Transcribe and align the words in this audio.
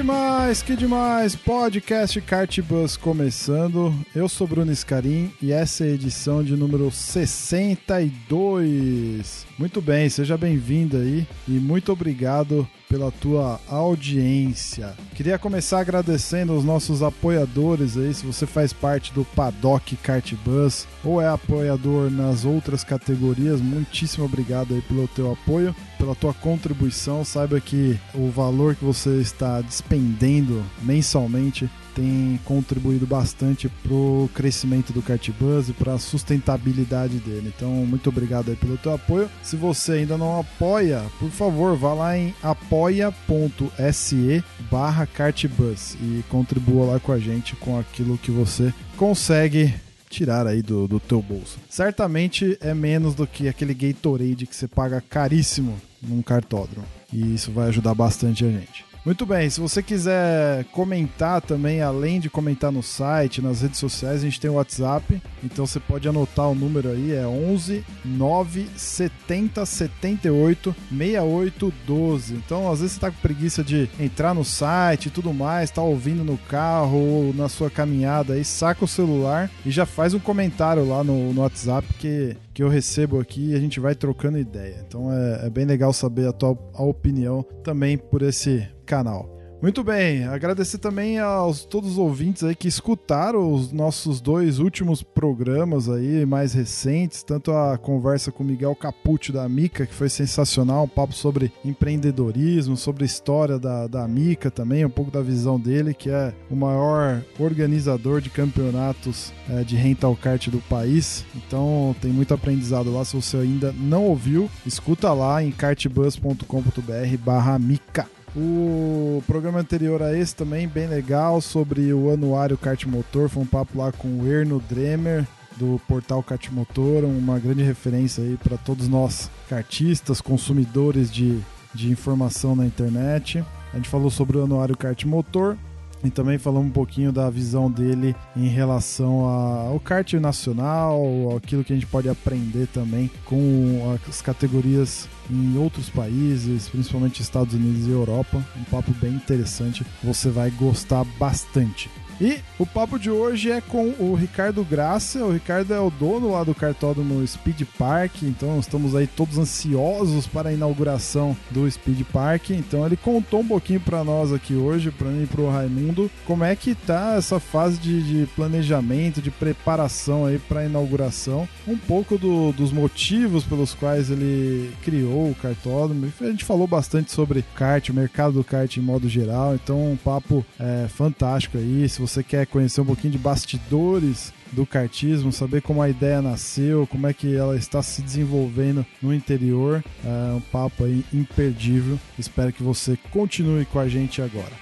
Demais, 0.00 0.62
que 0.62 0.74
demais! 0.74 1.36
Podcast 1.36 2.18
Cartbus 2.22 2.96
começando. 2.96 3.94
Eu 4.14 4.30
sou 4.30 4.46
Bruno 4.46 4.74
Scarim 4.74 5.30
e 5.42 5.52
essa 5.52 5.84
é 5.84 5.88
a 5.88 5.90
edição 5.90 6.42
de 6.42 6.56
número 6.56 6.90
62. 6.90 9.46
Muito 9.58 9.82
bem, 9.82 10.08
seja 10.08 10.38
bem-vindo 10.38 10.96
aí 10.96 11.26
e 11.46 11.50
muito 11.50 11.92
obrigado 11.92 12.66
pela 12.90 13.12
tua 13.12 13.60
audiência. 13.68 14.94
Queria 15.14 15.38
começar 15.38 15.78
agradecendo 15.78 16.52
aos 16.52 16.64
nossos 16.64 17.04
apoiadores 17.04 17.96
aí, 17.96 18.12
se 18.12 18.26
você 18.26 18.46
faz 18.46 18.72
parte 18.72 19.14
do 19.14 19.24
Paddock 19.24 19.94
Cartbus 19.96 20.88
ou 21.04 21.22
é 21.22 21.28
apoiador 21.28 22.10
nas 22.10 22.44
outras 22.44 22.82
categorias, 22.82 23.60
muitíssimo 23.60 24.24
obrigado 24.24 24.74
aí 24.74 24.82
pelo 24.82 25.06
teu 25.06 25.32
apoio, 25.32 25.74
pela 25.96 26.16
tua 26.16 26.34
contribuição. 26.34 27.24
Saiba 27.24 27.60
que 27.60 27.96
o 28.12 28.28
valor 28.28 28.74
que 28.74 28.84
você 28.84 29.20
está 29.20 29.60
despendendo 29.60 30.64
mensalmente 30.82 31.70
tem 32.00 32.40
contribuído 32.46 33.06
bastante 33.06 33.68
para 33.68 33.92
o 33.92 34.30
crescimento 34.34 34.90
do 34.90 35.02
Cartbus 35.02 35.68
e 35.68 35.74
para 35.74 35.92
a 35.92 35.98
sustentabilidade 35.98 37.18
dele. 37.18 37.52
Então, 37.54 37.70
muito 37.84 38.08
obrigado 38.08 38.50
aí 38.50 38.56
pelo 38.56 38.78
teu 38.78 38.94
apoio. 38.94 39.30
Se 39.42 39.54
você 39.54 39.92
ainda 39.92 40.16
não 40.16 40.40
apoia, 40.40 41.02
por 41.18 41.30
favor, 41.30 41.76
vá 41.76 41.92
lá 41.92 42.16
em 42.16 42.34
apoia.se 42.42 44.42
barra 44.70 45.06
Cartbus 45.06 45.94
e 46.00 46.24
contribua 46.30 46.92
lá 46.92 47.00
com 47.00 47.12
a 47.12 47.18
gente 47.18 47.54
com 47.56 47.78
aquilo 47.78 48.16
que 48.16 48.30
você 48.30 48.72
consegue 48.96 49.74
tirar 50.08 50.46
aí 50.46 50.62
do, 50.62 50.88
do 50.88 50.98
teu 50.98 51.20
bolso. 51.20 51.58
Certamente 51.68 52.56
é 52.62 52.72
menos 52.72 53.14
do 53.14 53.26
que 53.26 53.46
aquele 53.46 53.74
Gatorade 53.74 54.46
que 54.46 54.56
você 54.56 54.66
paga 54.66 55.02
caríssimo 55.02 55.78
num 56.02 56.22
cartódromo. 56.22 56.86
E 57.12 57.34
isso 57.34 57.52
vai 57.52 57.68
ajudar 57.68 57.94
bastante 57.94 58.44
a 58.44 58.50
gente. 58.50 58.89
Muito 59.02 59.24
bem, 59.24 59.48
se 59.48 59.58
você 59.60 59.82
quiser 59.82 60.64
comentar 60.66 61.40
também, 61.40 61.80
além 61.80 62.20
de 62.20 62.28
comentar 62.28 62.70
no 62.70 62.82
site, 62.82 63.40
nas 63.40 63.62
redes 63.62 63.78
sociais, 63.78 64.20
a 64.20 64.24
gente 64.24 64.38
tem 64.38 64.50
o 64.50 64.54
WhatsApp, 64.54 65.22
então 65.42 65.66
você 65.66 65.80
pode 65.80 66.06
anotar 66.06 66.50
o 66.50 66.54
número 66.54 66.90
aí, 66.90 67.12
é 67.12 67.26
11 67.26 67.82
9 68.04 68.68
70 68.76 69.64
78 69.64 70.76
68 70.90 71.72
12. 71.86 72.34
Então, 72.34 72.70
às 72.70 72.80
vezes 72.80 72.96
você 72.96 73.00
tá 73.00 73.10
com 73.10 73.16
preguiça 73.22 73.64
de 73.64 73.88
entrar 73.98 74.34
no 74.34 74.44
site 74.44 75.06
e 75.06 75.10
tudo 75.10 75.32
mais, 75.32 75.70
tá 75.70 75.80
ouvindo 75.80 76.22
no 76.22 76.36
carro 76.36 76.98
ou 76.98 77.34
na 77.34 77.48
sua 77.48 77.70
caminhada 77.70 78.34
aí, 78.34 78.44
saca 78.44 78.84
o 78.84 78.88
celular 78.88 79.50
e 79.64 79.70
já 79.70 79.86
faz 79.86 80.12
um 80.12 80.20
comentário 80.20 80.86
lá 80.86 81.02
no, 81.02 81.32
no 81.32 81.40
WhatsApp 81.40 81.86
que 81.94 82.36
que 82.52 82.62
eu 82.62 82.68
recebo 82.68 83.20
aqui 83.20 83.50
e 83.50 83.54
a 83.54 83.60
gente 83.60 83.80
vai 83.80 83.94
trocando 83.94 84.36
ideia. 84.36 84.84
Então 84.86 85.10
é, 85.10 85.46
é 85.46 85.50
bem 85.50 85.64
legal 85.64 85.92
saber 85.92 86.28
a 86.28 86.32
tua 86.32 86.58
a 86.74 86.82
opinião 86.82 87.42
também 87.62 87.96
por 87.96 88.22
esse 88.22 88.68
canal. 88.90 89.40
Muito 89.62 89.84
bem, 89.84 90.24
agradecer 90.24 90.78
também 90.78 91.18
aos 91.18 91.66
todos 91.66 91.92
os 91.92 91.98
ouvintes 91.98 92.42
aí 92.42 92.54
que 92.54 92.66
escutaram 92.66 93.52
os 93.52 93.70
nossos 93.70 94.18
dois 94.18 94.58
últimos 94.58 95.02
programas 95.02 95.86
aí, 95.86 96.24
mais 96.24 96.54
recentes, 96.54 97.22
tanto 97.22 97.52
a 97.52 97.76
conversa 97.76 98.32
com 98.32 98.42
Miguel 98.42 98.74
Capucci 98.74 99.32
da 99.32 99.46
Mica, 99.46 99.84
que 99.84 99.92
foi 99.92 100.08
sensacional, 100.08 100.84
um 100.84 100.88
papo 100.88 101.12
sobre 101.12 101.52
empreendedorismo, 101.62 102.74
sobre 102.74 103.04
a 103.04 103.06
história 103.06 103.58
da, 103.58 103.86
da 103.86 104.08
Mica 104.08 104.50
também, 104.50 104.82
um 104.82 104.90
pouco 104.90 105.10
da 105.10 105.20
visão 105.20 105.60
dele, 105.60 105.92
que 105.92 106.08
é 106.08 106.32
o 106.50 106.56
maior 106.56 107.22
organizador 107.38 108.22
de 108.22 108.30
campeonatos 108.30 109.30
é, 109.50 109.62
de 109.62 109.76
rental 109.76 110.16
kart 110.16 110.48
do 110.48 110.58
país. 110.70 111.26
Então 111.36 111.94
tem 112.00 112.10
muito 112.10 112.32
aprendizado 112.32 112.90
lá, 112.90 113.04
se 113.04 113.14
você 113.14 113.36
ainda 113.36 113.74
não 113.78 114.06
ouviu, 114.06 114.50
escuta 114.64 115.12
lá 115.12 115.44
em 115.44 115.50
kartbus.com.br 115.50 117.18
barra 117.22 117.58
Mica. 117.58 118.08
O 118.36 119.22
programa 119.26 119.58
anterior 119.58 120.02
a 120.02 120.16
esse 120.16 120.34
também, 120.34 120.68
bem 120.68 120.86
legal, 120.86 121.40
sobre 121.40 121.92
o 121.92 122.12
anuário 122.12 122.56
kart 122.56 122.84
motor, 122.86 123.28
foi 123.28 123.42
um 123.42 123.46
papo 123.46 123.78
lá 123.78 123.90
com 123.90 124.20
o 124.20 124.26
Erno 124.26 124.62
Dremer, 124.68 125.26
do 125.56 125.80
portal 125.86 126.22
Kart 126.22 126.48
Motor, 126.50 127.04
uma 127.04 127.38
grande 127.38 127.62
referência 127.62 128.24
aí 128.24 128.38
para 128.42 128.56
todos 128.56 128.88
nós 128.88 129.30
kartistas, 129.48 130.20
consumidores 130.20 131.12
de, 131.12 131.38
de 131.74 131.90
informação 131.90 132.56
na 132.56 132.64
internet. 132.64 133.44
A 133.72 133.76
gente 133.76 133.88
falou 133.88 134.10
sobre 134.10 134.38
o 134.38 134.44
anuário 134.44 134.76
kart 134.76 135.04
motor, 135.04 135.58
e 136.02 136.10
também 136.10 136.38
falamos 136.38 136.68
um 136.68 136.72
pouquinho 136.72 137.12
da 137.12 137.28
visão 137.28 137.70
dele 137.70 138.14
em 138.36 138.48
relação 138.48 139.24
ao 139.24 139.78
kart 139.80 140.12
nacional, 140.14 141.36
aquilo 141.36 141.62
que 141.62 141.72
a 141.72 141.76
gente 141.76 141.86
pode 141.86 142.08
aprender 142.08 142.66
também 142.68 143.10
com 143.24 143.96
as 144.08 144.22
categorias 144.22 145.08
em 145.30 145.56
outros 145.58 145.88
países, 145.88 146.68
principalmente 146.68 147.22
Estados 147.22 147.54
Unidos 147.54 147.86
e 147.86 147.90
Europa. 147.90 148.42
Um 148.56 148.64
papo 148.64 148.92
bem 149.00 149.12
interessante, 149.12 149.84
você 150.02 150.30
vai 150.30 150.50
gostar 150.50 151.04
bastante. 151.18 151.90
E 152.20 152.38
o 152.58 152.66
papo 152.66 152.98
de 152.98 153.10
hoje 153.10 153.50
é 153.50 153.62
com 153.62 153.94
o 153.98 154.14
Ricardo 154.14 154.62
Graça. 154.62 155.24
O 155.24 155.32
Ricardo 155.32 155.72
é 155.72 155.80
o 155.80 155.88
dono 155.88 156.32
lá 156.32 156.44
do 156.44 156.54
cartódromo 156.54 157.26
Speed 157.26 157.62
Park, 157.78 158.24
então 158.24 158.60
estamos 158.60 158.94
aí 158.94 159.06
todos 159.06 159.38
ansiosos 159.38 160.26
para 160.26 160.50
a 160.50 160.52
inauguração 160.52 161.34
do 161.50 161.70
Speed 161.70 162.02
Park. 162.12 162.50
Então 162.50 162.84
ele 162.84 162.98
contou 162.98 163.40
um 163.40 163.48
pouquinho 163.48 163.80
para 163.80 164.04
nós 164.04 164.34
aqui 164.34 164.52
hoje, 164.52 164.90
para 164.90 165.08
mim 165.08 165.22
e 165.22 165.26
para 165.26 165.40
o 165.40 165.50
Raimundo, 165.50 166.10
como 166.26 166.44
é 166.44 166.54
que 166.54 166.74
tá 166.74 167.14
essa 167.16 167.40
fase 167.40 167.78
de, 167.78 168.02
de 168.02 168.26
planejamento, 168.34 169.22
de 169.22 169.30
preparação 169.30 170.26
aí 170.26 170.38
para 170.38 170.60
a 170.60 170.66
inauguração, 170.66 171.48
um 171.66 171.78
pouco 171.78 172.18
do, 172.18 172.52
dos 172.52 172.70
motivos 172.70 173.44
pelos 173.44 173.72
quais 173.72 174.10
ele 174.10 174.74
criou 174.82 175.30
o 175.30 175.34
cartódromo. 175.34 176.12
A 176.20 176.26
gente 176.26 176.44
falou 176.44 176.66
bastante 176.66 177.12
sobre 177.12 177.42
kart, 177.54 177.88
o 177.88 177.94
mercado 177.94 178.34
do 178.34 178.44
kart 178.44 178.76
em 178.76 178.82
modo 178.82 179.08
geral, 179.08 179.54
então 179.54 179.90
um 179.90 179.96
papo 179.96 180.44
é, 180.58 180.86
fantástico 180.86 181.56
aí. 181.56 181.88
Se 181.88 181.98
você 181.98 182.09
quer 182.22 182.46
conhecer 182.46 182.80
um 182.80 182.86
pouquinho 182.86 183.12
de 183.12 183.18
bastidores 183.18 184.32
do 184.52 184.66
kartismo, 184.66 185.32
saber 185.32 185.62
como 185.62 185.80
a 185.80 185.88
ideia 185.88 186.20
nasceu, 186.20 186.86
como 186.86 187.06
é 187.06 187.12
que 187.12 187.36
ela 187.36 187.56
está 187.56 187.82
se 187.82 188.02
desenvolvendo 188.02 188.84
no 189.00 189.14
interior, 189.14 189.82
é 190.04 190.34
um 190.34 190.40
papo 190.40 190.84
aí 190.84 191.04
imperdível. 191.12 191.98
Espero 192.18 192.52
que 192.52 192.62
você 192.62 192.98
continue 193.10 193.64
com 193.64 193.78
a 193.78 193.88
gente 193.88 194.20
agora. 194.20 194.52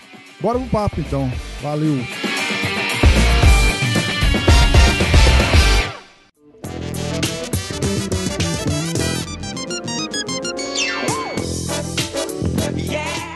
Bora 0.41 0.59
pro 0.59 0.69
papo 0.69 1.01
então. 1.01 1.31
Valeu! 1.63 1.97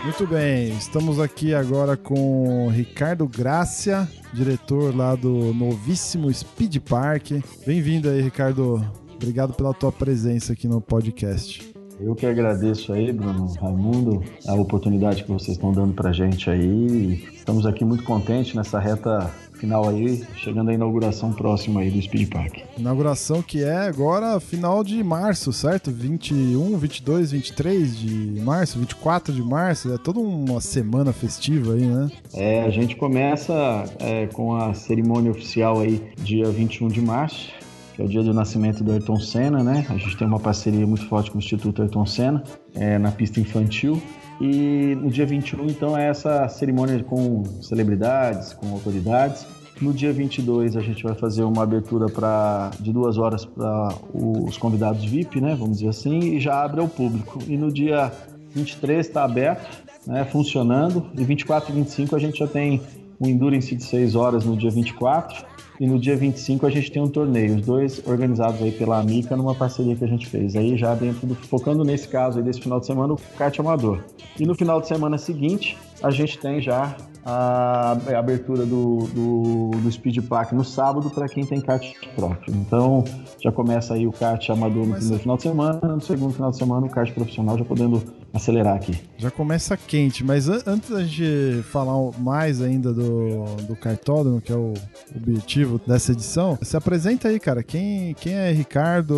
Muito 0.04 0.26
bem, 0.26 0.76
estamos 0.76 1.20
aqui 1.20 1.54
agora 1.54 1.96
com 1.96 2.68
Ricardo 2.68 3.26
Grácia, 3.28 4.08
diretor 4.34 4.94
lá 4.94 5.14
do 5.14 5.54
novíssimo 5.54 6.32
Speed 6.32 6.78
Park. 6.78 7.30
Bem-vindo 7.64 8.10
aí, 8.10 8.20
Ricardo. 8.20 8.84
Obrigado 9.14 9.54
pela 9.54 9.72
tua 9.72 9.92
presença 9.92 10.54
aqui 10.54 10.66
no 10.66 10.80
podcast. 10.80 11.71
Eu 12.04 12.16
que 12.16 12.26
agradeço 12.26 12.92
aí, 12.92 13.12
Bruno, 13.12 13.46
Raimundo, 13.60 14.24
a 14.48 14.54
oportunidade 14.54 15.22
que 15.22 15.30
vocês 15.30 15.56
estão 15.56 15.70
dando 15.70 15.94
pra 15.94 16.12
gente 16.12 16.50
aí. 16.50 17.22
Estamos 17.32 17.64
aqui 17.64 17.84
muito 17.84 18.02
contentes 18.02 18.54
nessa 18.54 18.80
reta 18.80 19.30
final 19.52 19.88
aí, 19.88 20.24
chegando 20.34 20.70
à 20.70 20.74
inauguração 20.74 21.32
próxima 21.32 21.82
aí 21.82 21.90
do 21.90 22.02
Speed 22.02 22.28
Park. 22.28 22.58
Inauguração 22.76 23.40
que 23.40 23.62
é 23.62 23.86
agora 23.86 24.40
final 24.40 24.82
de 24.82 25.00
março, 25.04 25.52
certo? 25.52 25.92
21, 25.92 26.76
22, 26.76 27.30
23 27.30 27.96
de 27.96 28.40
março, 28.40 28.80
24 28.80 29.32
de 29.32 29.40
março, 29.40 29.94
é 29.94 29.98
toda 29.98 30.18
uma 30.18 30.60
semana 30.60 31.12
festiva 31.12 31.74
aí, 31.74 31.86
né? 31.86 32.10
É, 32.34 32.62
a 32.62 32.70
gente 32.70 32.96
começa 32.96 33.84
é, 34.00 34.26
com 34.26 34.56
a 34.56 34.74
cerimônia 34.74 35.30
oficial 35.30 35.78
aí 35.78 36.02
dia 36.18 36.50
21 36.50 36.88
de 36.88 37.00
março, 37.00 37.52
que 37.94 38.00
é 38.00 38.04
o 38.04 38.08
dia 38.08 38.22
do 38.22 38.32
nascimento 38.32 38.82
do 38.82 38.92
Ayrton 38.92 39.20
Senna, 39.20 39.62
né? 39.62 39.86
A 39.88 39.96
gente 39.96 40.16
tem 40.16 40.26
uma 40.26 40.40
parceria 40.40 40.86
muito 40.86 41.06
forte 41.06 41.30
com 41.30 41.36
o 41.36 41.40
Instituto 41.40 41.82
Ayrton 41.82 42.06
Senna, 42.06 42.42
é, 42.74 42.98
na 42.98 43.10
pista 43.10 43.40
infantil. 43.40 44.02
E 44.40 44.94
no 44.96 45.10
dia 45.10 45.26
21, 45.26 45.66
então, 45.66 45.96
é 45.96 46.08
essa 46.08 46.48
cerimônia 46.48 47.02
com 47.04 47.42
celebridades, 47.60 48.52
com 48.54 48.70
autoridades. 48.72 49.46
No 49.80 49.92
dia 49.92 50.12
22, 50.12 50.76
a 50.76 50.80
gente 50.80 51.02
vai 51.02 51.14
fazer 51.14 51.42
uma 51.42 51.62
abertura 51.62 52.06
pra, 52.06 52.70
de 52.80 52.92
duas 52.92 53.18
horas 53.18 53.44
para 53.44 53.88
os 54.14 54.56
convidados 54.56 55.04
VIP, 55.04 55.40
né? 55.40 55.54
Vamos 55.54 55.78
dizer 55.78 55.90
assim, 55.90 56.18
e 56.18 56.40
já 56.40 56.62
abre 56.62 56.80
ao 56.80 56.88
público. 56.88 57.38
E 57.46 57.56
no 57.56 57.70
dia 57.70 58.12
23 58.54 59.06
está 59.06 59.24
aberto, 59.24 59.68
né? 60.06 60.24
Funcionando. 60.24 61.06
E 61.16 61.24
24 61.24 61.70
e 61.70 61.74
25 61.74 62.16
a 62.16 62.18
gente 62.18 62.38
já 62.38 62.46
tem 62.46 62.80
um 63.20 63.28
Endurance 63.28 63.74
de 63.74 63.84
6 63.84 64.14
horas 64.14 64.44
no 64.44 64.56
dia 64.56 64.70
24 64.70 65.51
e 65.80 65.86
no 65.86 65.98
dia 65.98 66.16
25 66.16 66.66
a 66.66 66.70
gente 66.70 66.90
tem 66.90 67.02
um 67.02 67.08
torneio, 67.08 67.56
os 67.56 67.66
dois 67.66 68.02
organizados 68.06 68.62
aí 68.62 68.72
pela 68.72 68.98
Amica 68.98 69.36
numa 69.36 69.54
parceria 69.54 69.96
que 69.96 70.04
a 70.04 70.08
gente 70.08 70.26
fez. 70.26 70.54
Aí 70.56 70.76
já 70.76 70.94
dentro 70.94 71.26
do, 71.26 71.34
focando 71.34 71.84
nesse 71.84 72.08
caso 72.08 72.38
aí 72.38 72.44
desse 72.44 72.60
final 72.60 72.80
de 72.80 72.86
semana, 72.86 73.14
o 73.14 73.18
kart 73.36 73.58
amador. 73.58 74.00
E 74.38 74.46
no 74.46 74.54
final 74.54 74.80
de 74.80 74.88
semana 74.88 75.18
seguinte, 75.18 75.76
a 76.02 76.10
gente 76.10 76.38
tem 76.38 76.60
já 76.60 76.96
a, 77.24 77.92
a 77.92 78.18
abertura 78.18 78.66
do, 78.66 79.08
do, 79.14 79.70
do 79.80 79.92
Speed 79.92 80.18
Park 80.26 80.52
no 80.52 80.64
sábado 80.64 81.10
para 81.10 81.28
quem 81.28 81.44
tem 81.44 81.60
kart 81.60 81.84
próprio. 82.14 82.54
Então 82.54 83.04
já 83.40 83.52
começa 83.52 83.94
aí 83.94 84.06
o 84.06 84.12
kart 84.12 84.48
amador 84.50 84.86
no 84.86 84.94
primeiro 84.94 85.18
final 85.18 85.36
de 85.36 85.42
semana, 85.42 85.80
no 85.82 86.00
segundo 86.00 86.34
final 86.34 86.50
de 86.50 86.56
semana 86.56 86.86
o 86.86 86.90
kart 86.90 87.12
profissional 87.12 87.56
já 87.56 87.64
podendo 87.64 88.02
acelerar 88.32 88.76
aqui. 88.76 88.94
Já 89.18 89.30
começa 89.30 89.76
quente, 89.76 90.24
mas 90.24 90.48
antes 90.48 90.90
da 90.90 91.04
gente 91.04 91.62
falar 91.64 91.94
mais 92.18 92.62
ainda 92.62 92.92
do, 92.92 93.44
do 93.66 93.76
cartódromo, 93.76 94.40
que 94.40 94.52
é 94.52 94.56
o 94.56 94.72
objetivo 95.14 95.80
dessa 95.86 96.12
edição, 96.12 96.58
se 96.62 96.76
apresenta 96.76 97.28
aí, 97.28 97.38
cara. 97.38 97.62
Quem, 97.62 98.14
quem 98.14 98.34
é 98.34 98.50
Ricardo? 98.50 99.14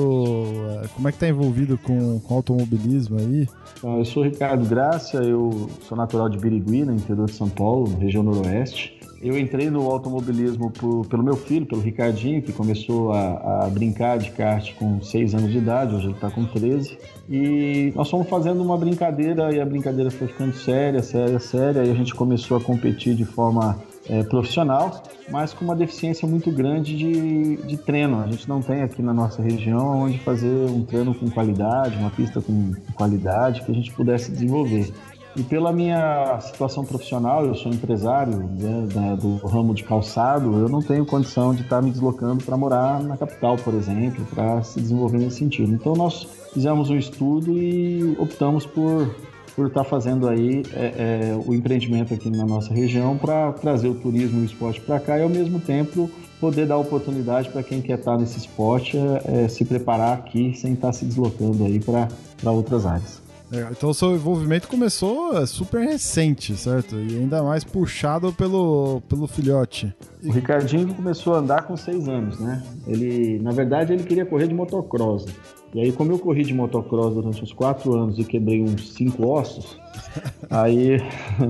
Como 0.95 1.09
é 1.09 1.13
que 1.13 1.19
tá 1.19 1.29
envolvido 1.29 1.79
com, 1.79 2.19
com 2.21 2.35
automobilismo 2.35 3.19
aí? 3.19 3.49
Então, 3.79 3.99
eu 3.99 4.05
sou 4.05 4.25
Ricardo 4.25 4.67
Graça, 4.67 5.19
eu 5.19 5.71
sou 5.87 5.97
natural 5.97 6.29
de 6.29 6.39
Birigui, 6.39 6.85
no 6.85 6.95
interior 6.95 7.27
de 7.27 7.35
São 7.35 7.49
Paulo, 7.49 7.97
região 7.99 8.23
noroeste. 8.23 8.99
Eu 9.25 9.39
entrei 9.39 9.71
no 9.71 9.91
automobilismo 9.91 10.71
por, 10.71 11.07
pelo 11.07 11.23
meu 11.23 11.35
filho, 11.35 11.65
pelo 11.65 11.81
Ricardinho, 11.81 12.43
que 12.43 12.53
começou 12.53 13.11
a, 13.11 13.65
a 13.65 13.71
brincar 13.71 14.19
de 14.19 14.31
kart 14.31 14.75
com 14.75 15.01
6 15.01 15.35
anos 15.35 15.51
de 15.51 15.57
idade, 15.57 15.95
hoje 15.95 16.09
ele 16.09 16.13
está 16.13 16.31
com 16.31 16.45
13. 16.45 16.99
E 17.31 17.91
nós 17.97 18.11
fomos 18.11 18.29
fazendo 18.29 18.63
uma 18.63 18.77
brincadeira 18.77 19.51
e 19.51 19.59
a 19.59 19.65
brincadeira 19.65 20.11
foi 20.11 20.27
ficando 20.27 20.53
séria, 20.53 21.03
séria, 21.03 21.39
séria. 21.39 21.83
E 21.85 21.91
a 21.91 21.95
gente 21.95 22.15
começou 22.15 22.59
a 22.59 22.61
competir 22.61 23.15
de 23.15 23.25
forma 23.25 23.83
é, 24.11 24.23
profissional, 24.25 25.03
mas 25.31 25.55
com 25.55 25.65
uma 25.65 25.75
deficiência 25.75 26.29
muito 26.29 26.51
grande 26.53 26.95
de, 26.95 27.57
de 27.57 27.77
treino. 27.79 28.21
A 28.21 28.27
gente 28.27 28.47
não 28.47 28.61
tem 28.61 28.83
aqui 28.83 29.01
na 29.01 29.15
nossa 29.15 29.41
região 29.41 30.03
onde 30.03 30.19
fazer 30.19 30.69
um 30.69 30.83
treino 30.85 31.15
com 31.15 31.31
qualidade, 31.31 31.97
uma 31.97 32.11
pista 32.11 32.43
com 32.43 32.75
qualidade 32.95 33.63
que 33.63 33.73
a 33.73 33.75
gente 33.75 33.91
pudesse 33.93 34.31
desenvolver. 34.31 34.93
E 35.37 35.43
pela 35.43 35.73
minha 35.73 36.39
situação 36.41 36.85
profissional, 36.85 37.45
eu 37.45 37.55
sou 37.57 37.73
empresário 37.73 38.39
né, 38.39 39.17
do 39.21 39.37
ramo 39.39 39.75
de 39.75 39.83
calçado, 39.83 40.59
eu 40.59 40.69
não 40.69 40.81
tenho 40.81 41.05
condição 41.05 41.53
de 41.53 41.63
estar 41.63 41.83
me 41.83 41.91
deslocando 41.91 42.45
para 42.45 42.57
morar 42.57 43.03
na 43.03 43.17
capital, 43.17 43.57
por 43.57 43.75
exemplo, 43.75 44.25
para 44.33 44.63
se 44.63 44.81
desenvolver 44.81 45.19
nesse 45.19 45.39
sentido. 45.39 45.73
Então 45.73 45.95
nós 45.95 46.27
fizemos 46.53 46.89
um 46.89 46.97
estudo 46.97 47.59
e 47.59 48.17
optamos 48.19 48.65
por 48.65 49.13
por 49.55 49.69
estar 49.69 49.85
fazendo 49.85 50.29
aí 50.29 50.63
é, 50.73 50.85
é, 51.31 51.41
o 51.47 51.55
empreendimento 51.55 52.13
aqui 52.13 52.29
na 52.29 52.45
nossa 52.45 52.75
região 52.75 53.17
para 53.17 53.53
trazer 53.53 53.89
o 53.89 53.95
turismo 53.95 54.41
e 54.41 54.43
o 54.43 54.45
esporte 54.45 54.81
para 54.81 54.99
cá 54.99 55.19
e 55.19 55.23
ao 55.23 55.29
mesmo 55.29 55.61
tempo 55.61 56.11
poder 56.41 56.67
dar 56.67 56.77
oportunidade 56.77 57.49
para 57.51 57.63
quem 57.63 57.81
quer 57.81 57.99
estar 57.99 58.19
nesse 58.19 58.39
esporte 58.39 58.99
é, 58.99 59.45
é, 59.45 59.49
se 59.49 59.65
preparar 59.65 60.19
aqui 60.19 60.55
sem 60.55 60.73
estar 60.73 60.93
se 60.93 61.05
deslocando 61.05 61.65
aí 61.65 61.79
para 61.79 62.51
outras 62.51 62.85
áreas. 62.85 63.24
É, 63.53 63.69
então 63.71 63.91
o 63.91 63.95
seu 63.95 64.15
envolvimento 64.15 64.69
começou 64.69 65.37
é, 65.37 65.47
super 65.47 65.81
recente, 65.81 66.57
certo? 66.57 66.97
E 66.97 67.17
ainda 67.17 67.43
mais 67.43 67.63
puxado 67.63 68.33
pelo, 68.33 69.03
pelo 69.09 69.27
filhote. 69.27 69.95
O 70.25 70.33
Ricardinho 70.33 70.93
começou 70.95 71.35
a 71.35 71.39
andar 71.39 71.63
com 71.63 71.77
seis 71.77 72.09
anos, 72.09 72.39
né? 72.41 72.63
Ele, 72.87 73.39
na 73.41 73.53
verdade, 73.53 73.93
ele 73.93 74.03
queria 74.03 74.25
correr 74.25 74.49
de 74.49 74.55
motocross. 74.55 75.27
E 75.75 75.81
aí, 75.81 75.93
como 75.93 76.13
eu 76.13 76.19
corri 76.19 76.45
de 76.45 76.55
motocross 76.55 77.15
durante 77.15 77.43
uns 77.43 77.53
quatro 77.53 77.93
anos 77.95 78.19
e 78.19 78.25
quebrei 78.25 78.63
uns 78.63 78.95
cinco 78.95 79.29
ossos, 79.29 79.79
aí, 80.49 80.99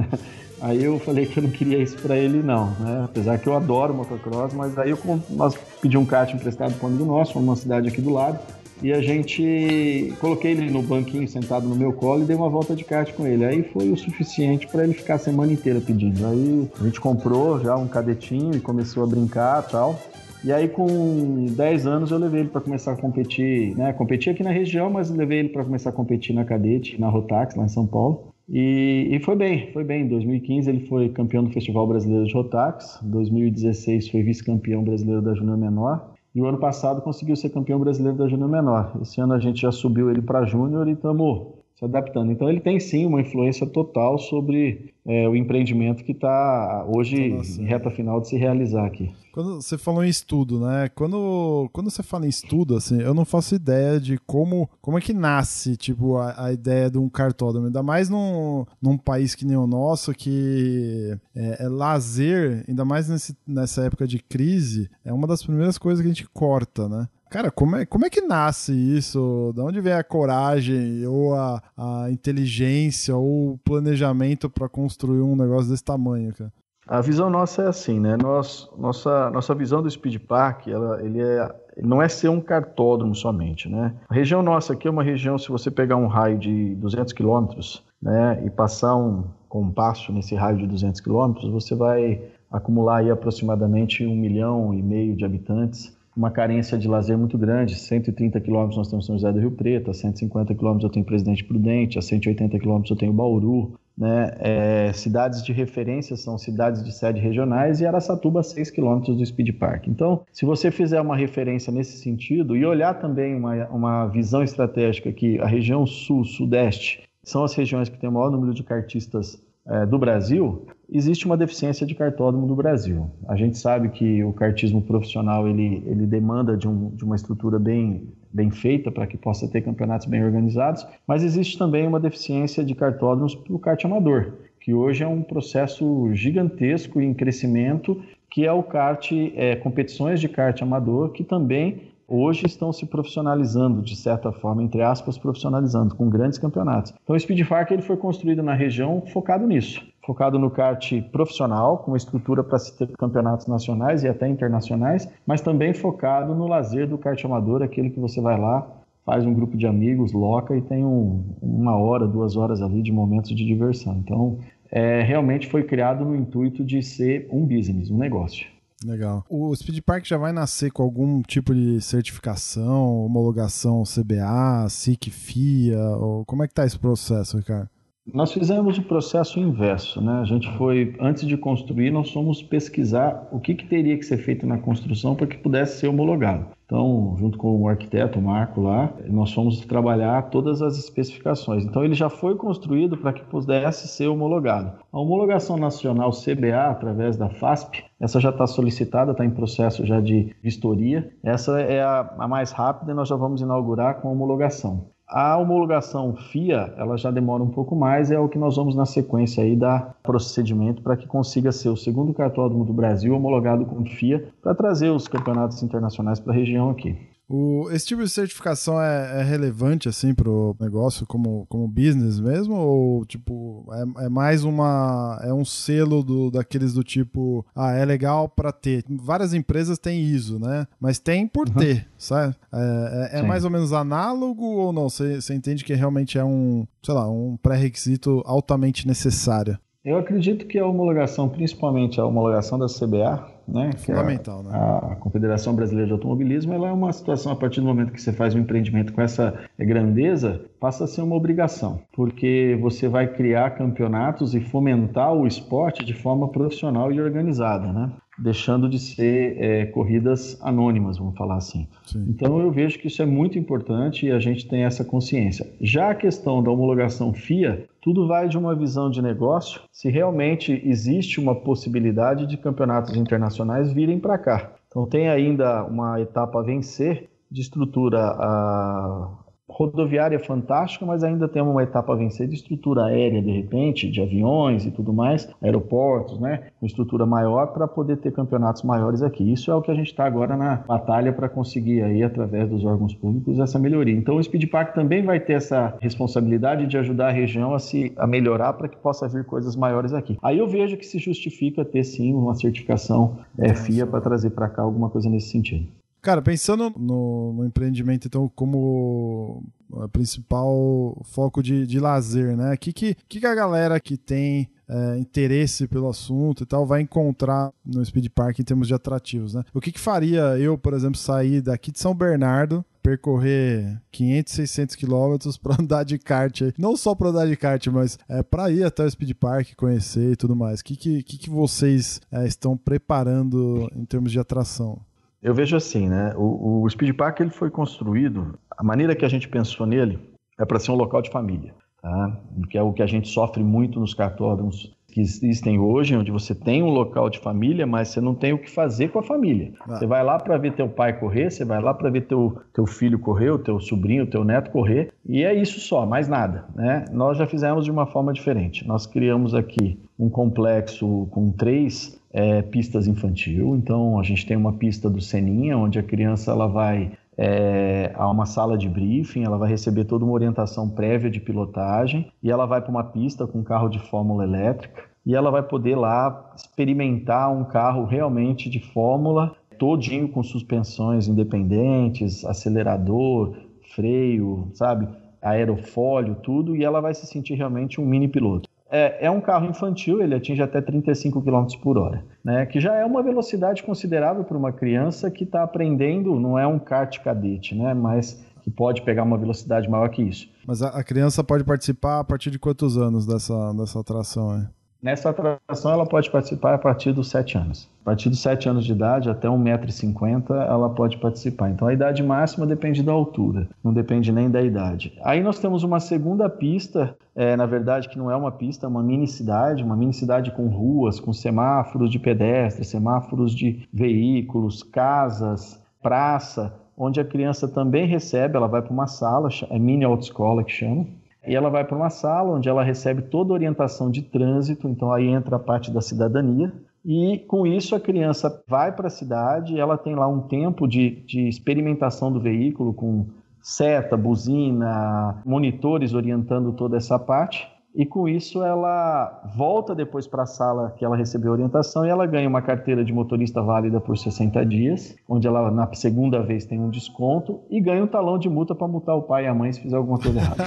aí 0.61 0.83
eu 0.83 0.99
falei 0.99 1.27
que 1.27 1.39
eu 1.39 1.45
não 1.45 1.51
queria 1.51 1.79
isso 1.79 1.97
para 1.99 2.17
ele, 2.17 2.43
não, 2.43 2.71
né? 2.81 3.03
Apesar 3.05 3.39
que 3.39 3.47
eu 3.47 3.55
adoro 3.55 3.95
motocross, 3.95 4.53
mas 4.53 4.77
aí 4.79 4.91
eu, 4.91 4.99
nós 5.31 5.55
pedimos 5.81 6.07
um 6.07 6.11
kart 6.11 6.33
emprestado 6.35 6.75
para 6.75 6.87
um 6.87 6.91
amigo 6.91 7.05
nosso, 7.05 7.39
uma 7.39 7.55
cidade 7.55 7.89
aqui 7.89 8.01
do 8.01 8.11
lado 8.11 8.39
e 8.85 8.93
a 8.93 9.01
gente 9.01 10.13
coloquei 10.21 10.51
ele 10.51 10.71
no 10.71 10.83
banquinho 10.83 11.27
sentado 11.27 11.67
no 11.67 11.75
meu 11.75 11.91
colo 11.91 12.23
e 12.23 12.27
dei 12.27 12.37
uma 12.37 12.51
volta 12.51 12.77
de 12.77 12.85
kart 12.85 13.11
com 13.15 13.27
ele. 13.27 13.43
Aí 13.43 13.63
foi 13.63 13.91
o 13.91 13.97
suficiente 13.97 14.67
para 14.67 14.85
ele 14.85 14.93
ficar 14.93 15.15
a 15.15 15.19
semana 15.19 15.51
inteira 15.51 15.81
pedindo. 15.81 16.27
Aí 16.27 16.69
a 16.79 16.85
gente 16.85 17.01
comprou 17.01 17.59
já 17.61 17.75
um 17.77 17.89
cadetinho 17.89 18.55
e 18.55 18.61
começou 18.61 19.03
a 19.03 19.07
brincar 19.07 19.63
tal. 19.63 19.99
E 20.45 20.53
aí, 20.53 20.69
com 20.69 21.47
10 21.47 21.87
anos, 21.87 22.11
eu 22.11 22.19
levei 22.19 22.41
ele 22.41 22.51
para 22.51 22.61
começar 22.61 22.93
a 22.93 22.97
competir, 22.97 23.75
né? 23.75 23.95
Competir 23.95 24.35
aqui 24.35 24.43
na 24.43 24.51
região, 24.51 24.91
mas 24.91 25.09
levei 25.09 25.39
ele 25.39 25.49
para 25.49 25.65
começar 25.65 25.89
a 25.89 25.93
competir 25.93 26.35
na 26.35 26.45
cadete, 26.45 27.01
na 27.01 27.09
Rotax, 27.09 27.57
lá 27.57 27.65
em 27.65 27.69
São 27.69 27.87
Paulo. 27.87 28.35
E, 28.47 29.09
e, 29.11 29.19
foi 29.21 29.35
bem, 29.35 29.73
foi 29.73 29.83
bem. 29.83 30.03
Em 30.03 30.09
2015 30.09 30.69
ele 30.69 30.81
foi 30.81 31.09
campeão 31.09 31.43
do 31.43 31.49
Festival 31.49 31.87
Brasileiro 31.87 32.27
de 32.27 32.35
Rotax. 32.35 33.01
Em 33.03 33.09
2016 33.09 34.09
foi 34.11 34.23
vice-campeão 34.23 34.85
brasileiro 34.85 35.23
da 35.23 35.35
Júnior 35.35 35.57
Menor. 35.57 36.14
E 36.35 36.41
o 36.41 36.47
ano 36.47 36.59
passado 36.59 37.01
conseguiu 37.01 37.37
ser 37.37 37.51
campeão 37.51 37.79
brasileiro 37.79 38.19
da 38.19 38.27
Júnior 38.27 38.49
Menor. 38.49 38.99
Esse 39.01 39.21
ano 39.21 39.35
a 39.35 39.39
gente 39.39 39.61
já 39.61 39.71
subiu 39.71 40.11
ele 40.11 40.21
para 40.21 40.45
Júnior 40.45 40.89
e 40.89 40.93
estamos 40.93 41.55
se 41.77 41.85
adaptando. 41.85 42.33
Então 42.33 42.49
ele 42.49 42.61
tem 42.61 42.81
sim 42.81 43.07
uma 43.07 43.21
influência 43.21 43.67
total 43.67 44.19
sobre 44.19 44.94
é, 45.07 45.29
o 45.29 45.37
empreendimento 45.37 46.03
que 46.03 46.13
está 46.13 46.85
hoje 46.89 47.29
Nossa. 47.29 47.61
em 47.61 47.65
reta 47.65 47.91
final 47.91 48.21
de 48.21 48.29
se 48.29 48.37
realizar 48.37 48.87
aqui. 48.87 49.13
Quando 49.33 49.57
você 49.57 49.77
falou 49.77 50.05
em 50.05 50.09
estudo, 50.09 50.61
né? 50.61 50.89
Quando, 50.95 51.69
quando 51.73 51.91
você 51.91 52.03
fala 52.03 52.25
em 52.25 52.29
estudo, 52.29 52.77
assim, 52.77 53.01
eu 53.03 53.13
não 53.13 53.25
faço 53.25 53.55
ideia 53.55 53.99
de 54.01 54.17
como, 54.19 54.71
como 54.81 54.97
é 54.97 55.01
que 55.01 55.13
nasce, 55.13 55.77
tipo, 55.77 56.17
a, 56.17 56.47
a 56.47 56.53
ideia 56.53 56.89
de 56.89 56.99
um 56.99 57.09
cartódromo. 57.09 57.67
Ainda 57.67 57.83
mais 57.83 58.09
num, 58.09 58.65
num 58.81 58.97
país 58.97 59.35
que 59.35 59.45
nem 59.45 59.57
o 59.57 59.67
nosso, 59.67 60.13
que 60.15 61.19
é, 61.35 61.65
é 61.65 61.69
lazer, 61.69 62.65
ainda 62.69 62.85
mais 62.85 63.09
nesse, 63.09 63.37
nessa 63.47 63.85
época 63.85 64.07
de 64.07 64.21
crise, 64.21 64.89
é 65.05 65.13
uma 65.13 65.27
das 65.27 65.43
primeiras 65.43 65.79
coisas 65.79 66.01
que 66.01 66.07
a 66.07 66.15
gente 66.15 66.29
corta, 66.33 66.89
né? 66.89 67.09
Cara, 67.35 67.51
como 67.51 67.75
é, 67.75 67.85
como 67.85 68.07
é 68.07 68.11
que 68.11 68.21
nasce 68.21 68.71
isso? 68.73 69.51
De 69.57 69.61
onde 69.61 69.81
vem 69.81 69.93
a 69.93 70.05
coragem, 70.05 71.05
ou 71.05 71.35
a, 71.35 71.61
a 71.77 72.09
inteligência, 72.09 73.17
ou 73.17 73.55
o 73.55 73.59
planejamento 73.59 74.49
para 74.49 74.69
construir 74.69 75.21
um 75.21 75.35
negócio 75.35 75.69
desse 75.69 75.83
tamanho, 75.83 76.33
cara? 76.33 76.53
A 76.87 77.01
visão 77.01 77.29
nossa 77.29 77.63
é 77.63 77.67
assim, 77.67 77.99
né? 77.99 78.17
Nós, 78.17 78.71
nossa, 78.79 79.31
nossa 79.31 79.53
visão 79.53 79.83
do 79.83 79.91
Speed 79.91 80.19
Park, 80.29 80.69
ela, 80.69 81.03
ele 81.03 81.21
é, 81.21 81.53
não 81.83 82.01
é 82.01 82.09
ser 82.09 82.29
um 82.29 82.41
cartódromo 82.41 83.17
somente, 83.17 83.69
né? 83.69 83.93
A 84.09 84.15
região 84.15 84.41
nossa 84.41 84.75
aqui 84.75 84.87
é 84.87 84.91
uma 84.93 85.03
região, 85.03 85.37
se 85.37 85.49
você 85.49 85.73
pegar 85.73 85.97
um 85.97 86.07
raio 86.07 86.39
de 86.39 86.77
200 86.77 87.13
quilômetros, 87.13 87.83
né, 88.01 88.41
e 88.47 88.51
passar 88.51 88.95
um 88.95 89.25
compasso 89.49 90.13
nesse 90.13 90.37
raio 90.37 90.59
de 90.59 90.69
200 90.69 91.01
quilômetros, 91.01 91.51
você 91.51 91.75
vai 91.75 92.23
acumular 92.49 92.99
aí 92.99 93.11
aproximadamente 93.11 94.07
um 94.07 94.15
milhão 94.15 94.73
e 94.73 94.81
meio 94.81 95.17
de 95.17 95.25
habitantes 95.25 95.93
uma 96.17 96.31
carência 96.31 96.79
de 96.79 96.89
lazer 96.89 97.19
muito 97.19 97.37
grande. 97.37 97.75
130 97.75 98.41
quilômetros 98.41 98.77
nós 98.77 98.89
temos 98.89 99.07
São 99.07 99.17
José 99.17 99.33
do 99.33 99.41
Rio 99.41 99.51
Preto, 99.51 99.91
a 99.91 99.95
150 99.95 100.55
quilômetros 100.55 100.85
eu 100.85 100.91
tenho 100.91 101.05
Presidente 101.05 101.45
Prudente, 101.45 101.99
a 101.99 102.03
180 102.03 102.59
quilômetros 102.59 102.91
eu 102.91 102.97
tenho 102.97 103.13
Bauru. 103.13 103.75
Né? 103.97 104.33
É, 104.41 104.93
cidades 104.93 105.43
de 105.45 105.53
referência 105.53 106.17
são 106.17 106.37
cidades 106.37 106.83
de 106.83 106.93
sede 106.93 107.21
regionais 107.21 107.81
e 107.81 107.87
Araçatuba, 107.87 108.43
6 108.43 108.71
quilômetros 108.71 109.17
do 109.17 109.25
Speed 109.25 109.57
Park. 109.57 109.87
Então, 109.87 110.23
se 110.33 110.45
você 110.45 110.71
fizer 110.71 111.01
uma 111.01 111.17
referência 111.17 111.73
nesse 111.73 111.99
sentido 111.99 112.57
e 112.57 112.67
olhar 112.67 112.95
também 112.95 113.37
uma, 113.37 113.69
uma 113.69 114.07
visão 114.07 114.43
estratégica 114.43 115.13
que 115.13 115.39
a 115.39 115.47
região 115.47 115.87
sul-sudeste 115.87 117.03
são 117.23 117.45
as 117.45 117.55
regiões 117.55 117.89
que 117.89 117.97
têm 117.97 118.09
o 118.09 118.13
maior 118.13 118.31
número 118.31 118.53
de 118.53 118.63
cartistas 118.63 119.41
é, 119.67 119.87
do 119.87 119.99
Brasil, 119.99 120.67
existe 120.93 121.25
uma 121.25 121.37
deficiência 121.37 121.87
de 121.87 121.95
cartódromo 121.95 122.47
no 122.47 122.55
Brasil. 122.55 123.11
A 123.27 123.35
gente 123.35 123.57
sabe 123.57 123.89
que 123.89 124.23
o 124.23 124.33
cartismo 124.33 124.83
profissional 124.83 125.49
ele, 125.49 125.83
ele 125.87 126.07
demanda 126.07 126.57
de, 126.57 126.69
um, 126.69 126.91
de 126.91 127.05
uma 127.05 127.17
estrutura 127.17 127.59
bem, 127.59 128.09
bem 128.33 128.51
feita 128.51 128.91
para 128.91 129.07
que 129.07 129.17
possa 129.17 129.49
ter 129.49 129.63
campeonatos 129.63 130.07
bem 130.07 130.23
organizados, 130.23 130.87
mas 131.07 131.23
existe 131.23 131.57
também 131.57 131.87
uma 131.87 131.99
deficiência 131.99 132.63
de 132.63 132.75
cartódromos 132.75 133.35
para 133.35 133.55
o 133.55 133.59
kart 133.59 133.83
amador, 133.85 134.35
que 134.61 134.75
hoje 134.75 135.03
é 135.03 135.09
um 135.09 135.23
processo 135.23 136.13
gigantesco 136.13 137.01
em 137.01 137.15
crescimento, 137.15 138.03
que 138.31 138.45
é 138.45 138.53
o 138.53 138.63
kart, 138.63 139.13
é, 139.35 139.57
competições 139.57 140.21
de 140.21 140.29
kart 140.29 140.61
amador, 140.61 141.11
que 141.11 141.25
também 141.25 141.94
hoje 142.09 142.47
estão 142.47 142.73
se 142.73 142.87
profissionalizando, 142.87 143.83
de 143.83 143.97
certa 143.97 144.33
forma, 144.33 144.63
entre 144.63 144.83
aspas, 144.83 145.19
profissionalizando, 145.19 145.95
com 145.95 146.09
grandes 146.09 146.39
campeonatos. 146.39 146.95
Então 147.03 147.17
o 147.17 147.21
Speed 147.21 147.47
Park 147.49 147.71
ele 147.71 147.83
foi 147.83 147.97
construído 147.97 148.43
na 148.43 148.55
região 148.55 149.03
focado 149.13 149.47
nisso, 149.47 149.83
focado 150.07 150.39
no 150.39 150.51
kart 150.51 150.93
profissional, 151.11 151.79
com 151.79 151.91
uma 151.91 151.97
estrutura 151.97 152.45
para 152.45 152.59
se 152.59 152.77
ter 152.77 152.89
campeonatos 152.97 153.47
nacionais 153.47 154.03
e 154.03 154.09
até 154.09 154.29
internacionais, 154.29 155.09
mas 155.27 155.41
também 155.41 155.73
focado 155.73 156.35
no 156.35 156.47
lazer 156.47 156.89
do 156.89 156.99
kart 156.99 157.23
amador, 157.25 157.63
aquele 157.63 157.91
que 157.91 158.01
você 158.01 158.21
vai 158.21 158.39
lá, 158.39 158.67
faz 159.05 159.25
um 159.27 159.35
grupo 159.35 159.57
de 159.57 159.67
amigos, 159.67 160.13
loca 160.13 160.57
e 160.57 160.63
tem 160.63 160.85
um, 160.85 161.23
uma 161.43 161.77
hora, 161.77 162.07
duas 162.07 162.37
horas 162.37 162.63
ali 162.63 162.83
de 162.83 162.91
momentos 162.91 163.31
de 163.31 163.45
diversão. 163.45 163.97
Então, 164.03 164.39
é, 164.71 165.03
realmente 165.03 165.47
foi 165.47 165.63
criado 165.63 166.05
no 166.05 166.17
intuito 166.17 166.65
de 166.65 166.83
ser 166.83 167.29
um 167.31 167.45
business, 167.47 167.91
um 167.91 167.99
negócio. 167.99 168.54
Legal. 168.85 169.25
O 169.31 169.55
Speed 169.57 169.81
Park 169.81 170.05
já 170.05 170.19
vai 170.19 170.33
nascer 170.33 170.71
com 170.71 170.83
algum 170.83 171.23
tipo 171.23 171.55
de 171.55 171.81
certificação, 171.81 173.05
homologação 173.05 173.83
CBA, 173.83 174.69
SIC, 174.69 175.11
FIA? 175.11 175.81
Ou 175.97 176.25
como 176.27 176.45
é 176.45 176.49
que 176.49 176.55
tá 176.55 176.67
esse 176.67 176.79
processo, 176.79 177.39
Ricardo? 177.39 177.69
Nós 178.13 178.35
fizemos 178.35 178.77
o 178.77 178.83
processo 178.83 179.41
inverso, 179.41 179.99
né? 179.99 180.21
A 180.21 180.25
gente 180.25 180.47
foi, 180.59 180.95
antes 181.01 181.27
de 181.27 181.39
construir, 181.39 181.91
nós 181.91 182.11
fomos 182.11 182.43
pesquisar 182.43 183.27
o 183.33 183.41
que, 183.41 183.55
que 183.55 183.67
teria 183.67 183.97
que 183.97 184.05
ser 184.05 184.19
feito 184.19 184.47
na 184.47 184.59
construção 184.59 185.15
para 185.15 185.27
que 185.27 185.39
pudesse 185.39 185.81
ser 185.81 185.89
homologado. 185.89 186.49
Então, 186.67 187.15
junto 187.19 187.37
com 187.37 187.61
o 187.61 187.69
arquiteto, 187.69 188.21
Marco 188.21 188.63
lá, 188.63 188.93
nós 189.07 189.33
fomos 189.33 189.61
trabalhar 189.67 190.31
todas 190.31 190.63
as 190.63 190.79
especificações. 190.79 191.65
Então, 191.65 191.85
ele 191.85 191.95
já 191.95 192.09
foi 192.09 192.35
construído 192.37 192.97
para 192.97 193.13
que 193.13 193.25
pudesse 193.25 193.87
ser 193.87 194.07
homologado. 194.07 194.73
A 194.91 194.99
homologação 194.99 195.57
nacional 195.59 196.11
CBA, 196.11 196.71
através 196.71 197.17
da 197.17 197.29
FASP, 197.29 197.85
essa 198.01 198.19
já 198.19 198.31
está 198.31 198.47
solicitada, 198.47 199.13
está 199.13 199.25
em 199.25 199.31
processo 199.31 199.85
já 199.85 200.01
de 200.01 200.35
vistoria. 200.43 201.13
Essa 201.23 201.61
é 201.61 201.83
a, 201.83 202.15
a 202.19 202.29
mais 202.29 202.51
rápida 202.51 202.93
e 202.93 202.95
nós 202.95 203.09
já 203.09 203.17
vamos 203.17 203.43
inaugurar 203.43 204.01
com 204.01 204.09
a 204.09 204.13
homologação. 204.13 204.94
A 205.07 205.37
homologação 205.37 206.17
FIA, 206.17 206.75
ela 206.79 206.97
já 206.97 207.11
demora 207.11 207.43
um 207.43 207.51
pouco 207.51 207.77
mais, 207.77 208.11
é 208.11 208.19
o 208.19 208.29
que 208.29 208.39
nós 208.39 208.57
vamos 208.57 208.75
na 208.75 208.87
sequência 208.87 209.45
aí 209.45 209.55
dar 209.55 209.97
procedimento 210.03 210.83
para 210.83 210.97
que 210.97 211.07
consiga 211.07 211.53
ser 211.53 211.69
o 211.69 211.77
segundo 211.77 212.15
cartódromo 212.15 212.65
do 212.65 212.73
Brasil 212.73 213.15
homologado 213.15 213.67
com 213.67 213.85
FIA 213.85 214.33
para 214.43 214.55
trazer 214.55 214.91
os 214.91 215.07
campeonatos 215.07 215.63
internacionais 215.63 216.19
para 216.19 216.33
a 216.33 216.37
região 216.37 216.71
aqui. 216.71 217.14
O, 217.29 217.71
esse 217.71 217.87
tipo 217.87 218.03
de 218.03 218.11
certificação 218.11 218.81
é, 218.81 219.21
é, 219.21 219.23
relevante 219.23 219.89
assim 219.89 220.15
pro 220.15 220.55
negócio 220.61 221.07
como, 221.07 221.47
como 221.47 221.67
business 221.67 222.21
mesmo? 222.21 222.55
Ou 222.55 223.05
tipo, 223.07 223.67
é, 223.73 224.05
é 224.05 224.09
mais 224.09 224.45
uma. 224.45 225.19
É 225.23 225.33
um 225.33 225.45
selo 225.45 226.03
do, 226.03 226.31
daqueles 226.31 226.75
do 226.75 226.85
tipo, 226.85 227.45
ah, 227.55 227.73
é 227.73 227.85
legal 227.85 228.29
para 228.29 228.53
ter. 228.53 228.85
Várias 228.89 229.33
empresas 229.33 229.79
têm 229.79 230.03
ISO, 230.03 230.39
né? 230.39 230.67
Mas 230.79 230.99
tem 230.99 231.27
por 231.27 231.49
uhum. 231.49 231.55
ter, 231.55 231.89
sabe? 231.97 232.37
É, 232.53 233.11
é, 233.15 233.21
é 233.21 233.23
mais 233.23 233.45
ou 233.45 233.51
menos 233.51 233.73
análogo 233.73 234.45
ou 234.45 234.73
não? 234.73 234.91
Você 234.91 235.35
entende 235.35 235.65
que 235.65 235.75
realmente 235.75 236.19
é 236.19 236.25
um, 236.25 236.67
sei 236.83 236.95
lá, 236.95 237.09
um 237.11 237.39
pré-requisito 237.39 238.23
altamente 238.27 238.87
necessário? 238.87 239.59
Eu 239.85 239.99
acredito 239.99 240.47
que 240.47 240.59
a 240.59 240.67
homologação, 240.67 241.29
principalmente 241.29 242.01
a 242.01 242.07
homologação 242.07 242.59
da 242.59 242.67
CBA, 242.67 243.35
né? 243.47 243.71
É 243.75 243.77
Fundamental, 243.77 244.41
a, 244.41 244.43
né? 244.43 244.93
A 244.93 244.97
Confederação 244.97 245.55
Brasileira 245.55 245.89
de 245.89 245.93
Automobilismo, 245.93 246.55
ela 246.55 246.69
é 246.69 246.73
uma 246.73 246.91
situação 246.91 247.33
a 247.33 247.37
partir 247.37 247.61
do 247.61 247.67
momento 247.67 247.93
que 247.93 248.01
você 248.01 248.11
faz 248.11 248.35
um 248.35 248.39
empreendimento 248.39 248.95
com 248.95 249.03
essa 249.03 249.39
grandeza, 249.59 250.47
passa 250.59 250.85
a 250.85 250.87
ser 250.87 251.03
uma 251.03 251.15
obrigação, 251.15 251.83
porque 251.93 252.59
você 252.63 252.89
vai 252.89 253.07
criar 253.09 253.51
campeonatos 253.51 254.35
e 254.35 254.41
fomentar 254.41 255.13
o 255.13 255.27
esporte 255.27 255.85
de 255.85 255.93
forma 255.93 256.29
profissional 256.29 256.91
e 256.91 256.99
organizada, 256.99 257.71
né? 257.71 257.93
deixando 258.19 258.69
de 258.69 258.79
ser 258.79 259.37
é, 259.41 259.67
corridas 259.67 260.39
anônimas, 260.43 260.99
vamos 260.99 261.17
falar 261.17 261.37
assim. 261.37 261.67
Sim. 261.85 262.07
Então 262.09 262.39
eu 262.41 262.51
vejo 262.51 262.79
que 262.79 262.87
isso 262.87 263.03
é 263.03 263.07
muito 263.07 263.39
importante 263.39 264.07
e 264.07 264.13
a 264.13 264.19
gente 264.19 264.47
tem 264.47 264.65
essa 264.65 264.85
consciência. 264.85 265.47
Já 265.61 265.91
a 265.91 265.95
questão 265.95 266.43
da 266.43 266.51
homologação 266.51 267.13
FIA, 267.13 267.65
tudo 267.85 268.07
vai 268.07 268.29
de 268.29 268.39
uma 268.39 268.55
visão 268.55 268.89
de 268.89 269.03
negócio, 269.03 269.61
se 269.71 269.91
realmente 269.91 270.59
existe 270.65 271.21
uma 271.21 271.35
possibilidade 271.35 272.27
de 272.27 272.39
campeonatos 272.39 272.97
internacionais 272.97 273.71
virem 273.71 274.01
para 274.01 274.17
cá. 274.17 274.53
Então 274.69 274.87
tem 274.87 275.11
ainda 275.11 275.63
uma 275.65 276.01
etapa 276.01 276.41
a 276.41 276.43
vencer 276.43 277.11
de 277.31 277.43
estrutura 277.43 277.99
a, 277.99 279.11
rodoviária 279.55 280.19
fantástica, 280.19 280.85
mas 280.85 281.05
ainda 281.05 281.29
temos 281.29 281.53
uma 281.53 281.63
etapa 281.63 281.93
a 281.93 281.97
vencer 281.97 282.27
de 282.27 282.35
estrutura 282.35 282.87
aérea, 282.87 283.23
de 283.23 283.31
repente, 283.31 283.89
de 283.89 284.03
aviões 284.03 284.67
e 284.67 284.71
tudo 284.71 284.93
mais, 284.93 285.33
aeroportos, 285.41 286.19
né, 286.19 286.49
com 286.59 286.67
estrutura 286.67 287.07
maior 287.07 287.47
para 287.47 287.69
poder 287.69 287.99
ter 287.99 288.13
campeonatos 288.13 288.63
maiores 288.63 289.01
aqui. 289.01 289.33
Isso 289.33 289.51
é 289.51 289.55
o 289.55 289.63
que 289.63 289.71
a 289.71 289.75
gente 289.75 289.87
está 289.87 290.05
agora 290.05 290.37
na 290.37 290.57
batalha 290.57 291.13
para 291.13 291.29
conseguir 291.29 291.83
aí, 291.83 292.03
através 292.03 292.49
dos 292.49 292.65
órgãos 292.65 292.95
públicos, 292.95 293.39
essa 293.39 293.59
melhoria. 293.59 293.97
Então, 293.97 294.17
o 294.17 294.23
Speed 294.23 294.51
Park 294.51 294.75
também 294.75 295.05
vai 295.05 295.21
ter 295.21 295.35
essa 295.35 295.77
responsabilidade 295.81 296.67
de 296.67 296.77
ajudar 296.77 297.09
a 297.09 297.13
região 297.13 297.55
a 297.55 297.59
se 297.61 297.93
a 297.97 298.07
melhorar 298.07 298.55
para 298.55 298.69
que 298.69 298.77
possa 298.77 299.09
vir 299.09 299.25
coisas 299.25 299.55
maiores 299.55 299.93
aqui. 299.93 300.19
Aí 300.23 300.39
eu 300.39 300.49
vejo 300.49 300.77
que 300.77 300.87
se 300.87 300.99
justifica 300.99 301.65
ter 301.65 301.85
sim 301.85 302.13
uma 302.13 302.35
certificação 302.35 303.19
é, 303.39 303.55
FIA 303.55 303.87
para 303.87 304.01
trazer 304.01 304.31
para 304.31 304.49
cá 304.49 304.63
alguma 304.63 304.91
coisa 304.91 305.09
nesse 305.09 305.29
sentido. 305.29 305.84
Cara, 306.05 306.21
pensando 306.21 306.71
no, 306.77 307.33
no, 307.33 307.47
empreendimento, 307.47 308.07
então, 308.07 308.31
como 308.37 309.43
principal 309.91 311.01
foco 311.07 311.43
de, 311.43 311.67
de 311.67 311.81
lazer, 311.81 312.37
né? 312.37 312.53
O 312.53 312.59
que, 312.59 312.75
que, 312.75 312.95
que 312.95 313.27
a 313.27 313.35
galera 313.35 313.81
que 313.81 313.97
tem 313.97 314.51
é, 314.69 314.99
interesse 314.99 315.67
pelo 315.67 315.89
assunto 315.89 316.43
e 316.43 316.47
tal 316.47 316.67
vai 316.67 316.83
encontrar 316.83 317.51
no 317.65 317.83
Speed 317.83 318.09
Park 318.15 318.39
em 318.39 318.45
termos 318.45 318.69
de 318.69 318.75
atrativos, 318.75 319.33
né? 319.33 319.45
O 319.55 319.63
que, 319.63 319.73
que 319.73 319.81
faria 319.81 320.39
eu, 320.39 320.59
por 320.59 320.75
exemplo, 320.75 320.99
sair 320.99 321.41
daqui 321.41 321.73
de 321.73 321.81
São 321.81 321.95
Bernardo, 321.95 322.63
percorrer 322.83 323.81
500, 323.91 324.31
600 324.35 324.77
quilômetros 324.77 325.39
para 325.41 325.57
andar 325.59 325.85
de 325.85 325.99
kart, 325.99 326.39
não 326.59 326.77
só 326.77 326.95
para 326.95 327.09
andar 327.09 327.27
de 327.27 327.35
kart, 327.35 327.67
mas 327.69 327.99
é, 328.11 328.23
para 328.23 328.51
ir 328.51 328.63
até 328.63 328.85
o 328.85 328.91
Speed 328.91 329.13
Park, 329.15 329.55
conhecer 329.57 330.13
e 330.13 330.17
tudo 330.17 330.37
mais. 330.37 330.61
O 330.61 330.65
que, 330.65 330.77
que, 330.77 331.03
que, 331.03 331.31
vocês 331.31 331.99
é, 332.13 332.27
estão 332.27 332.59
preparando 332.59 333.71
em 333.75 333.87
termos 333.87 334.13
de 334.13 334.21
atração? 334.21 334.83
Eu 335.25 335.33
vejo 335.33 335.57
assim, 335.57 335.89
né? 335.89 336.13
O, 336.17 336.63
o 336.63 336.69
Speed 336.69 336.95
Park 336.95 337.21
ele 337.21 337.31
foi 337.31 337.51
construído, 337.51 338.39
a 338.55 338.63
maneira 338.63 338.95
que 338.95 339.07
a 339.07 339.09
gente 339.09 339.27
pensou 339.27 339.67
nele 339.67 339.99
é 340.39 340.45
para 340.45 340.59
ser 340.59 340.71
um 340.71 340.75
local 340.75 341.01
de 341.01 341.09
família, 341.09 341.55
tá? 341.81 342.21
Que 342.51 342.59
é 342.59 342.63
o 342.63 342.75
que 342.75 342.83
a 342.83 342.87
gente 342.87 343.09
sofre 343.09 343.43
muito 343.43 343.81
nos 343.81 343.95
cartódromos 343.95 344.77
que 344.95 345.01
existem 345.01 345.59
hoje, 345.59 345.97
onde 345.97 346.13
você 346.13 346.35
tem 346.35 346.63
um 346.63 346.69
local 346.69 347.09
de 347.09 347.19
família, 347.19 347.67
mas 347.67 347.89
você 347.89 348.01
não 348.03 348.15
tem 348.15 348.33
o 348.35 348.39
que 348.39 348.49
fazer 348.49 348.91
com 348.91 348.99
a 348.99 349.03
família. 349.03 349.53
Ah. 349.63 349.77
Você 349.77 349.87
vai 349.87 350.05
lá 350.05 350.19
para 350.19 350.37
ver 350.37 350.53
teu 350.53 350.69
pai 350.69 350.93
correr, 351.01 351.31
você 351.31 351.45
vai 351.45 351.61
lá 351.61 351.73
para 351.73 351.89
ver 351.89 352.03
teu, 352.03 352.39
teu 352.53 352.67
filho 352.67 352.99
correr, 352.99 353.31
o 353.31 353.39
teu 353.39 353.59
sobrinho, 353.59 354.05
o 354.05 354.07
teu 354.07 354.25
neto 354.25 354.51
correr, 354.51 354.93
e 355.05 355.25
é 355.25 355.35
isso 355.35 355.59
só, 355.59 355.87
mais 355.87 356.07
nada, 356.07 356.45
né? 356.55 356.85
Nós 356.93 357.17
já 357.17 357.27
fizemos 357.27 357.65
de 357.65 357.71
uma 357.71 357.87
forma 357.87 358.13
diferente. 358.13 358.69
Nós 358.69 358.87
criamos 358.87 359.35
aqui 359.35 359.81
um 359.99 360.11
complexo 360.11 361.09
com 361.11 361.33
três 361.33 361.99
é, 362.15 362.41
pistas 362.43 362.87
infantil. 362.87 363.57
Então 363.57 363.99
a 363.99 364.05
gente 364.05 364.25
tem 364.25 364.37
uma 364.37 364.53
pista 364.53 364.89
do 364.89 365.01
Seninha, 365.01 365.59
onde 365.59 365.81
a 365.81 365.83
criança 365.83 366.31
ela 366.31 366.47
vai 366.47 366.93
é, 367.19 367.93
a 367.95 368.09
uma 368.09 368.25
sala 368.25 368.57
de 368.57 368.69
briefing, 368.69 369.25
ela 369.25 369.37
vai 369.37 369.51
receber 369.51 369.85
toda 369.85 370.05
uma 370.05 370.15
orientação 370.15 370.69
prévia 370.69 371.11
de 371.11 371.21
pilotagem 371.21 372.11
e 372.23 372.31
ela 372.31 372.47
vai 372.47 372.61
para 372.61 372.71
uma 372.71 372.85
pista 372.85 373.27
com 373.27 373.43
carro 373.43 373.69
de 373.69 373.81
fórmula 373.81 374.23
elétrica 374.23 374.85
e 375.05 375.15
ela 375.15 375.31
vai 375.31 375.43
poder 375.43 375.77
lá 375.77 376.33
experimentar 376.37 377.31
um 377.33 377.45
carro 377.45 377.85
realmente 377.85 378.49
de 378.49 378.61
fórmula, 378.61 379.35
todinho 379.59 380.09
com 380.09 380.23
suspensões 380.23 381.09
independentes, 381.09 382.25
acelerador, 382.25 383.37
freio, 383.75 384.49
sabe, 384.55 384.89
aerofólio, 385.21 386.15
tudo, 386.17 386.57
e 386.57 386.65
ela 386.65 386.81
vai 386.81 386.95
se 386.95 387.07
sentir 387.07 387.35
realmente 387.35 387.81
um 387.81 387.85
mini 387.85 388.09
piloto 388.09 388.49
é, 388.75 389.07
é, 389.07 389.11
um 389.11 389.21
carro 389.21 389.47
infantil, 389.47 390.03
ele 390.03 390.17
atinge 390.17 390.43
até 390.43 390.61
35 390.61 391.23
km 391.23 391.47
por 391.63 391.79
hora, 391.79 392.05
né? 392.25 392.45
que 392.45 392.59
já 392.59 392.75
é 392.75 392.85
uma 392.85 393.05
velocidade 393.05 393.63
considerável 393.63 394.25
para 394.25 394.37
uma 394.37 394.51
criança 394.51 395.09
que 395.13 395.23
está 395.23 395.45
aprendendo, 395.45 396.19
não 396.19 396.37
é 396.37 396.45
um 396.45 396.59
kart 396.59 396.99
cadete, 396.99 397.55
né? 397.55 397.73
mas 397.73 398.21
que 398.43 398.51
pode 398.51 398.83
pegar 398.83 399.05
uma 399.05 399.17
velocidade 399.17 399.71
maior 399.71 399.89
que 399.91 400.03
isso. 400.03 400.29
Mas 400.45 400.61
a, 400.61 400.71
a 400.71 400.83
criança 400.83 401.23
pode 401.23 401.45
participar 401.45 402.01
a 402.01 402.05
partir 402.05 402.33
de 402.33 402.39
quantos 402.39 402.77
anos 402.77 403.07
dessa, 403.07 403.53
dessa 403.53 403.79
atração? 403.79 404.37
Hein? 404.37 404.49
Nessa 404.85 405.09
atração, 405.09 405.73
ela 405.73 405.87
pode 405.87 406.11
participar 406.11 406.53
a 406.53 406.59
partir 406.59 406.93
dos 406.93 407.09
7 407.09 407.39
anos. 407.39 407.71
A 407.81 407.85
partir 407.87 408.11
dos 408.11 408.21
7 408.21 408.51
anos 408.51 408.67
de 408.67 408.73
idade, 408.73 409.09
até 409.09 409.27
1,50m, 409.27 410.31
ela 410.47 410.69
pode 410.69 410.99
participar. 410.99 411.49
Então, 411.49 411.67
a 411.67 411.73
idade 411.73 412.03
máxima 412.03 412.47
depende 412.47 412.83
da 412.83 412.93
altura, 412.93 413.49
não 413.65 413.73
depende 413.73 414.13
nem 414.13 414.29
da 414.29 414.43
idade. 414.43 414.93
Aí 415.03 415.23
nós 415.23 415.39
temos 415.39 415.63
uma 415.63 415.81
segunda 415.81 416.29
pista, 416.29 416.95
é, 417.17 417.35
na 417.35 417.47
verdade, 417.47 417.89
que 417.89 417.97
não 417.97 418.11
é 418.11 418.17
uma 418.17 418.31
pista, 418.31 418.67
é 418.67 418.69
uma 418.69 418.83
mini 418.83 419.09
cidade, 419.09 419.65
uma 419.65 419.75
mini 419.75 419.95
cidade 419.95 420.31
com 420.33 420.49
ruas, 420.49 421.01
com 421.01 421.15
semáforos 421.15 421.91
de 421.91 421.99
pedestres, 421.99 422.69
semáforos 422.69 423.35
de 423.35 423.67
veículos, 423.73 424.63
casas, 424.63 425.59
praça, 425.83 426.53
onde 426.77 427.01
a 427.01 427.05
criança 427.07 427.49
também 427.49 427.87
recebe, 427.87 428.37
ela 428.37 428.49
vai 428.49 428.61
para 428.61 428.73
uma 428.73 428.87
sala, 428.87 429.31
é 429.49 429.59
mini 429.59 429.83
autoescola 429.83 430.45
que 430.45 430.53
chama, 430.53 430.85
e 431.27 431.35
ela 431.35 431.49
vai 431.49 431.65
para 431.65 431.77
uma 431.77 431.91
sala 431.91 432.37
onde 432.37 432.49
ela 432.49 432.63
recebe 432.63 433.03
toda 433.03 433.33
a 433.33 433.35
orientação 433.35 433.91
de 433.91 434.03
trânsito, 434.03 434.69
então 434.69 434.93
aí 434.93 435.07
entra 435.07 435.37
a 435.37 435.39
parte 435.39 435.71
da 435.71 435.81
cidadania. 435.81 436.53
E 436.85 437.19
com 437.27 437.47
isso 437.47 437.75
a 437.75 437.81
criança 437.81 438.45
vai 438.47 438.71
para 438.71 438.89
a 438.89 438.91
cidade, 438.91 439.59
ela 439.59 439.79
tem 439.79 439.95
lá 439.95 440.07
um 440.07 440.21
tempo 440.21 440.67
de, 440.67 441.03
de 441.07 441.29
experimentação 441.29 442.13
do 442.13 442.21
veículo 442.21 442.75
com 442.75 443.07
seta, 443.43 443.97
buzina, 443.97 445.23
monitores 445.25 445.95
orientando 445.95 446.53
toda 446.53 446.77
essa 446.77 446.99
parte. 446.99 447.47
E 447.75 447.85
com 447.85 448.09
isso 448.09 448.45
ela 448.45 449.21
volta 449.37 449.75
depois 449.75 450.07
para 450.07 450.23
a 450.23 450.27
sala 450.27 450.73
que 450.79 450.85
ela 450.85 450.97
recebeu 450.97 451.33
orientação 451.33 451.85
e 451.85 451.89
ela 451.89 452.07
ganha 452.07 452.29
uma 452.29 452.41
carteira 452.41 452.85
de 452.85 452.93
motorista 452.93 453.43
válida 453.43 453.81
por 453.81 453.99
60 453.99 454.47
dias, 454.47 454.95
onde 455.09 455.27
ela 455.27 455.51
na 455.51 455.69
segunda 455.75 456.23
vez 456.23 456.45
tem 456.45 456.61
um 456.61 456.71
desconto 456.71 457.41
e 457.51 457.61
ganha 457.61 457.83
um 457.83 457.87
talão 457.89 458.17
de 458.17 458.29
multa 458.29 458.55
para 458.55 458.69
multar 458.69 458.97
o 458.97 459.03
pai 459.03 459.25
e 459.25 459.27
a 459.27 459.35
mãe 459.35 459.53
se 459.53 459.61
fizer 459.61 459.77
alguma 459.77 459.99
coisa 459.99 460.21
errada. 460.21 460.45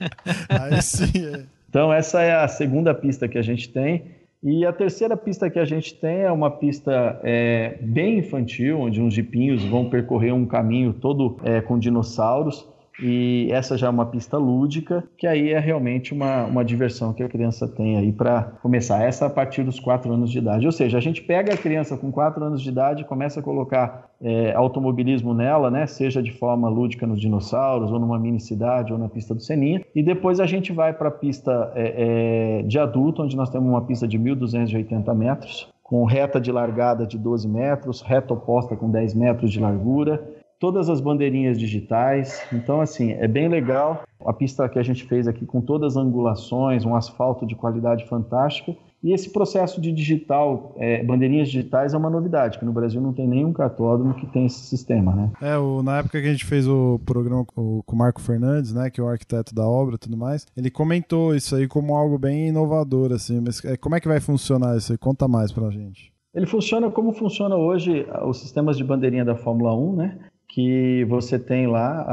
Aí 0.50 0.82
sim. 0.82 1.12
É. 1.24 1.44
Então 1.68 1.92
essa 1.92 2.20
é 2.22 2.34
a 2.34 2.48
segunda 2.48 2.92
pista 2.92 3.28
que 3.28 3.38
a 3.38 3.42
gente 3.42 3.68
tem. 3.68 4.06
E 4.42 4.66
a 4.66 4.72
terceira 4.72 5.16
pista 5.16 5.48
que 5.48 5.60
a 5.60 5.64
gente 5.64 5.94
tem 5.94 6.22
é 6.22 6.32
uma 6.32 6.50
pista 6.50 7.20
é, 7.22 7.78
bem 7.80 8.18
infantil, 8.18 8.80
onde 8.80 9.00
uns 9.00 9.14
jipinhos 9.14 9.64
vão 9.64 9.88
percorrer 9.88 10.34
um 10.34 10.44
caminho 10.44 10.92
todo 10.92 11.36
é, 11.44 11.60
com 11.60 11.78
dinossauros 11.78 12.73
e 13.00 13.48
essa 13.50 13.76
já 13.76 13.88
é 13.88 13.90
uma 13.90 14.06
pista 14.06 14.36
lúdica, 14.36 15.04
que 15.16 15.26
aí 15.26 15.50
é 15.50 15.58
realmente 15.58 16.12
uma, 16.12 16.44
uma 16.44 16.64
diversão 16.64 17.12
que 17.12 17.22
a 17.22 17.28
criança 17.28 17.66
tem 17.66 17.96
aí 17.96 18.12
para 18.12 18.42
começar. 18.62 19.02
Essa 19.02 19.26
a 19.26 19.30
partir 19.30 19.62
dos 19.64 19.80
4 19.80 20.12
anos 20.12 20.30
de 20.30 20.38
idade. 20.38 20.66
Ou 20.66 20.72
seja, 20.72 20.98
a 20.98 21.00
gente 21.00 21.22
pega 21.22 21.54
a 21.54 21.56
criança 21.56 21.96
com 21.96 22.12
4 22.12 22.44
anos 22.44 22.62
de 22.62 22.68
idade 22.68 23.04
começa 23.04 23.40
a 23.40 23.42
colocar 23.42 24.10
é, 24.20 24.52
automobilismo 24.54 25.34
nela, 25.34 25.70
né? 25.70 25.86
Seja 25.86 26.22
de 26.22 26.32
forma 26.32 26.68
lúdica 26.68 27.06
nos 27.06 27.20
dinossauros, 27.20 27.90
ou 27.90 27.98
numa 27.98 28.18
mini 28.18 28.40
cidade, 28.40 28.92
ou 28.92 28.98
na 28.98 29.08
pista 29.08 29.34
do 29.34 29.40
Seninha. 29.40 29.82
E 29.94 30.02
depois 30.02 30.40
a 30.40 30.46
gente 30.46 30.72
vai 30.72 30.92
para 30.92 31.08
a 31.08 31.12
pista 31.12 31.72
é, 31.74 32.60
é, 32.60 32.62
de 32.62 32.78
adulto, 32.78 33.22
onde 33.22 33.36
nós 33.36 33.50
temos 33.50 33.68
uma 33.68 33.82
pista 33.82 34.06
de 34.06 34.18
1.280 34.18 35.14
metros, 35.14 35.68
com 35.82 36.04
reta 36.04 36.40
de 36.40 36.50
largada 36.50 37.06
de 37.06 37.18
12 37.18 37.46
metros, 37.46 38.00
reta 38.00 38.32
oposta 38.32 38.74
com 38.74 38.90
10 38.90 39.14
metros 39.14 39.52
de 39.52 39.60
largura, 39.60 40.22
todas 40.64 40.88
as 40.88 40.98
bandeirinhas 40.98 41.58
digitais. 41.58 42.42
Então, 42.50 42.80
assim, 42.80 43.12
é 43.12 43.28
bem 43.28 43.48
legal. 43.48 44.02
A 44.24 44.32
pista 44.32 44.66
que 44.66 44.78
a 44.78 44.82
gente 44.82 45.04
fez 45.04 45.28
aqui 45.28 45.44
com 45.44 45.60
todas 45.60 45.94
as 45.94 46.02
angulações, 46.02 46.86
um 46.86 46.96
asfalto 46.96 47.46
de 47.46 47.54
qualidade 47.54 48.08
fantástica. 48.08 48.74
E 49.02 49.12
esse 49.12 49.30
processo 49.30 49.78
de 49.78 49.92
digital, 49.92 50.74
é, 50.78 51.04
bandeirinhas 51.04 51.50
digitais, 51.50 51.92
é 51.92 51.98
uma 51.98 52.08
novidade, 52.08 52.58
que 52.58 52.64
no 52.64 52.72
Brasil 52.72 52.98
não 52.98 53.12
tem 53.12 53.28
nenhum 53.28 53.52
cartódromo 53.52 54.14
que 54.14 54.26
tem 54.26 54.46
esse 54.46 54.60
sistema, 54.60 55.14
né? 55.14 55.30
É, 55.42 55.58
o, 55.58 55.82
na 55.82 55.98
época 55.98 56.18
que 56.18 56.26
a 56.26 56.32
gente 56.32 56.46
fez 56.46 56.66
o 56.66 56.98
programa 57.04 57.44
com, 57.44 57.82
com 57.84 57.94
o 57.94 57.98
Marco 57.98 58.22
Fernandes, 58.22 58.72
né, 58.72 58.88
que 58.88 58.98
é 58.98 59.04
o 59.04 59.08
arquiteto 59.08 59.54
da 59.54 59.68
obra 59.68 59.96
e 59.96 59.98
tudo 59.98 60.16
mais, 60.16 60.46
ele 60.56 60.70
comentou 60.70 61.36
isso 61.36 61.54
aí 61.54 61.68
como 61.68 61.94
algo 61.94 62.16
bem 62.16 62.48
inovador, 62.48 63.12
assim. 63.12 63.38
Mas 63.44 63.62
é, 63.66 63.76
como 63.76 63.94
é 63.94 64.00
que 64.00 64.08
vai 64.08 64.18
funcionar 64.18 64.78
isso 64.78 64.92
aí? 64.92 64.96
Conta 64.96 65.28
mais 65.28 65.52
pra 65.52 65.68
gente. 65.68 66.10
Ele 66.34 66.46
funciona 66.46 66.90
como 66.90 67.12
funciona 67.12 67.54
hoje 67.54 68.06
os 68.26 68.40
sistemas 68.40 68.78
de 68.78 68.82
bandeirinha 68.82 69.26
da 69.26 69.36
Fórmula 69.36 69.76
1, 69.76 69.96
né? 69.96 70.18
Que 70.48 71.04
você 71.06 71.38
tem 71.38 71.66
lá, 71.66 72.04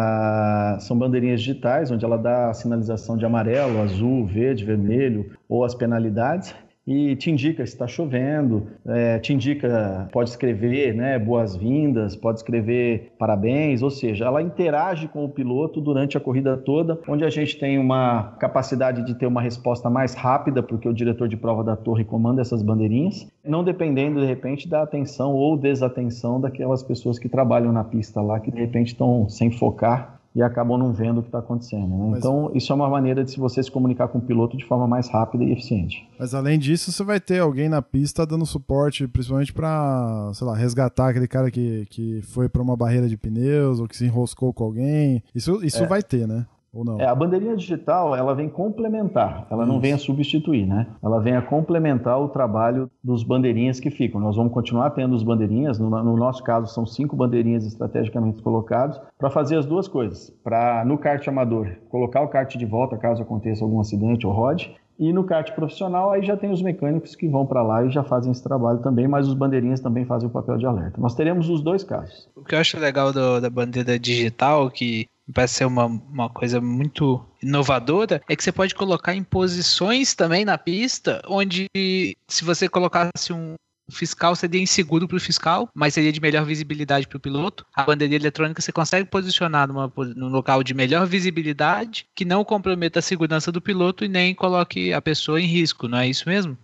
a, 0.75 0.79
são 0.79 0.97
bandeirinhas 0.97 1.41
digitais, 1.41 1.91
onde 1.91 2.03
ela 2.03 2.17
dá 2.17 2.49
a 2.49 2.53
sinalização 2.53 3.17
de 3.17 3.25
amarelo, 3.25 3.81
azul, 3.81 4.25
verde, 4.25 4.65
vermelho 4.65 5.31
ou 5.47 5.63
as 5.63 5.75
penalidades 5.75 6.55
e 6.91 7.15
te 7.15 7.31
indica 7.31 7.65
se 7.65 7.73
está 7.73 7.87
chovendo, 7.87 8.67
é, 8.85 9.17
te 9.19 9.33
indica, 9.33 10.09
pode 10.11 10.29
escrever 10.29 10.93
né, 10.93 11.17
boas-vindas, 11.17 12.15
pode 12.15 12.39
escrever 12.39 13.13
parabéns, 13.17 13.81
ou 13.81 13.89
seja, 13.89 14.25
ela 14.25 14.41
interage 14.41 15.07
com 15.07 15.23
o 15.23 15.29
piloto 15.29 15.79
durante 15.79 16.17
a 16.17 16.19
corrida 16.19 16.57
toda, 16.57 16.99
onde 17.07 17.23
a 17.23 17.29
gente 17.29 17.57
tem 17.57 17.77
uma 17.77 18.35
capacidade 18.39 19.05
de 19.05 19.15
ter 19.15 19.25
uma 19.25 19.41
resposta 19.41 19.89
mais 19.89 20.13
rápida, 20.13 20.61
porque 20.61 20.87
o 20.87 20.93
diretor 20.93 21.27
de 21.27 21.37
prova 21.37 21.63
da 21.63 21.75
torre 21.75 22.03
comanda 22.03 22.41
essas 22.41 22.61
bandeirinhas, 22.61 23.27
não 23.43 23.63
dependendo 23.63 24.19
de 24.19 24.25
repente 24.25 24.67
da 24.67 24.83
atenção 24.83 25.33
ou 25.33 25.57
desatenção 25.57 26.41
daquelas 26.41 26.83
pessoas 26.83 27.17
que 27.17 27.29
trabalham 27.29 27.71
na 27.71 27.83
pista 27.83 28.21
lá, 28.21 28.39
que 28.39 28.51
de 28.51 28.59
repente 28.59 28.87
estão 28.87 29.29
sem 29.29 29.49
focar 29.51 30.20
e 30.33 30.41
acabam 30.41 30.77
não 30.77 30.93
vendo 30.93 31.19
o 31.19 31.21
que 31.21 31.27
está 31.27 31.39
acontecendo. 31.39 31.87
Né? 31.87 32.07
Mas... 32.11 32.19
Então, 32.19 32.51
isso 32.55 32.71
é 32.71 32.75
uma 32.75 32.89
maneira 32.89 33.23
de 33.23 33.37
você 33.37 33.61
se 33.61 33.69
comunicar 33.69 34.07
com 34.07 34.17
o 34.17 34.21
piloto 34.21 34.55
de 34.55 34.65
forma 34.65 34.87
mais 34.87 35.09
rápida 35.09 35.43
e 35.43 35.51
eficiente. 35.51 36.07
Mas 36.17 36.33
além 36.33 36.57
disso, 36.57 36.91
você 36.91 37.03
vai 37.03 37.19
ter 37.19 37.39
alguém 37.39 37.67
na 37.67 37.81
pista 37.81 38.25
dando 38.25 38.45
suporte, 38.45 39.07
principalmente 39.07 39.51
para, 39.51 40.31
sei 40.33 40.47
lá, 40.47 40.55
resgatar 40.55 41.09
aquele 41.09 41.27
cara 41.27 41.51
que, 41.51 41.85
que 41.89 42.21
foi 42.21 42.47
para 42.47 42.61
uma 42.61 42.77
barreira 42.77 43.09
de 43.09 43.17
pneus 43.17 43.79
ou 43.79 43.87
que 43.87 43.97
se 43.97 44.05
enroscou 44.05 44.53
com 44.53 44.63
alguém. 44.63 45.21
Isso, 45.35 45.63
isso 45.63 45.83
é. 45.83 45.87
vai 45.87 46.01
ter, 46.01 46.27
né? 46.27 46.45
Ou 46.73 46.85
não? 46.85 46.99
É, 46.99 47.05
a 47.05 47.13
bandeirinha 47.13 47.55
digital, 47.55 48.15
ela 48.15 48.33
vem 48.33 48.47
complementar, 48.47 49.45
ela 49.49 49.63
Isso. 49.63 49.73
não 49.73 49.79
vem 49.79 49.93
a 49.93 49.97
substituir, 49.97 50.65
né? 50.65 50.87
Ela 51.03 51.19
vem 51.19 51.35
a 51.35 51.41
complementar 51.41 52.19
o 52.19 52.29
trabalho 52.29 52.89
dos 53.03 53.23
bandeirinhas 53.23 53.79
que 53.79 53.91
ficam. 53.91 54.21
Nós 54.21 54.37
vamos 54.37 54.53
continuar 54.53 54.91
tendo 54.91 55.13
os 55.13 55.23
bandeirinhas, 55.23 55.77
no, 55.77 55.89
no 55.89 56.15
nosso 56.15 56.43
caso 56.43 56.73
são 56.73 56.85
cinco 56.85 57.15
bandeirinhas 57.15 57.65
estrategicamente 57.65 58.41
colocados, 58.41 58.99
para 59.17 59.29
fazer 59.29 59.57
as 59.57 59.65
duas 59.65 59.87
coisas. 59.87 60.29
Para, 60.43 60.85
no 60.85 60.97
kart 60.97 61.27
amador, 61.27 61.75
colocar 61.89 62.21
o 62.21 62.29
kart 62.29 62.55
de 62.55 62.65
volta 62.65 62.97
caso 62.97 63.21
aconteça 63.21 63.63
algum 63.63 63.79
acidente 63.79 64.25
ou 64.25 64.31
rode, 64.31 64.73
e 65.01 65.11
no 65.11 65.23
kart 65.23 65.51
profissional, 65.53 66.11
aí 66.11 66.23
já 66.23 66.37
tem 66.37 66.51
os 66.51 66.61
mecânicos 66.61 67.15
que 67.15 67.27
vão 67.27 67.43
para 67.43 67.63
lá 67.63 67.83
e 67.83 67.89
já 67.89 68.03
fazem 68.03 68.31
esse 68.31 68.43
trabalho 68.43 68.79
também, 68.79 69.07
mas 69.07 69.27
os 69.27 69.33
bandeirinhas 69.33 69.79
também 69.79 70.05
fazem 70.05 70.29
o 70.29 70.31
papel 70.31 70.59
de 70.59 70.65
alerta. 70.67 71.01
Nós 71.01 71.15
teremos 71.15 71.49
os 71.49 71.63
dois 71.63 71.83
casos. 71.83 72.29
O 72.35 72.43
que 72.43 72.53
eu 72.53 72.59
acho 72.59 72.79
legal 72.79 73.11
do, 73.11 73.41
da 73.41 73.49
bandeira 73.49 73.97
digital, 73.97 74.69
que 74.69 75.07
parece 75.33 75.55
ser 75.55 75.65
uma, 75.65 75.85
uma 75.85 76.29
coisa 76.29 76.59
muito 76.61 77.23
inovadora, 77.41 78.21
é 78.29 78.35
que 78.35 78.43
você 78.43 78.51
pode 78.51 78.75
colocar 78.75 79.15
em 79.15 79.23
posições 79.23 80.13
também 80.13 80.45
na 80.45 80.57
pista, 80.57 81.21
onde 81.27 81.67
se 82.27 82.43
você 82.43 82.67
colocasse 82.67 83.33
um, 83.33 83.55
fiscal 83.91 84.35
seria 84.35 84.61
inseguro 84.61 85.07
para 85.07 85.17
o 85.17 85.19
fiscal, 85.19 85.69
mas 85.73 85.93
seria 85.93 86.11
de 86.11 86.21
melhor 86.21 86.45
visibilidade 86.45 87.07
para 87.07 87.17
o 87.17 87.19
piloto. 87.19 87.65
A 87.73 87.83
bandeira 87.83 88.15
eletrônica 88.15 88.61
você 88.61 88.71
consegue 88.71 89.09
posicionar 89.09 89.67
numa, 89.67 89.91
num 90.15 90.29
local 90.29 90.63
de 90.63 90.73
melhor 90.73 91.05
visibilidade 91.05 92.07
que 92.15 92.25
não 92.25 92.43
comprometa 92.43 92.99
a 92.99 93.01
segurança 93.01 93.51
do 93.51 93.61
piloto 93.61 94.05
e 94.05 94.07
nem 94.07 94.33
coloque 94.33 94.93
a 94.93 95.01
pessoa 95.01 95.39
em 95.39 95.45
risco, 95.45 95.87
não 95.87 95.97
é 95.97 96.07
isso 96.07 96.27
mesmo? 96.27 96.57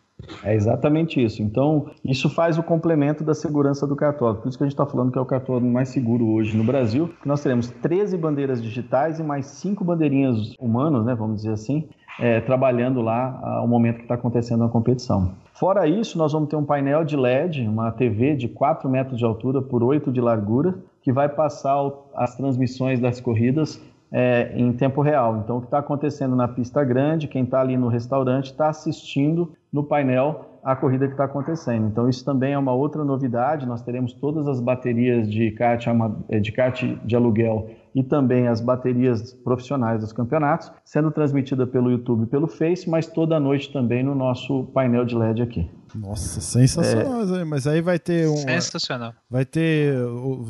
É 0.43 0.55
exatamente 0.55 1.23
isso. 1.23 1.43
Então, 1.43 1.91
isso 2.03 2.29
faz 2.29 2.57
o 2.57 2.63
complemento 2.63 3.23
da 3.23 3.35
segurança 3.35 3.85
do 3.85 3.95
cartódromo. 3.95 4.41
Por 4.41 4.49
isso 4.49 4.57
que 4.57 4.63
a 4.63 4.67
gente 4.67 4.73
está 4.73 4.85
falando 4.85 5.11
que 5.11 5.17
é 5.17 5.21
o 5.21 5.25
cartódromo 5.25 5.71
mais 5.71 5.89
seguro 5.89 6.27
hoje 6.27 6.57
no 6.57 6.63
Brasil. 6.63 7.09
Nós 7.23 7.41
teremos 7.43 7.69
13 7.69 8.17
bandeiras 8.17 8.61
digitais 8.61 9.19
e 9.19 9.23
mais 9.23 9.45
5 9.45 9.83
bandeirinhas 9.83 10.55
humanas, 10.59 11.05
né, 11.05 11.13
vamos 11.13 11.37
dizer 11.37 11.51
assim, 11.51 11.87
é, 12.19 12.41
trabalhando 12.41 12.99
lá 13.01 13.39
ao 13.59 13.67
momento 13.67 13.97
que 13.97 14.03
está 14.03 14.15
acontecendo 14.15 14.63
a 14.63 14.69
competição. 14.69 15.35
Fora 15.53 15.87
isso, 15.87 16.17
nós 16.17 16.33
vamos 16.33 16.49
ter 16.49 16.55
um 16.55 16.65
painel 16.65 17.03
de 17.03 17.15
LED, 17.15 17.67
uma 17.67 17.91
TV 17.91 18.35
de 18.35 18.47
4 18.47 18.89
metros 18.89 19.19
de 19.19 19.25
altura 19.25 19.61
por 19.61 19.83
8 19.83 20.11
de 20.11 20.19
largura, 20.19 20.75
que 21.01 21.11
vai 21.11 21.29
passar 21.29 21.77
as 22.15 22.35
transmissões 22.35 22.99
das 22.99 23.21
corridas 23.21 23.81
é, 24.11 24.51
em 24.55 24.71
tempo 24.73 25.01
real. 25.01 25.41
Então, 25.43 25.57
o 25.57 25.59
que 25.59 25.67
está 25.67 25.79
acontecendo 25.79 26.35
na 26.35 26.47
pista 26.47 26.83
grande, 26.83 27.27
quem 27.27 27.43
está 27.43 27.61
ali 27.61 27.75
no 27.77 27.87
restaurante 27.87 28.45
está 28.45 28.69
assistindo 28.69 29.53
no 29.71 29.83
painel 29.83 30.45
a 30.63 30.75
corrida 30.75 31.07
que 31.07 31.13
está 31.13 31.25
acontecendo. 31.25 31.87
Então, 31.87 32.09
isso 32.09 32.25
também 32.25 32.53
é 32.53 32.57
uma 32.57 32.73
outra 32.73 33.03
novidade. 33.03 33.65
Nós 33.65 33.81
teremos 33.81 34.13
todas 34.13 34.47
as 34.47 34.59
baterias 34.59 35.29
de 35.29 35.51
kart, 35.51 35.85
de, 36.41 36.51
kart 36.51 36.83
de 36.83 37.15
aluguel 37.15 37.69
e 37.95 38.03
também 38.03 38.47
as 38.47 38.59
baterias 38.61 39.33
profissionais 39.33 40.01
dos 40.01 40.11
campeonatos, 40.11 40.71
sendo 40.83 41.09
transmitida 41.09 41.65
pelo 41.65 41.89
YouTube 41.89 42.23
e 42.23 42.25
pelo 42.27 42.47
Face, 42.47 42.89
mas 42.89 43.07
toda 43.07 43.39
noite 43.39 43.71
também 43.71 44.03
no 44.03 44.13
nosso 44.13 44.65
painel 44.73 45.05
de 45.05 45.15
LED 45.15 45.41
aqui. 45.41 45.69
Nossa, 45.95 46.41
sensacional. 46.41 47.35
É... 47.35 47.43
Mas 47.43 47.67
aí 47.67 47.81
vai 47.81 47.99
ter 47.99 48.27
um. 48.27 48.37
Sensacional. 48.37 49.13
Vai 49.29 49.45
ter. 49.45 49.95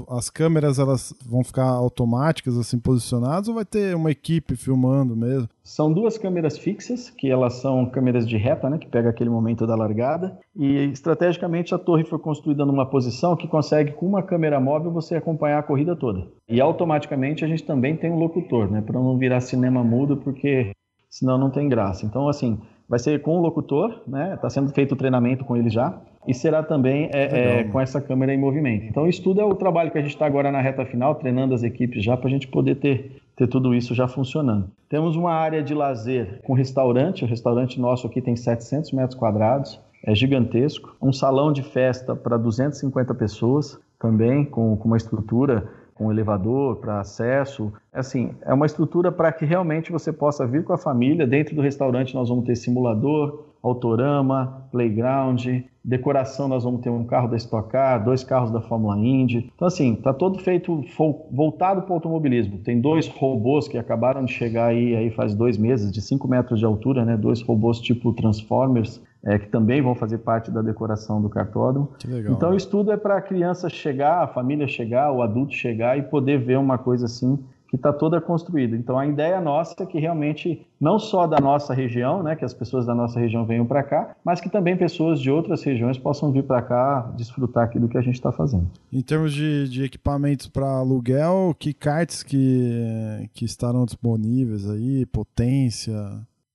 As 0.09 0.29
câmeras 0.29 0.79
elas 0.79 1.13
vão 1.25 1.43
ficar 1.43 1.65
automáticas, 1.65 2.57
assim, 2.57 2.79
posicionadas, 2.79 3.47
ou 3.47 3.55
vai 3.55 3.65
ter 3.65 3.95
uma 3.95 4.11
equipe 4.11 4.55
filmando 4.55 5.15
mesmo? 5.15 5.49
São 5.63 5.91
duas 5.91 6.17
câmeras 6.17 6.57
fixas, 6.57 7.09
que 7.09 7.29
elas 7.29 7.55
são 7.55 7.85
câmeras 7.85 8.27
de 8.27 8.37
reta, 8.37 8.69
né? 8.69 8.77
Que 8.77 8.87
pega 8.87 9.09
aquele 9.09 9.29
momento 9.29 9.67
da 9.67 9.75
largada. 9.75 10.37
E 10.55 10.85
estrategicamente 10.85 11.75
a 11.75 11.77
torre 11.77 12.05
foi 12.05 12.19
construída 12.19 12.65
numa 12.65 12.85
posição 12.85 13.35
que 13.35 13.47
consegue, 13.47 13.91
com 13.91 14.05
uma 14.05 14.23
câmera 14.23 14.59
móvel, 14.59 14.91
você 14.91 15.15
acompanhar 15.15 15.59
a 15.59 15.63
corrida 15.63 15.95
toda. 15.95 16.27
E 16.47 16.61
automaticamente 16.61 17.43
a 17.43 17.47
gente 17.47 17.63
também 17.63 17.97
tem 17.97 18.11
um 18.11 18.17
locutor, 18.17 18.71
né? 18.71 18.81
Para 18.81 18.99
não 18.99 19.17
virar 19.17 19.41
cinema 19.41 19.83
mudo, 19.83 20.17
porque 20.17 20.71
senão 21.09 21.37
não 21.37 21.49
tem 21.49 21.67
graça. 21.67 22.05
Então, 22.05 22.29
assim, 22.29 22.59
vai 22.87 22.99
ser 22.99 23.21
com 23.21 23.37
o 23.37 23.41
locutor, 23.41 24.01
né? 24.07 24.33
Está 24.35 24.49
sendo 24.49 24.71
feito 24.71 24.93
o 24.93 24.95
treinamento 24.95 25.43
com 25.43 25.55
ele 25.55 25.69
já. 25.69 25.99
E 26.27 26.33
será 26.33 26.61
também 26.61 27.09
é, 27.13 27.59
é, 27.59 27.63
com 27.65 27.79
essa 27.79 28.01
câmera 28.01 28.33
em 28.33 28.37
movimento. 28.37 28.85
Então, 28.85 29.07
isso 29.07 29.23
tudo 29.23 29.39
é 29.39 29.45
o 29.45 29.55
trabalho 29.55 29.91
que 29.91 29.97
a 29.97 30.01
gente 30.01 30.11
está 30.11 30.25
agora 30.25 30.51
na 30.51 30.59
reta 30.59 30.85
final, 30.85 31.15
treinando 31.15 31.53
as 31.53 31.63
equipes 31.63 32.03
já 32.03 32.17
para 32.17 32.27
a 32.27 32.29
gente 32.29 32.49
poder 32.49 32.75
ter, 32.75 33.21
ter 33.35 33.47
tudo 33.47 33.73
isso 33.73 33.95
já 33.95 34.09
funcionando. 34.09 34.69
Temos 34.89 35.15
uma 35.15 35.31
área 35.31 35.63
de 35.63 35.73
lazer 35.73 36.41
com 36.43 36.53
restaurante. 36.53 37.23
O 37.23 37.27
restaurante 37.27 37.79
nosso 37.79 38.05
aqui 38.07 38.21
tem 38.21 38.35
700 38.35 38.91
metros 38.91 39.17
quadrados, 39.17 39.79
é 40.03 40.13
gigantesco. 40.13 40.95
Um 41.01 41.13
salão 41.13 41.53
de 41.53 41.63
festa 41.63 42.13
para 42.13 42.35
250 42.35 43.13
pessoas 43.15 43.79
também, 43.97 44.43
com, 44.43 44.75
com 44.75 44.87
uma 44.87 44.97
estrutura 44.97 45.69
com 45.97 46.11
elevador 46.11 46.77
para 46.77 46.99
acesso. 46.99 47.73
Assim, 47.91 48.31
é 48.41 48.53
uma 48.53 48.65
estrutura 48.65 49.11
para 49.11 49.31
que 49.31 49.45
realmente 49.45 49.91
você 49.91 50.13
possa 50.13 50.45
vir 50.45 50.63
com 50.63 50.73
a 50.73 50.77
família. 50.77 51.25
Dentro 51.25 51.55
do 51.55 51.61
restaurante 51.61 52.13
nós 52.13 52.29
vamos 52.29 52.45
ter 52.45 52.55
simulador, 52.55 53.45
autorama, 53.63 54.67
playground, 54.71 55.45
decoração 55.83 56.47
nós 56.47 56.63
vamos 56.63 56.81
ter 56.81 56.89
um 56.89 57.05
carro 57.05 57.27
da 57.27 57.37
Stock 57.37 57.69
Car, 57.69 58.03
dois 58.03 58.23
carros 58.23 58.51
da 58.51 58.61
Fórmula 58.61 58.97
Indy. 58.97 59.51
Então 59.55 59.67
assim, 59.67 59.95
tá 59.95 60.13
todo 60.13 60.39
feito 60.39 60.83
voltado 61.31 61.81
para 61.81 61.91
o 61.91 61.95
automobilismo. 61.95 62.59
Tem 62.59 62.79
dois 62.79 63.07
robôs 63.07 63.67
que 63.67 63.77
acabaram 63.77 64.23
de 64.23 64.31
chegar 64.31 64.67
aí, 64.67 64.95
aí 64.95 65.09
faz 65.09 65.33
dois 65.33 65.57
meses, 65.57 65.91
de 65.91 66.01
5 66.01 66.27
metros 66.27 66.59
de 66.59 66.65
altura, 66.65 67.03
né? 67.03 67.17
Dois 67.17 67.41
robôs 67.41 67.79
tipo 67.79 68.13
Transformers, 68.13 69.01
é, 69.27 69.37
que 69.37 69.49
também 69.49 69.81
vão 69.81 69.93
fazer 69.93 70.19
parte 70.19 70.49
da 70.49 70.61
decoração 70.61 71.21
do 71.21 71.29
cartódromo. 71.29 71.89
Legal, 72.07 72.33
então, 72.33 72.51
né? 72.51 72.55
isso 72.55 72.69
tudo 72.69 72.93
é 72.93 72.97
para 72.97 73.17
a 73.17 73.21
criança 73.21 73.67
chegar, 73.69 74.23
a 74.23 74.27
família 74.27 74.67
chegar, 74.67 75.11
o 75.11 75.21
adulto 75.21 75.53
chegar 75.53 75.97
e 75.97 76.01
poder 76.01 76.39
ver 76.39 76.57
uma 76.57 76.77
coisa 76.77 77.05
assim 77.05 77.37
que 77.67 77.75
está 77.75 77.91
toda 77.91 78.21
construída. 78.21 78.77
Então 78.77 78.97
a 78.97 79.05
ideia 79.05 79.41
nossa 79.41 79.83
é 79.83 79.85
que 79.85 79.99
realmente 79.99 80.65
não 80.79 80.97
só 80.97 81.27
da 81.27 81.41
nossa 81.41 81.73
região, 81.73 82.23
né, 82.23 82.33
que 82.37 82.45
as 82.45 82.53
pessoas 82.53 82.85
da 82.85 82.95
nossa 82.95 83.19
região 83.19 83.45
venham 83.45 83.65
para 83.65 83.83
cá, 83.83 84.15
mas 84.23 84.39
que 84.39 84.49
também 84.49 84.77
pessoas 84.77 85.19
de 85.19 85.29
outras 85.29 85.61
regiões 85.61 85.97
possam 85.97 86.31
vir 86.31 86.43
para 86.43 86.61
cá 86.61 87.11
desfrutar 87.17 87.65
aqui 87.65 87.77
do 87.77 87.89
que 87.89 87.97
a 87.97 88.01
gente 88.01 88.15
está 88.15 88.31
fazendo. 88.31 88.67
Em 88.93 89.01
termos 89.01 89.33
de, 89.33 89.67
de 89.67 89.83
equipamentos 89.83 90.47
para 90.47 90.65
aluguel, 90.65 91.53
que 91.59 91.73
karts 91.73 92.23
que, 92.23 93.29
que 93.33 93.43
estarão 93.43 93.83
disponíveis 93.83 94.69
aí, 94.69 95.05
potência? 95.05 95.93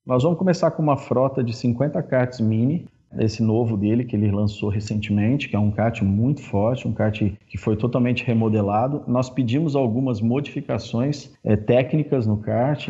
Nós 0.04 0.24
vamos 0.24 0.36
começar 0.36 0.72
com 0.72 0.82
uma 0.82 0.96
frota 0.96 1.44
de 1.44 1.52
50 1.54 2.02
karts 2.02 2.40
mini, 2.40 2.86
esse 3.20 3.40
novo 3.40 3.76
dele 3.76 4.04
que 4.04 4.16
ele 4.16 4.32
lançou 4.32 4.68
recentemente, 4.68 5.48
que 5.48 5.54
é 5.54 5.58
um 5.58 5.70
kart 5.70 6.02
muito 6.02 6.42
forte, 6.42 6.88
um 6.88 6.92
kart 6.92 7.22
que 7.46 7.56
foi 7.56 7.76
totalmente 7.76 8.24
remodelado. 8.24 9.04
Nós 9.06 9.30
pedimos 9.30 9.76
algumas 9.76 10.20
modificações 10.20 11.32
é, 11.44 11.54
técnicas 11.54 12.26
no 12.26 12.38
kart, 12.38 12.88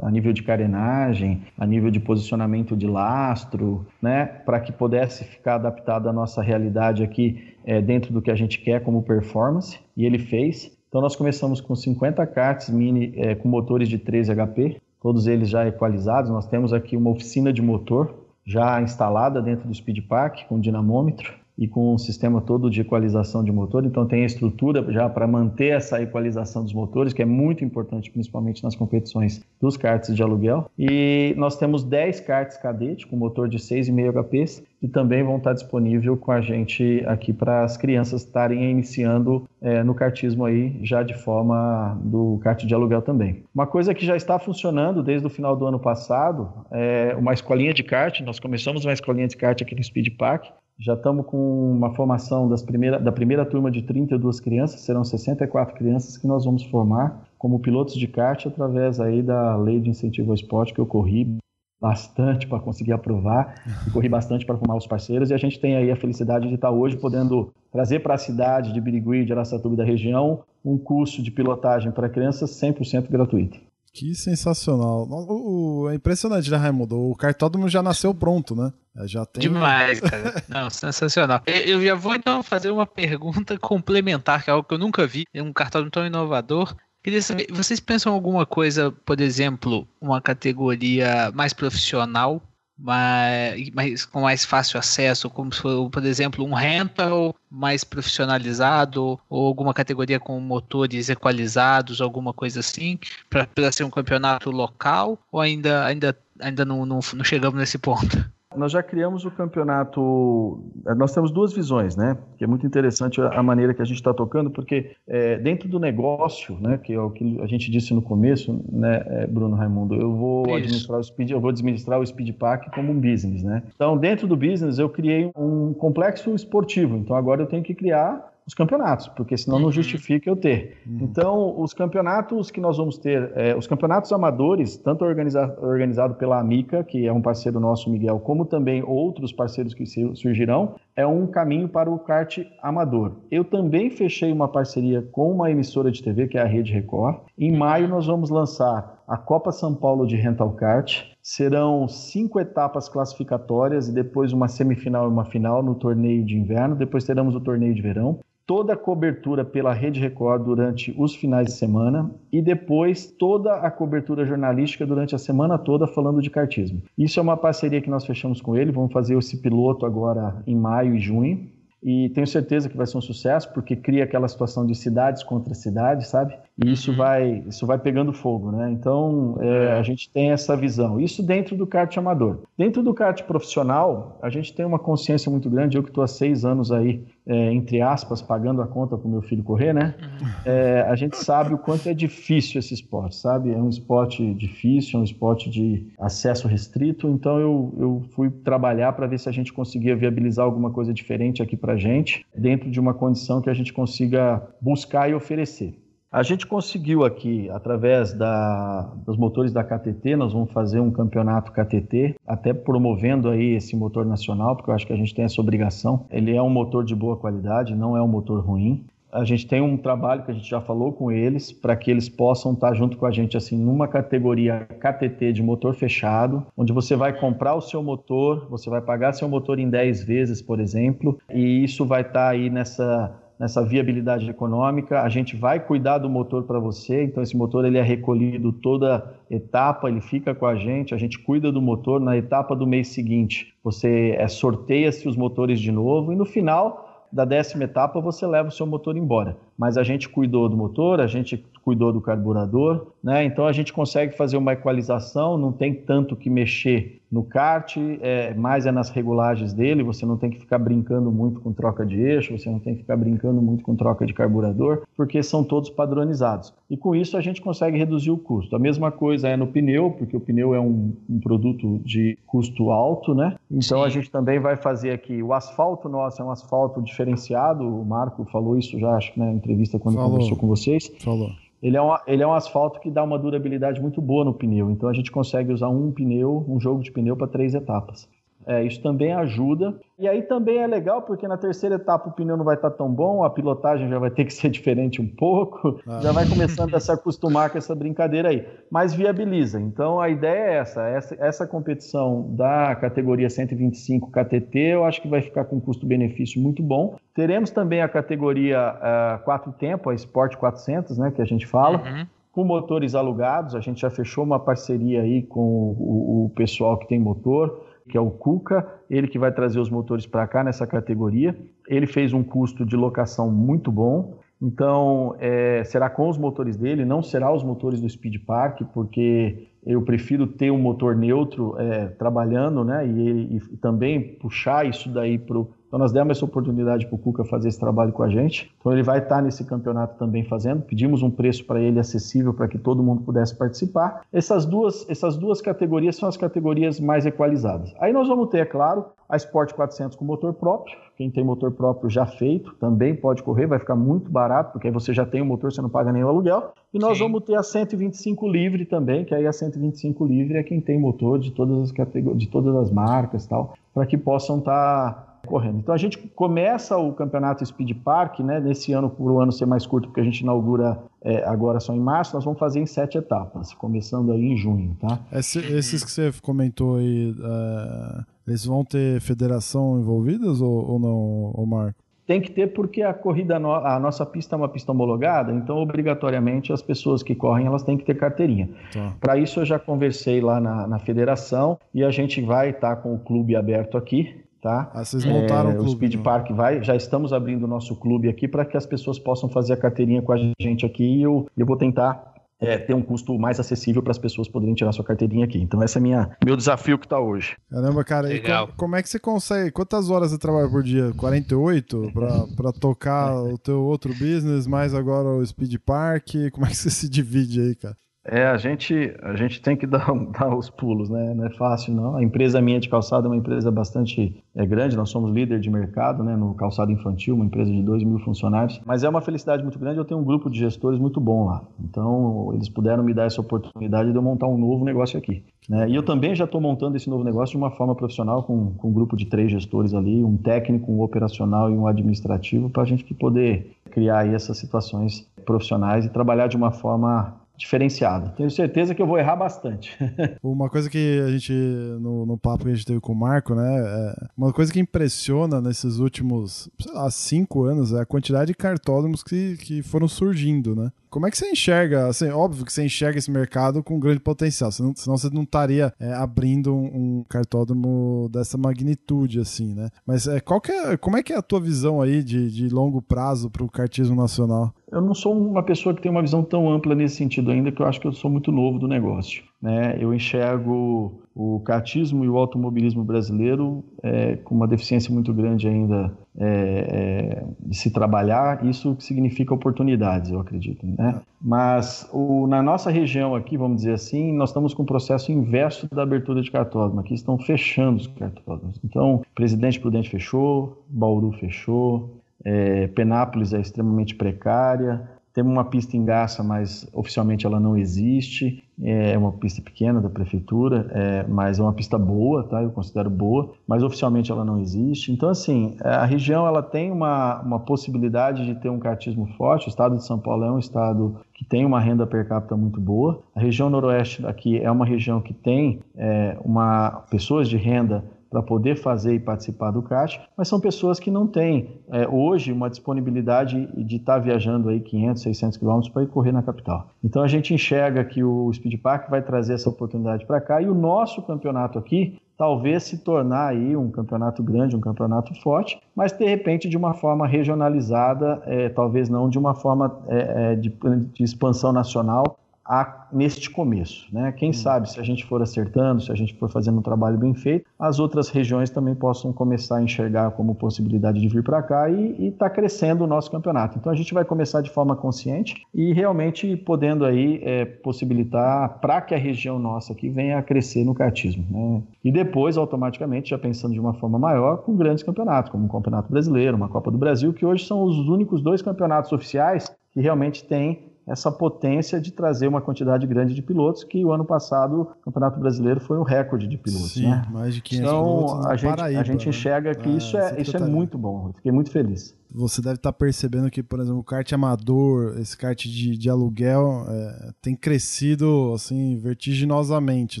a 0.00 0.10
nível 0.12 0.32
de 0.32 0.44
carenagem, 0.44 1.42
a 1.58 1.66
nível 1.66 1.90
de 1.90 1.98
posicionamento 1.98 2.76
de 2.76 2.86
lastro, 2.86 3.84
né, 4.00 4.24
para 4.24 4.60
que 4.60 4.70
pudesse 4.70 5.24
ficar 5.24 5.56
adaptado 5.56 6.08
à 6.08 6.12
nossa 6.12 6.40
realidade 6.40 7.02
aqui 7.02 7.54
é, 7.64 7.80
dentro 7.80 8.12
do 8.12 8.22
que 8.22 8.30
a 8.30 8.36
gente 8.36 8.60
quer 8.60 8.80
como 8.84 9.02
performance. 9.02 9.80
E 9.96 10.04
ele 10.04 10.18
fez. 10.18 10.70
Então 10.88 11.00
nós 11.00 11.16
começamos 11.16 11.60
com 11.60 11.74
50 11.74 12.24
karts 12.28 12.70
mini 12.70 13.12
é, 13.16 13.34
com 13.34 13.48
motores 13.48 13.88
de 13.88 13.98
13 13.98 14.32
HP, 14.32 14.76
todos 15.04 15.26
eles 15.26 15.50
já 15.50 15.66
equalizados. 15.66 16.30
Nós 16.30 16.46
temos 16.46 16.72
aqui 16.72 16.96
uma 16.96 17.10
oficina 17.10 17.52
de 17.52 17.60
motor 17.60 18.14
já 18.42 18.80
instalada 18.80 19.42
dentro 19.42 19.68
do 19.68 19.74
Speed 19.74 20.06
Park 20.08 20.46
com 20.48 20.58
dinamômetro 20.58 21.43
e 21.56 21.68
com 21.68 21.94
um 21.94 21.98
sistema 21.98 22.40
todo 22.40 22.70
de 22.70 22.80
equalização 22.80 23.44
de 23.44 23.52
motor. 23.52 23.84
Então 23.84 24.06
tem 24.06 24.22
a 24.22 24.26
estrutura 24.26 24.84
já 24.92 25.08
para 25.08 25.26
manter 25.26 25.72
essa 25.72 26.02
equalização 26.02 26.64
dos 26.64 26.72
motores, 26.72 27.12
que 27.12 27.22
é 27.22 27.24
muito 27.24 27.64
importante, 27.64 28.10
principalmente 28.10 28.62
nas 28.62 28.74
competições 28.74 29.42
dos 29.60 29.76
karts 29.76 30.14
de 30.14 30.22
aluguel. 30.22 30.70
E 30.78 31.34
nós 31.36 31.56
temos 31.56 31.84
10 31.84 32.20
karts 32.20 32.56
cadete 32.56 33.06
com 33.06 33.16
motor 33.16 33.48
de 33.48 33.58
6,5 33.58 34.12
HP 34.12 34.64
que 34.84 34.88
também 34.88 35.22
vão 35.22 35.38
estar 35.38 35.54
disponível 35.54 36.14
com 36.14 36.30
a 36.30 36.42
gente 36.42 37.02
aqui 37.06 37.32
para 37.32 37.64
as 37.64 37.76
crianças 37.76 38.22
estarem 38.22 38.70
iniciando 38.70 39.48
é, 39.62 39.82
no 39.82 39.94
kartismo 39.94 40.44
aí 40.44 40.78
já 40.82 41.02
de 41.02 41.14
forma 41.14 41.98
do 42.04 42.38
kart 42.42 42.62
de 42.62 42.74
aluguel 42.74 43.00
também. 43.00 43.44
Uma 43.54 43.66
coisa 43.66 43.94
que 43.94 44.04
já 44.04 44.14
está 44.14 44.38
funcionando 44.38 45.02
desde 45.02 45.26
o 45.26 45.30
final 45.30 45.56
do 45.56 45.66
ano 45.66 45.78
passado 45.78 46.52
é 46.70 47.14
uma 47.16 47.32
escolinha 47.32 47.72
de 47.72 47.82
kart. 47.82 48.20
Nós 48.20 48.38
começamos 48.38 48.84
uma 48.84 48.92
escolinha 48.92 49.26
de 49.26 49.36
kart 49.36 49.62
aqui 49.62 49.74
no 49.74 49.82
Speed 49.82 50.08
Park 50.18 50.48
já 50.78 50.94
estamos 50.94 51.26
com 51.26 51.72
uma 51.72 51.94
formação 51.94 52.48
das 52.48 52.62
primeira, 52.62 52.98
da 52.98 53.12
primeira 53.12 53.44
turma 53.44 53.70
de 53.70 53.82
32 53.82 54.40
crianças, 54.40 54.80
serão 54.80 55.04
64 55.04 55.74
crianças 55.74 56.16
que 56.16 56.26
nós 56.26 56.44
vamos 56.44 56.64
formar 56.64 57.28
como 57.38 57.60
pilotos 57.60 57.94
de 57.94 58.08
kart 58.08 58.46
através 58.46 58.98
aí 58.98 59.22
da 59.22 59.56
lei 59.56 59.80
de 59.80 59.90
incentivo 59.90 60.30
ao 60.30 60.34
esporte 60.34 60.74
que 60.74 60.80
eu 60.80 60.86
corri 60.86 61.38
bastante 61.80 62.46
para 62.46 62.60
conseguir 62.60 62.92
aprovar, 62.92 63.62
corri 63.92 64.08
bastante 64.08 64.46
para 64.46 64.56
formar 64.56 64.76
os 64.76 64.86
parceiros 64.86 65.30
e 65.30 65.34
a 65.34 65.36
gente 65.36 65.60
tem 65.60 65.76
aí 65.76 65.90
a 65.90 65.96
felicidade 65.96 66.48
de 66.48 66.54
estar 66.54 66.70
hoje 66.70 66.96
podendo 66.96 67.52
trazer 67.70 68.00
para 68.00 68.14
a 68.14 68.18
cidade 68.18 68.72
de 68.72 68.80
Birigui, 68.80 69.24
de 69.24 69.32
Araçatuba 69.32 69.76
da 69.76 69.84
região, 69.84 70.42
um 70.64 70.78
curso 70.78 71.22
de 71.22 71.30
pilotagem 71.30 71.92
para 71.92 72.08
crianças 72.08 72.50
100% 72.52 73.10
gratuito. 73.10 73.60
Que 73.94 74.12
sensacional. 74.12 75.06
O, 75.08 75.84
o, 75.84 75.90
é 75.90 75.94
impressionante, 75.94 76.50
né, 76.50 76.56
Raimundo? 76.56 76.98
O 76.98 77.14
cartódromo 77.14 77.68
já 77.68 77.80
nasceu 77.80 78.12
pronto, 78.12 78.56
né? 78.56 78.72
Já 79.06 79.24
tem... 79.24 79.42
Demais, 79.42 80.00
cara. 80.00 80.42
Não, 80.50 80.68
sensacional. 80.68 81.40
Eu 81.46 81.80
já 81.80 81.94
vou 81.94 82.12
então 82.16 82.42
fazer 82.42 82.70
uma 82.70 82.86
pergunta 82.86 83.56
complementar, 83.56 84.42
que 84.42 84.50
é 84.50 84.52
algo 84.52 84.66
que 84.66 84.74
eu 84.74 84.78
nunca 84.78 85.06
vi, 85.06 85.24
um 85.32 85.52
cartódromo 85.52 85.92
tão 85.92 86.04
inovador. 86.04 86.74
Queria 87.04 87.22
saber, 87.22 87.46
vocês 87.52 87.78
pensam 87.78 88.12
alguma 88.12 88.44
coisa, 88.44 88.90
por 88.90 89.20
exemplo, 89.20 89.86
uma 90.00 90.20
categoria 90.20 91.30
mais 91.32 91.52
profissional 91.52 92.42
mais, 92.76 93.70
mais, 93.70 94.04
com 94.04 94.20
mais 94.22 94.44
fácil 94.44 94.78
acesso, 94.78 95.30
como 95.30 95.54
for, 95.54 95.88
por 95.90 96.04
exemplo, 96.04 96.44
um 96.44 96.54
rental 96.54 97.34
mais 97.50 97.84
profissionalizado, 97.84 99.18
ou 99.28 99.46
alguma 99.46 99.72
categoria 99.72 100.18
com 100.18 100.38
motores 100.40 101.08
equalizados, 101.08 102.00
alguma 102.00 102.32
coisa 102.32 102.60
assim, 102.60 102.98
para 103.30 103.72
ser 103.72 103.84
um 103.84 103.90
campeonato 103.90 104.50
local, 104.50 105.18
ou 105.30 105.40
ainda, 105.40 105.84
ainda, 105.84 106.18
ainda 106.40 106.64
não, 106.64 106.84
não, 106.84 107.00
não 107.14 107.24
chegamos 107.24 107.58
nesse 107.58 107.78
ponto? 107.78 108.33
Nós 108.56 108.72
já 108.72 108.82
criamos 108.82 109.24
o 109.24 109.30
campeonato. 109.30 110.62
Eh, 110.86 110.94
nós 110.94 111.12
temos 111.12 111.30
duas 111.30 111.52
visões, 111.52 111.96
né? 111.96 112.16
Que 112.36 112.44
é 112.44 112.46
muito 112.46 112.66
interessante 112.66 113.20
a 113.20 113.42
maneira 113.42 113.74
que 113.74 113.82
a 113.82 113.84
gente 113.84 113.96
está 113.96 114.12
tocando, 114.12 114.50
porque 114.50 114.92
é, 115.06 115.38
dentro 115.38 115.68
do 115.68 115.78
negócio, 115.78 116.56
né? 116.60 116.78
Que 116.78 116.92
é 116.92 117.00
o 117.00 117.10
que 117.10 117.40
a 117.40 117.46
gente 117.46 117.70
disse 117.70 117.94
no 117.94 118.02
começo, 118.02 118.62
né, 118.70 119.02
eh, 119.06 119.26
Bruno 119.26 119.56
Raimundo, 119.56 119.94
eu 119.94 120.14
vou 120.14 120.46
Isso. 120.46 120.56
administrar 120.56 121.00
o 121.00 121.04
Speed, 121.04 121.30
eu 121.30 121.40
vou 121.40 121.50
administrar 121.50 122.00
o 122.00 122.06
Speed 122.06 122.36
Park 122.36 122.74
como 122.74 122.92
um 122.92 123.00
business, 123.00 123.42
né? 123.42 123.62
Então, 123.74 123.96
dentro 123.96 124.26
do 124.26 124.36
business, 124.36 124.78
eu 124.78 124.88
criei 124.88 125.30
um 125.36 125.72
complexo 125.74 126.34
esportivo. 126.34 126.96
Então, 126.96 127.16
agora 127.16 127.42
eu 127.42 127.46
tenho 127.46 127.62
que 127.62 127.74
criar 127.74 128.33
os 128.46 128.52
campeonatos, 128.52 129.08
porque 129.08 129.36
senão 129.36 129.58
não 129.58 129.66
uhum. 129.66 129.72
justifica 129.72 130.28
eu 130.28 130.36
ter. 130.36 130.76
Uhum. 130.86 130.98
Então, 131.00 131.60
os 131.60 131.72
campeonatos 131.72 132.50
que 132.50 132.60
nós 132.60 132.76
vamos 132.76 132.98
ter, 132.98 133.32
é, 133.34 133.56
os 133.56 133.66
campeonatos 133.66 134.12
amadores, 134.12 134.76
tanto 134.76 135.04
organiza 135.04 135.56
organizado 135.62 136.14
pela 136.14 136.38
Amica, 136.38 136.84
que 136.84 137.06
é 137.06 137.12
um 137.12 137.22
parceiro 137.22 137.58
nosso, 137.58 137.90
Miguel, 137.90 138.20
como 138.20 138.44
também 138.44 138.82
outros 138.82 139.32
parceiros 139.32 139.72
que 139.72 139.86
surgirão, 139.86 140.74
é 140.94 141.06
um 141.06 141.26
caminho 141.26 141.68
para 141.68 141.90
o 141.90 141.98
kart 141.98 142.38
amador. 142.62 143.12
Eu 143.30 143.44
também 143.44 143.90
fechei 143.90 144.30
uma 144.30 144.46
parceria 144.46 145.00
com 145.00 145.32
uma 145.32 145.50
emissora 145.50 145.90
de 145.90 146.02
TV, 146.02 146.28
que 146.28 146.36
é 146.36 146.42
a 146.42 146.46
Rede 146.46 146.72
Record. 146.72 147.20
Em 147.38 147.56
maio, 147.56 147.88
nós 147.88 148.06
vamos 148.06 148.28
lançar 148.28 149.02
a 149.08 149.16
Copa 149.16 149.52
São 149.52 149.74
Paulo 149.74 150.06
de 150.06 150.16
Rental 150.16 150.52
Kart. 150.52 151.04
Serão 151.22 151.88
cinco 151.88 152.38
etapas 152.38 152.88
classificatórias 152.88 153.88
e 153.88 153.92
depois 153.92 154.32
uma 154.32 154.48
semifinal 154.48 155.06
e 155.06 155.08
uma 155.08 155.24
final 155.24 155.62
no 155.62 155.74
torneio 155.74 156.24
de 156.24 156.36
inverno. 156.36 156.76
Depois 156.76 157.04
teremos 157.04 157.34
o 157.34 157.40
torneio 157.40 157.74
de 157.74 157.82
verão 157.82 158.20
toda 158.46 158.74
a 158.74 158.76
cobertura 158.76 159.44
pela 159.44 159.72
Rede 159.72 160.00
Record 160.00 160.44
durante 160.44 160.94
os 160.98 161.14
finais 161.14 161.46
de 161.46 161.52
semana 161.52 162.10
e 162.32 162.42
depois 162.42 163.06
toda 163.06 163.54
a 163.54 163.70
cobertura 163.70 164.26
jornalística 164.26 164.86
durante 164.86 165.14
a 165.14 165.18
semana 165.18 165.58
toda 165.58 165.86
falando 165.86 166.20
de 166.20 166.30
cartismo. 166.30 166.82
Isso 166.96 167.18
é 167.18 167.22
uma 167.22 167.36
parceria 167.36 167.80
que 167.80 167.90
nós 167.90 168.04
fechamos 168.04 168.40
com 168.40 168.56
ele, 168.56 168.72
vamos 168.72 168.92
fazer 168.92 169.16
esse 169.16 169.40
piloto 169.40 169.86
agora 169.86 170.42
em 170.46 170.56
maio 170.56 170.94
e 170.94 170.98
junho 170.98 171.54
e 171.84 172.08
tenho 172.08 172.26
certeza 172.26 172.66
que 172.66 172.76
vai 172.78 172.86
ser 172.86 172.96
um 172.96 173.02
sucesso 173.02 173.52
porque 173.52 173.76
cria 173.76 174.04
aquela 174.04 174.26
situação 174.26 174.66
de 174.66 174.74
cidades 174.74 175.22
contra 175.22 175.52
cidades, 175.52 176.06
sabe? 176.06 176.34
E 176.64 176.72
isso 176.72 176.92
uhum. 176.92 176.96
vai 176.96 177.44
isso 177.46 177.66
vai 177.66 177.78
pegando 177.78 178.10
fogo, 178.10 178.50
né? 178.50 178.70
Então 178.70 179.36
é, 179.38 179.72
a 179.72 179.82
gente 179.82 180.10
tem 180.10 180.30
essa 180.30 180.56
visão. 180.56 180.98
Isso 180.98 181.22
dentro 181.22 181.54
do 181.54 181.66
kart 181.66 181.94
amador. 181.98 182.38
Dentro 182.56 182.82
do 182.82 182.94
kart 182.94 183.22
profissional, 183.24 184.18
a 184.22 184.30
gente 184.30 184.54
tem 184.54 184.64
uma 184.64 184.78
consciência 184.78 185.30
muito 185.30 185.50
grande. 185.50 185.76
Eu 185.76 185.82
que 185.82 185.90
estou 185.90 186.02
há 186.02 186.08
seis 186.08 186.42
anos 186.42 186.72
aí 186.72 187.04
é, 187.26 187.52
entre 187.52 187.80
aspas 187.80 188.20
pagando 188.20 188.60
a 188.60 188.66
conta 188.66 188.98
para 188.98 189.06
o 189.06 189.10
meu 189.10 189.22
filho 189.22 189.42
correr, 189.42 189.72
né? 189.72 189.94
Uhum. 190.00 190.28
É, 190.44 190.82
a 190.82 190.94
gente 190.94 191.16
sabe 191.16 191.54
o 191.54 191.58
quanto 191.58 191.88
é 191.88 191.94
difícil 191.94 192.58
esse 192.58 192.74
esporte, 192.74 193.16
sabe? 193.16 193.52
É 193.52 193.56
um 193.56 193.68
esporte 193.68 194.34
difícil, 194.34 194.98
é 194.98 195.00
um 195.00 195.04
esporte 195.04 195.48
de 195.48 195.86
acesso 195.98 196.46
restrito. 196.46 197.08
Então 197.08 197.38
eu, 197.38 197.74
eu 197.78 198.02
fui 198.10 198.30
trabalhar 198.30 198.92
para 198.92 199.06
ver 199.06 199.18
se 199.18 199.28
a 199.28 199.32
gente 199.32 199.52
conseguia 199.52 199.96
viabilizar 199.96 200.44
alguma 200.44 200.70
coisa 200.70 200.92
diferente 200.92 201.42
aqui 201.42 201.56
para 201.56 201.76
gente, 201.76 202.26
dentro 202.36 202.70
de 202.70 202.78
uma 202.78 202.92
condição 202.92 203.40
que 203.40 203.50
a 203.50 203.54
gente 203.54 203.72
consiga 203.72 204.42
buscar 204.60 205.10
e 205.10 205.14
oferecer. 205.14 205.83
A 206.14 206.22
gente 206.22 206.46
conseguiu 206.46 207.04
aqui, 207.04 207.50
através 207.50 208.12
da, 208.12 208.82
dos 209.04 209.16
motores 209.16 209.52
da 209.52 209.64
KTT, 209.64 210.14
nós 210.14 210.32
vamos 210.32 210.52
fazer 210.52 210.78
um 210.78 210.88
campeonato 210.88 211.50
KTT, 211.50 212.14
até 212.24 212.54
promovendo 212.54 213.28
aí 213.28 213.56
esse 213.56 213.74
motor 213.74 214.06
nacional, 214.06 214.54
porque 214.54 214.70
eu 214.70 214.74
acho 214.76 214.86
que 214.86 214.92
a 214.92 214.96
gente 214.96 215.12
tem 215.12 215.24
essa 215.24 215.40
obrigação. 215.40 216.06
Ele 216.12 216.32
é 216.32 216.40
um 216.40 216.48
motor 216.48 216.84
de 216.84 216.94
boa 216.94 217.16
qualidade, 217.16 217.74
não 217.74 217.96
é 217.96 218.00
um 218.00 218.06
motor 218.06 218.38
ruim. 218.46 218.84
A 219.10 219.24
gente 219.24 219.44
tem 219.44 219.60
um 219.60 219.76
trabalho 219.76 220.22
que 220.22 220.30
a 220.30 220.34
gente 220.34 220.48
já 220.48 220.60
falou 220.60 220.92
com 220.92 221.10
eles, 221.10 221.50
para 221.50 221.74
que 221.74 221.90
eles 221.90 222.08
possam 222.08 222.52
estar 222.52 222.72
junto 222.74 222.96
com 222.96 223.06
a 223.06 223.10
gente, 223.10 223.36
assim, 223.36 223.58
numa 223.58 223.88
categoria 223.88 224.68
KTT 224.78 225.32
de 225.32 225.42
motor 225.42 225.74
fechado, 225.74 226.46
onde 226.56 226.72
você 226.72 226.94
vai 226.94 227.12
comprar 227.12 227.56
o 227.56 227.60
seu 227.60 227.82
motor, 227.82 228.46
você 228.48 228.70
vai 228.70 228.80
pagar 228.80 229.14
seu 229.14 229.28
motor 229.28 229.58
em 229.58 229.68
10 229.68 230.04
vezes, 230.04 230.40
por 230.40 230.60
exemplo, 230.60 231.18
e 231.28 231.64
isso 231.64 231.84
vai 231.84 232.02
estar 232.02 232.28
aí 232.28 232.48
nessa 232.48 233.23
nessa 233.38 233.64
viabilidade 233.64 234.28
econômica. 234.28 235.02
A 235.02 235.08
gente 235.08 235.36
vai 235.36 235.58
cuidar 235.60 235.98
do 235.98 236.08
motor 236.08 236.44
para 236.44 236.58
você, 236.58 237.02
então 237.04 237.22
esse 237.22 237.36
motor 237.36 237.64
ele 237.64 237.78
é 237.78 237.82
recolhido 237.82 238.52
toda 238.52 239.14
etapa, 239.30 239.88
ele 239.88 240.00
fica 240.00 240.34
com 240.34 240.46
a 240.46 240.54
gente, 240.54 240.94
a 240.94 240.98
gente 240.98 241.18
cuida 241.18 241.50
do 241.50 241.60
motor 241.60 242.00
na 242.00 242.16
etapa 242.16 242.54
do 242.54 242.66
mês 242.66 242.88
seguinte. 242.88 243.54
Você 243.62 244.14
é, 244.18 244.28
sorteia-se 244.28 245.08
os 245.08 245.16
motores 245.16 245.60
de 245.60 245.72
novo 245.72 246.12
e 246.12 246.16
no 246.16 246.24
final 246.24 247.06
da 247.12 247.24
décima 247.24 247.64
etapa 247.64 248.00
você 248.00 248.26
leva 248.26 248.48
o 248.48 248.52
seu 248.52 248.66
motor 248.66 248.96
embora. 248.96 249.36
Mas 249.56 249.76
a 249.76 249.84
gente 249.84 250.08
cuidou 250.08 250.48
do 250.48 250.56
motor, 250.56 251.00
a 251.00 251.06
gente 251.06 251.44
cuidou 251.62 251.92
do 251.92 252.00
carburador, 252.00 252.93
né? 253.04 253.22
Então 253.22 253.46
a 253.46 253.52
gente 253.52 253.70
consegue 253.70 254.16
fazer 254.16 254.38
uma 254.38 254.54
equalização, 254.54 255.36
não 255.36 255.52
tem 255.52 255.74
tanto 255.74 256.16
que 256.16 256.30
mexer 256.30 257.02
no 257.12 257.22
kart, 257.22 257.76
é, 258.00 258.32
mais 258.32 258.64
é 258.64 258.72
nas 258.72 258.88
regulagens 258.88 259.52
dele, 259.52 259.82
você 259.82 260.06
não 260.06 260.16
tem 260.16 260.30
que 260.30 260.40
ficar 260.40 260.58
brincando 260.58 261.12
muito 261.12 261.38
com 261.42 261.52
troca 261.52 261.84
de 261.84 262.00
eixo, 262.00 262.36
você 262.36 262.48
não 262.48 262.58
tem 262.58 262.74
que 262.74 262.80
ficar 262.80 262.96
brincando 262.96 263.42
muito 263.42 263.62
com 263.62 263.76
troca 263.76 264.06
de 264.06 264.14
carburador, 264.14 264.84
porque 264.96 265.22
são 265.22 265.44
todos 265.44 265.68
padronizados. 265.68 266.54
E 266.68 266.78
com 266.78 266.96
isso 266.96 267.16
a 267.18 267.20
gente 267.20 267.42
consegue 267.42 267.76
reduzir 267.76 268.10
o 268.10 268.16
custo. 268.16 268.56
A 268.56 268.58
mesma 268.58 268.90
coisa 268.90 269.28
é 269.28 269.36
no 269.36 269.46
pneu, 269.46 269.90
porque 269.90 270.16
o 270.16 270.20
pneu 270.20 270.54
é 270.54 270.60
um, 270.60 270.94
um 271.08 271.20
produto 271.20 271.78
de 271.84 272.18
custo 272.26 272.70
alto, 272.70 273.14
né? 273.14 273.36
Então 273.50 273.80
Sim. 273.80 273.84
a 273.84 273.88
gente 273.90 274.10
também 274.10 274.40
vai 274.40 274.56
fazer 274.56 274.92
aqui, 274.92 275.22
o 275.22 275.34
asfalto 275.34 275.90
nosso 275.90 276.22
é 276.22 276.24
um 276.24 276.30
asfalto 276.30 276.80
diferenciado, 276.80 277.64
o 277.64 277.84
Marco 277.84 278.24
falou 278.24 278.58
isso 278.58 278.78
já, 278.80 278.96
acho 278.96 279.12
que 279.12 279.20
na 279.20 279.30
entrevista 279.30 279.78
quando 279.78 279.96
falou. 279.96 280.12
conversou 280.12 280.38
com 280.38 280.48
vocês. 280.48 280.90
Falou 281.00 281.30
ele 281.64 281.78
é, 281.78 281.82
um, 281.82 281.96
ele 282.06 282.22
é 282.22 282.26
um 282.26 282.34
asfalto 282.34 282.78
que 282.78 282.90
dá 282.94 283.02
uma 283.02 283.18
durabilidade 283.18 283.80
muito 283.80 284.00
boa 284.00 284.24
no 284.24 284.32
pneu. 284.32 284.70
Então 284.70 284.88
a 284.88 284.94
gente 284.94 285.10
consegue 285.10 285.52
usar 285.52 285.68
um 285.68 285.92
pneu, 285.92 286.44
um 286.48 286.58
jogo 286.58 286.82
de 286.82 286.90
pneu 286.90 287.16
para 287.16 287.26
três 287.26 287.54
etapas. 287.54 288.08
É, 288.46 288.62
isso 288.62 288.82
também 288.82 289.12
ajuda. 289.12 289.74
E 289.98 290.08
aí 290.08 290.22
também 290.22 290.58
é 290.58 290.66
legal 290.66 291.02
porque 291.02 291.26
na 291.26 291.36
terceira 291.36 291.76
etapa 291.76 292.08
o 292.08 292.12
pneu 292.12 292.36
não 292.36 292.44
vai 292.44 292.56
estar 292.56 292.70
tão 292.70 292.92
bom, 292.92 293.24
a 293.24 293.30
pilotagem 293.30 293.88
já 293.88 293.98
vai 293.98 294.10
ter 294.10 294.24
que 294.24 294.32
ser 294.32 294.50
diferente 294.50 295.00
um 295.00 295.06
pouco, 295.06 295.80
ah. 295.86 296.00
já 296.02 296.12
vai 296.12 296.28
começando 296.28 296.74
a 296.74 296.80
se 296.80 296.90
acostumar 296.90 297.50
com 297.50 297.58
essa 297.58 297.74
brincadeira 297.74 298.28
aí. 298.28 298.46
Mas 298.70 298.92
viabiliza. 298.92 299.60
Então 299.60 300.00
a 300.00 300.08
ideia 300.08 300.50
é 300.50 300.54
essa, 300.56 300.82
essa, 300.88 301.16
essa 301.18 301.46
competição 301.46 302.34
da 302.34 302.74
categoria 302.76 303.30
125 303.30 304.10
KTT, 304.10 304.58
eu 304.58 304.84
acho 304.84 305.00
que 305.00 305.08
vai 305.08 305.22
ficar 305.22 305.44
com 305.44 305.56
um 305.56 305.60
custo-benefício 305.60 306.40
muito 306.40 306.62
bom. 306.62 306.96
Teremos 307.14 307.50
também 307.50 307.80
a 307.80 307.88
categoria 307.88 308.74
uh, 309.20 309.24
4 309.24 309.52
tempo, 309.52 309.88
a 309.88 309.94
Sport 309.94 310.36
400, 310.36 310.98
né, 310.98 311.10
que 311.10 311.22
a 311.22 311.24
gente 311.24 311.46
fala. 311.46 311.78
Uhum 311.78 312.06
com 312.34 312.44
motores 312.44 312.94
alugados. 312.94 313.54
A 313.54 313.60
gente 313.60 313.80
já 313.80 313.90
fechou 313.90 314.24
uma 314.24 314.40
parceria 314.40 315.02
aí 315.02 315.22
com 315.22 315.40
o, 315.40 316.24
o, 316.26 316.30
pessoal 316.30 316.76
que 316.76 316.88
tem 316.88 316.98
motor 316.98 317.62
que 317.88 317.98
é 317.98 318.00
o 318.00 318.10
Cuca, 318.10 318.66
ele 318.88 319.06
que 319.06 319.18
vai 319.18 319.30
trazer 319.30 319.60
os 319.60 319.68
motores 319.68 320.06
para 320.06 320.26
cá 320.26 320.42
nessa 320.42 320.66
categoria. 320.66 321.36
Ele 321.68 321.86
fez 321.86 322.14
um 322.14 322.22
custo 322.22 322.64
de 322.64 322.76
locação 322.76 323.30
muito 323.30 323.70
bom, 323.70 324.14
então 324.40 325.14
é, 325.18 325.62
será 325.64 325.90
com 325.90 326.08
os 326.08 326.16
motores 326.16 326.56
dele, 326.56 326.84
não 326.84 327.02
será 327.02 327.32
os 327.32 327.42
motores 327.42 327.82
do 327.82 327.88
Speed 327.88 328.24
Park, 328.24 328.62
porque 328.72 329.48
eu 329.66 329.82
prefiro 329.82 330.26
ter 330.26 330.50
um 330.50 330.58
motor 330.58 330.96
neutro 330.96 331.56
é, 331.58 331.88
trabalhando, 331.88 332.64
né, 332.64 332.86
e, 332.86 333.36
e, 333.36 333.56
também 333.58 334.00
puxar 334.16 334.66
isso 334.66 334.90
daí 334.90 335.18
para 335.18 335.38
o 335.38 335.50
então 335.74 335.82
nós 335.82 335.90
demos 335.90 336.16
essa 336.16 336.24
oportunidade 336.24 336.86
para 336.86 336.94
o 336.94 336.98
Cuca 336.98 337.24
fazer 337.24 337.48
esse 337.48 337.58
trabalho 337.58 337.92
com 337.92 338.04
a 338.04 338.08
gente. 338.08 338.48
Então 338.60 338.72
ele 338.72 338.84
vai 338.84 339.00
estar 339.00 339.20
nesse 339.20 339.44
campeonato 339.44 339.98
também 339.98 340.22
fazendo. 340.22 340.62
Pedimos 340.62 341.02
um 341.02 341.10
preço 341.10 341.44
para 341.44 341.60
ele 341.60 341.80
acessível 341.80 342.32
para 342.32 342.46
que 342.46 342.56
todo 342.56 342.80
mundo 342.80 343.02
pudesse 343.02 343.36
participar. 343.36 344.02
Essas 344.12 344.46
duas, 344.46 344.88
essas 344.88 345.16
duas 345.16 345.40
categorias 345.40 345.96
são 345.96 346.08
as 346.08 346.16
categorias 346.16 346.78
mais 346.78 347.06
equalizadas. 347.06 347.74
Aí 347.80 347.92
nós 347.92 348.06
vamos 348.06 348.28
ter, 348.28 348.38
é 348.38 348.44
claro, 348.44 348.84
a 349.08 349.16
Sport 349.16 349.52
400 349.52 349.96
com 349.96 350.04
motor 350.04 350.32
próprio. 350.34 350.76
Quem 350.96 351.10
tem 351.10 351.24
motor 351.24 351.50
próprio 351.50 351.90
já 351.90 352.06
feito 352.06 352.54
também 352.60 352.94
pode 352.94 353.24
correr, 353.24 353.48
vai 353.48 353.58
ficar 353.58 353.74
muito 353.74 354.08
barato, 354.08 354.52
porque 354.52 354.68
aí 354.68 354.72
você 354.72 354.94
já 354.94 355.04
tem 355.04 355.22
o 355.22 355.24
motor, 355.24 355.52
você 355.52 355.60
não 355.60 355.68
paga 355.68 355.92
o 355.92 356.08
aluguel. 356.08 356.52
E 356.72 356.78
nós 356.78 356.98
Sim. 356.98 357.04
vamos 357.04 357.24
ter 357.24 357.34
a 357.34 357.42
125 357.42 358.28
livre 358.28 358.64
também, 358.64 359.04
que 359.04 359.12
aí 359.12 359.26
a 359.26 359.32
125 359.32 360.04
livre 360.06 360.36
é 360.36 360.44
quem 360.44 360.60
tem 360.60 360.78
motor 360.78 361.18
de 361.18 361.32
todas 361.32 361.60
as 361.64 361.72
categorias, 361.72 362.20
de 362.20 362.28
todas 362.28 362.54
as 362.54 362.70
marcas, 362.70 363.26
tal, 363.26 363.54
para 363.74 363.84
que 363.86 363.98
possam 363.98 364.38
estar 364.38 364.92
tá 364.92 365.13
correndo. 365.24 365.58
Então 365.58 365.74
a 365.74 365.78
gente 365.78 365.98
começa 365.98 366.76
o 366.76 366.92
campeonato 366.92 367.44
Speed 367.44 367.76
Park, 367.82 368.20
né? 368.20 368.40
Nesse 368.40 368.72
ano, 368.72 368.88
por 368.88 369.10
o 369.10 369.20
ano 369.20 369.32
ser 369.32 369.46
mais 369.46 369.66
curto, 369.66 369.88
porque 369.88 370.00
a 370.00 370.04
gente 370.04 370.20
inaugura 370.20 370.78
é, 371.02 371.24
agora 371.24 371.60
só 371.60 371.74
em 371.74 371.80
março, 371.80 372.14
nós 372.14 372.24
vamos 372.24 372.38
fazer 372.38 372.60
em 372.60 372.66
sete 372.66 372.96
etapas, 372.96 373.52
começando 373.52 374.12
aí 374.12 374.22
em 374.22 374.36
junho, 374.36 374.76
tá? 374.80 374.98
Esse, 375.12 375.38
esses 375.38 375.84
que 375.84 375.90
você 375.90 376.10
comentou 376.22 376.76
aí, 376.76 377.10
uh, 377.10 378.04
eles 378.26 378.44
vão 378.44 378.64
ter 378.64 379.00
federação 379.00 379.78
envolvidas 379.78 380.40
ou, 380.40 380.70
ou 380.70 380.78
não, 380.78 381.46
Marco? 381.46 381.84
Tem 382.06 382.20
que 382.20 382.30
ter 382.30 382.48
porque 382.48 382.82
a 382.82 382.92
corrida, 382.92 383.36
a 383.36 383.80
nossa 383.80 384.04
pista 384.04 384.34
é 384.34 384.36
uma 384.36 384.48
pista 384.48 384.70
homologada, 384.72 385.32
então 385.32 385.56
obrigatoriamente 385.56 386.52
as 386.52 386.60
pessoas 386.60 387.02
que 387.02 387.14
correm 387.14 387.46
elas 387.46 387.62
têm 387.62 387.78
que 387.78 387.84
ter 387.84 387.94
carteirinha. 387.94 388.50
Tá. 388.72 388.92
Para 389.00 389.16
isso 389.16 389.40
eu 389.40 389.44
já 389.46 389.58
conversei 389.58 390.20
lá 390.20 390.38
na, 390.38 390.66
na 390.66 390.78
federação 390.78 391.58
e 391.72 391.82
a 391.82 391.90
gente 391.90 392.20
vai 392.20 392.50
estar 392.50 392.76
tá 392.76 392.82
com 392.82 392.94
o 392.94 392.98
clube 392.98 393.34
aberto 393.34 393.78
aqui, 393.78 394.22
Tá? 394.44 394.70
Ah, 394.74 394.84
vocês 394.84 395.06
montaram 395.06 395.52
é, 395.52 395.54
o 395.54 395.56
clube. 395.56 395.86
O 395.86 395.88
Speed 395.88 396.02
Park 396.02 396.30
vai, 396.32 396.62
já 396.62 396.76
estamos 396.76 397.14
abrindo 397.14 397.44
o 397.44 397.48
nosso 397.48 397.74
clube 397.74 398.10
aqui 398.10 398.28
para 398.28 398.44
que 398.44 398.58
as 398.58 398.66
pessoas 398.66 398.98
possam 398.98 399.26
fazer 399.26 399.54
a 399.54 399.56
carteirinha 399.56 400.02
com 400.02 400.12
a 400.12 400.18
gente 400.38 400.66
aqui 400.66 400.84
e 400.84 401.02
eu, 401.02 401.26
eu 401.34 401.46
vou 401.46 401.56
tentar 401.56 402.12
é, 402.38 402.58
ter 402.58 402.74
um 402.74 402.82
custo 402.82 403.18
mais 403.18 403.40
acessível 403.40 403.82
para 403.82 403.92
as 403.92 403.96
pessoas 403.96 404.28
poderem 404.28 404.54
tirar 404.54 404.70
sua 404.72 404.84
carteirinha 404.84 405.24
aqui. 405.24 405.40
Então, 405.40 405.64
esse 405.64 405.78
é 405.78 405.80
minha, 405.80 406.14
meu 406.22 406.36
desafio 406.36 406.78
que 406.78 406.84
está 406.84 407.00
hoje. 407.00 407.38
Caramba, 407.50 407.82
cara, 407.84 408.08
Legal. 408.08 408.48
Como, 408.48 408.58
como, 408.58 408.76
é 408.76 408.82
que 408.82 408.88
você 408.90 408.98
consegue? 408.98 409.50
Quantas 409.50 409.88
horas 409.88 410.10
você 410.10 410.18
trabalha 410.18 410.50
por 410.50 410.62
dia? 410.62 410.92
48 410.94 411.92
para 412.36 412.52
tocar 412.52 413.16
o 413.22 413.38
teu 413.38 413.62
outro 413.62 413.94
business, 413.94 414.46
mais 414.46 414.74
agora 414.74 415.08
o 415.08 415.24
Speed 415.24 415.56
Park? 415.64 416.08
Como 416.32 416.44
é 416.44 416.50
que 416.50 416.56
você 416.56 416.68
se 416.68 416.86
divide 416.86 417.40
aí, 417.40 417.54
cara? 417.54 417.78
É, 418.06 418.26
a 418.26 418.36
gente, 418.36 418.94
a 419.02 419.16
gente 419.16 419.40
tem 419.40 419.56
que 419.56 419.66
dar, 419.66 419.86
dar 420.18 420.36
os 420.36 420.50
pulos, 420.50 420.90
né? 420.90 421.14
Não 421.14 421.26
é 421.26 421.30
fácil, 421.30 421.72
não. 421.74 421.96
A 421.96 422.02
empresa 422.02 422.40
minha 422.40 422.60
de 422.60 422.68
calçado 422.68 423.06
é 423.06 423.10
uma 423.10 423.16
empresa 423.16 423.50
bastante 423.50 424.14
é, 424.34 424.44
grande, 424.44 424.76
nós 424.76 424.90
somos 424.90 425.10
líder 425.10 425.40
de 425.40 425.48
mercado 425.48 426.04
né, 426.04 426.14
no 426.16 426.34
calçado 426.34 426.70
infantil, 426.70 427.14
uma 427.14 427.24
empresa 427.24 427.50
de 427.50 427.62
2 427.62 427.82
mil 427.82 427.98
funcionários. 428.00 428.60
Mas 428.66 428.84
é 428.84 428.88
uma 428.88 429.00
felicidade 429.00 429.42
muito 429.42 429.58
grande, 429.58 429.78
eu 429.78 429.84
tenho 429.84 430.00
um 430.00 430.04
grupo 430.04 430.28
de 430.28 430.38
gestores 430.38 430.78
muito 430.78 431.00
bom 431.00 431.26
lá. 431.26 431.42
Então, 431.58 432.30
eles 432.34 432.48
puderam 432.48 432.82
me 432.82 432.92
dar 432.92 433.04
essa 433.04 433.20
oportunidade 433.20 433.90
de 433.90 433.96
eu 433.96 434.02
montar 434.02 434.26
um 434.26 434.36
novo 434.36 434.64
negócio 434.64 434.98
aqui. 434.98 435.22
Né? 435.48 435.70
E 435.70 435.74
eu 435.74 435.82
também 435.82 436.14
já 436.14 436.24
estou 436.24 436.40
montando 436.40 436.76
esse 436.76 436.90
novo 436.90 437.04
negócio 437.04 437.32
de 437.32 437.36
uma 437.36 437.50
forma 437.50 437.74
profissional, 437.74 438.22
com, 438.22 438.52
com 438.54 438.68
um 438.68 438.72
grupo 438.72 438.96
de 438.96 439.06
três 439.06 439.30
gestores 439.30 439.72
ali, 439.72 440.04
um 440.04 440.16
técnico, 440.16 440.70
um 440.70 440.82
operacional 440.82 441.50
e 441.50 441.54
um 441.54 441.66
administrativo, 441.66 442.50
para 442.50 442.62
a 442.62 442.66
gente 442.66 442.92
poder 442.94 443.56
criar 443.70 444.00
aí 444.00 444.14
essas 444.14 444.36
situações 444.36 445.06
profissionais 445.24 445.86
e 445.86 445.88
trabalhar 445.88 446.26
de 446.26 446.36
uma 446.36 446.50
forma 446.50 447.23
diferenciado. 447.36 448.12
Tenho 448.16 448.30
certeza 448.30 448.74
que 448.74 448.80
eu 448.80 448.86
vou 448.86 448.98
errar 448.98 449.16
bastante. 449.16 449.76
uma 450.22 450.48
coisa 450.48 450.70
que 450.70 451.00
a 451.00 451.10
gente, 451.10 451.32
no, 451.32 452.06
no 452.06 452.16
papo 452.16 452.44
que 452.44 452.50
a 452.50 452.54
gente 452.54 452.66
teve 452.66 452.80
com 452.80 452.92
o 452.92 452.96
Marco, 452.96 453.34
né? 453.34 453.56
É 453.58 454.06
uma 454.16 454.32
coisa 454.32 454.52
que 454.52 454.60
impressiona 454.60 455.40
nesses 455.40 455.78
últimos, 455.78 456.48
sei 456.60 456.72
lá, 456.72 456.90
cinco 456.90 457.44
anos 457.44 457.72
é 457.72 457.80
a 457.80 457.86
quantidade 457.86 458.28
de 458.28 458.34
cartódromos 458.34 459.02
que, 459.02 459.36
que 459.38 459.62
foram 459.62 459.88
surgindo, 459.88 460.54
né? 460.54 460.70
Como 460.94 461.08
é 461.08 461.10
que 461.10 461.18
você 461.18 461.28
enxerga? 461.28 461.88
Assim, 461.88 462.08
óbvio 462.10 462.44
que 462.44 462.52
você 462.52 462.64
enxerga 462.64 463.00
esse 463.00 463.10
mercado 463.10 463.64
com 463.64 463.80
grande 463.80 463.98
potencial, 463.98 464.52
senão, 464.52 464.72
senão 464.76 464.96
você 464.96 465.10
não 465.10 465.24
estaria 465.24 465.74
é, 465.80 465.92
abrindo 465.92 466.54
um, 466.54 466.98
um, 467.00 467.04
cartódromo 467.08 468.08
dessa 468.12 468.38
magnitude, 468.38 469.18
assim, 469.18 469.54
né? 469.54 469.70
Mas 469.84 470.06
é, 470.06 470.20
qual 470.20 470.40
é, 470.48 470.76
como 470.76 470.96
é 470.96 471.02
que 471.02 471.12
é 471.12 471.16
a 471.16 471.22
tua 471.22 471.40
visão 471.40 471.82
aí 471.82 472.00
de, 472.00 472.30
de 472.30 472.48
longo 472.48 472.80
prazo 472.80 473.28
para 473.28 473.42
o 473.42 473.50
kartismo 473.50 473.96
nacional? 473.96 474.54
Eu 474.70 474.80
não 474.80 474.94
sou 474.94 475.16
uma 475.16 475.42
pessoa 475.42 475.74
que 475.74 475.82
tem 475.82 475.90
uma 475.90 476.02
visão 476.02 476.22
tão 476.22 476.50
ampla 476.50 476.74
nesse 476.74 476.96
sentido 476.96 477.30
ainda, 477.30 477.52
que 477.52 477.60
eu 477.60 477.66
acho 477.66 477.80
que 477.80 477.86
eu 477.86 477.92
sou 477.92 478.10
muito 478.10 478.32
novo 478.32 478.58
do 478.58 478.66
negócio. 478.66 479.22
Né? 479.40 479.76
Eu 479.78 479.92
enxergo 479.92 481.02
o 481.14 481.38
cartismo 481.40 482.04
e 482.04 482.08
o 482.08 482.16
automobilismo 482.16 482.82
brasileiro 482.82 483.64
é, 483.82 484.16
com 484.16 484.34
uma 484.34 484.48
deficiência 484.48 484.92
muito 484.92 485.14
grande 485.14 485.46
ainda 485.46 485.96
é, 486.18 486.26
é, 486.26 487.26
de 487.38 487.56
se 487.56 487.70
trabalhar, 487.70 488.44
isso 488.44 488.76
significa 488.80 489.32
oportunidades, 489.32 490.10
eu 490.10 490.18
acredito. 490.18 490.66
Né? 490.66 491.00
Mas 491.20 491.88
o, 491.92 492.26
na 492.26 492.42
nossa 492.42 492.70
região 492.70 493.14
aqui, 493.14 493.36
vamos 493.36 493.58
dizer 493.58 493.74
assim, 493.74 494.12
nós 494.12 494.30
estamos 494.30 494.54
com 494.54 494.64
o 494.64 494.66
processo 494.66 495.12
inverso 495.12 495.68
da 495.72 495.82
abertura 495.82 496.20
de 496.20 496.30
cartódromo. 496.30 496.80
Aqui 496.80 496.94
estão 496.94 497.16
fechando 497.18 497.76
os 497.76 497.86
cartódromos. 497.86 498.58
Então, 498.64 499.02
Presidente 499.14 499.60
Prudente 499.60 499.90
fechou, 499.90 500.64
Bauru 500.68 501.12
fechou, 501.12 502.02
é, 502.24 502.66
Penápolis 502.68 503.32
é 503.32 503.40
extremamente 503.40 503.94
precária, 503.94 504.88
temos 505.14 505.32
uma 505.32 505.44
pista 505.44 505.76
em 505.76 505.84
Garça, 505.84 506.24
mas 506.24 506.68
oficialmente 506.72 507.24
ela 507.24 507.38
não 507.38 507.56
existe. 507.56 508.42
É 508.60 508.98
uma 508.98 509.12
pista 509.12 509.40
pequena 509.40 509.80
da 509.80 509.88
prefeitura, 509.88 510.66
é, 510.72 511.06
mas 511.06 511.38
é 511.38 511.42
uma 511.42 511.52
pista 511.52 511.78
boa, 511.78 512.24
tá? 512.24 512.42
Eu 512.42 512.50
considero 512.50 512.90
boa, 512.90 513.32
mas 513.46 513.62
oficialmente 513.62 514.10
ela 514.10 514.24
não 514.24 514.40
existe. 514.40 514.90
Então, 514.90 515.08
assim, 515.08 515.56
a 515.60 515.84
região 515.84 516.26
ela 516.26 516.42
tem 516.42 516.72
uma, 516.72 517.20
uma 517.22 517.38
possibilidade 517.38 518.26
de 518.26 518.34
ter 518.34 518.48
um 518.48 518.58
cartismo 518.58 519.06
forte. 519.16 519.46
O 519.46 519.50
estado 519.50 519.76
de 519.76 519.84
São 519.84 520.00
Paulo 520.00 520.24
é 520.24 520.32
um 520.32 520.38
estado 520.38 520.96
que 521.14 521.24
tem 521.24 521.44
uma 521.44 521.60
renda 521.60 521.86
per 521.86 522.08
capita 522.08 522.36
muito 522.36 522.60
boa. 522.60 523.00
A 523.14 523.20
região 523.20 523.48
noroeste 523.48 524.04
aqui 524.04 524.40
é 524.40 524.50
uma 524.50 524.66
região 524.66 525.00
que 525.00 525.14
tem 525.14 525.60
é, 525.76 526.16
uma 526.24 526.82
pessoas 526.90 527.28
de 527.28 527.36
renda 527.36 527.84
para 528.14 528.22
poder 528.22 528.54
fazer 528.54 528.94
e 528.94 529.00
participar 529.00 529.50
do 529.50 529.60
CAT, 529.60 530.00
mas 530.16 530.28
são 530.28 530.38
pessoas 530.38 530.78
que 530.78 530.88
não 530.88 531.04
têm 531.04 531.48
é, 531.68 531.88
hoje 531.88 532.30
uma 532.30 532.48
disponibilidade 532.48 533.48
de 533.56 533.74
estar 533.74 533.94
tá 533.94 533.98
viajando 533.98 534.50
aí 534.50 534.60
500, 534.60 535.02
600 535.02 535.36
quilômetros 535.36 535.72
para 535.72 535.82
ir 535.82 535.88
correr 535.88 536.12
na 536.12 536.22
capital. 536.22 536.70
Então 536.84 537.02
a 537.02 537.08
gente 537.08 537.34
enxerga 537.34 537.84
que 537.84 538.04
o 538.04 538.32
Speed 538.32 538.60
Park 538.60 538.88
vai 538.88 539.02
trazer 539.02 539.34
essa 539.34 539.48
oportunidade 539.48 540.06
para 540.06 540.20
cá 540.20 540.40
e 540.40 540.48
o 540.48 540.54
nosso 540.54 541.02
campeonato 541.02 541.58
aqui 541.58 541.98
talvez 542.16 542.62
se 542.62 542.78
tornar 542.78 543.30
aí 543.30 543.56
um 543.56 543.68
campeonato 543.68 544.22
grande, 544.22 544.54
um 544.54 544.60
campeonato 544.60 545.12
forte, 545.20 545.60
mas 545.74 545.90
de 545.90 546.04
repente 546.04 546.48
de 546.48 546.56
uma 546.56 546.72
forma 546.72 547.08
regionalizada, 547.08 548.22
é, 548.26 548.48
talvez 548.48 548.88
não 548.88 549.08
de 549.08 549.18
uma 549.18 549.34
forma 549.34 549.80
é, 549.88 550.32
é 550.32 550.36
de, 550.36 550.54
de 550.92 551.02
expansão 551.02 551.52
nacional, 551.52 552.16
a, 552.44 552.86
neste 552.92 553.30
começo. 553.30 553.86
Né? 553.92 554.12
Quem 554.12 554.30
hum. 554.30 554.34
sabe, 554.34 554.70
se 554.70 554.78
a 554.78 554.82
gente 554.82 555.04
for 555.04 555.22
acertando, 555.22 555.82
se 555.82 555.90
a 555.90 555.94
gente 555.94 556.14
for 556.14 556.28
fazendo 556.28 556.58
um 556.58 556.62
trabalho 556.62 556.98
bem 556.98 557.14
feito, 557.14 557.46
as 557.58 557.78
outras 557.78 558.08
regiões 558.08 558.50
também 558.50 558.74
possam 558.74 559.12
começar 559.12 559.56
a 559.56 559.62
enxergar 559.62 560.10
como 560.12 560.34
possibilidade 560.34 561.00
de 561.00 561.08
vir 561.08 561.22
para 561.22 561.42
cá 561.42 561.70
e 561.70 562.08
está 562.08 562.28
crescendo 562.28 562.84
o 562.84 562.86
nosso 562.86 563.10
campeonato. 563.10 563.58
Então 563.58 563.72
a 563.72 563.76
gente 563.76 563.94
vai 563.94 564.04
começar 564.04 564.40
de 564.42 564.50
forma 564.50 564.76
consciente 564.76 565.42
e 565.54 565.72
realmente 565.72 566.36
podendo 566.36 566.84
aí 566.84 567.20
é, 567.22 567.44
possibilitar 567.44 568.58
para 568.60 568.80
que 568.80 568.94
a 568.94 568.98
região 568.98 569.38
nossa 569.38 569.72
aqui 569.72 569.88
venha 569.88 570.18
a 570.18 570.22
crescer 570.22 570.64
no 570.64 570.74
kartismo. 570.74 571.24
Né? 571.30 571.62
E 571.82 571.92
depois, 571.92 572.36
automaticamente, 572.36 573.10
já 573.10 573.18
pensando 573.18 573.54
de 573.54 573.60
uma 573.60 573.74
forma 573.74 573.98
maior, 573.98 574.38
com 574.38 574.56
grandes 574.56 574.82
campeonatos, 574.82 575.30
como 575.30 575.44
um 575.44 575.48
Campeonato 575.48 575.90
Brasileiro, 575.90 576.36
uma 576.36 576.48
Copa 576.48 576.70
do 576.70 576.78
Brasil, 576.78 577.12
que 577.12 577.24
hoje 577.24 577.44
são 577.44 577.62
os 577.62 577.88
únicos 577.88 578.22
dois 578.22 578.42
campeonatos 578.42 578.92
oficiais 578.92 579.54
que 579.72 579.80
realmente 579.80 580.24
têm 580.24 580.73
essa 580.86 581.10
potência 581.10 581.80
de 581.80 581.90
trazer 581.90 582.28
uma 582.28 582.40
quantidade 582.40 582.86
grande 582.86 583.14
de 583.14 583.22
pilotos, 583.22 583.64
que 583.64 583.84
o 583.84 583.92
ano 583.92 584.04
passado 584.04 584.62
o 584.62 584.84
Campeonato 584.84 585.18
Brasileiro 585.18 585.60
foi 585.60 585.78
um 585.78 585.82
recorde 585.82 586.26
de 586.26 586.36
pilotos. 586.36 586.72
Sim, 586.72 586.88
né? 586.88 587.06
mais 587.10 587.34
de 587.34 587.40
500 587.40 587.68
então, 587.68 587.84
pilotos 587.84 588.26
a 588.26 588.36
gente, 588.36 588.56
Paraíba, 588.56 588.80
a 588.80 588.84
gente 588.84 589.04
né? 589.04 589.10
enxerga 589.10 589.54
que 589.54 589.68
ah, 589.68 589.76
isso 589.76 589.96
é, 589.96 590.20
isso 590.20 590.36
é 590.36 590.40
muito 590.40 590.76
bom, 590.76 591.08
eu 591.08 591.12
fiquei 591.14 591.32
muito 591.32 591.50
feliz. 591.50 591.94
Você 592.16 592.40
deve 592.40 592.56
estar 592.56 592.72
percebendo 592.72 593.28
que, 593.28 593.42
por 593.42 593.58
exemplo, 593.58 593.80
o 593.80 593.84
kart 593.84 594.12
amador, 594.12 594.96
esse 595.00 595.18
kart 595.18 595.36
de, 595.36 595.76
de 595.76 595.90
aluguel, 595.90 596.64
é, 596.68 597.10
tem 597.20 597.34
crescido 597.34 598.32
assim 598.32 598.76
vertiginosamente 598.76 600.00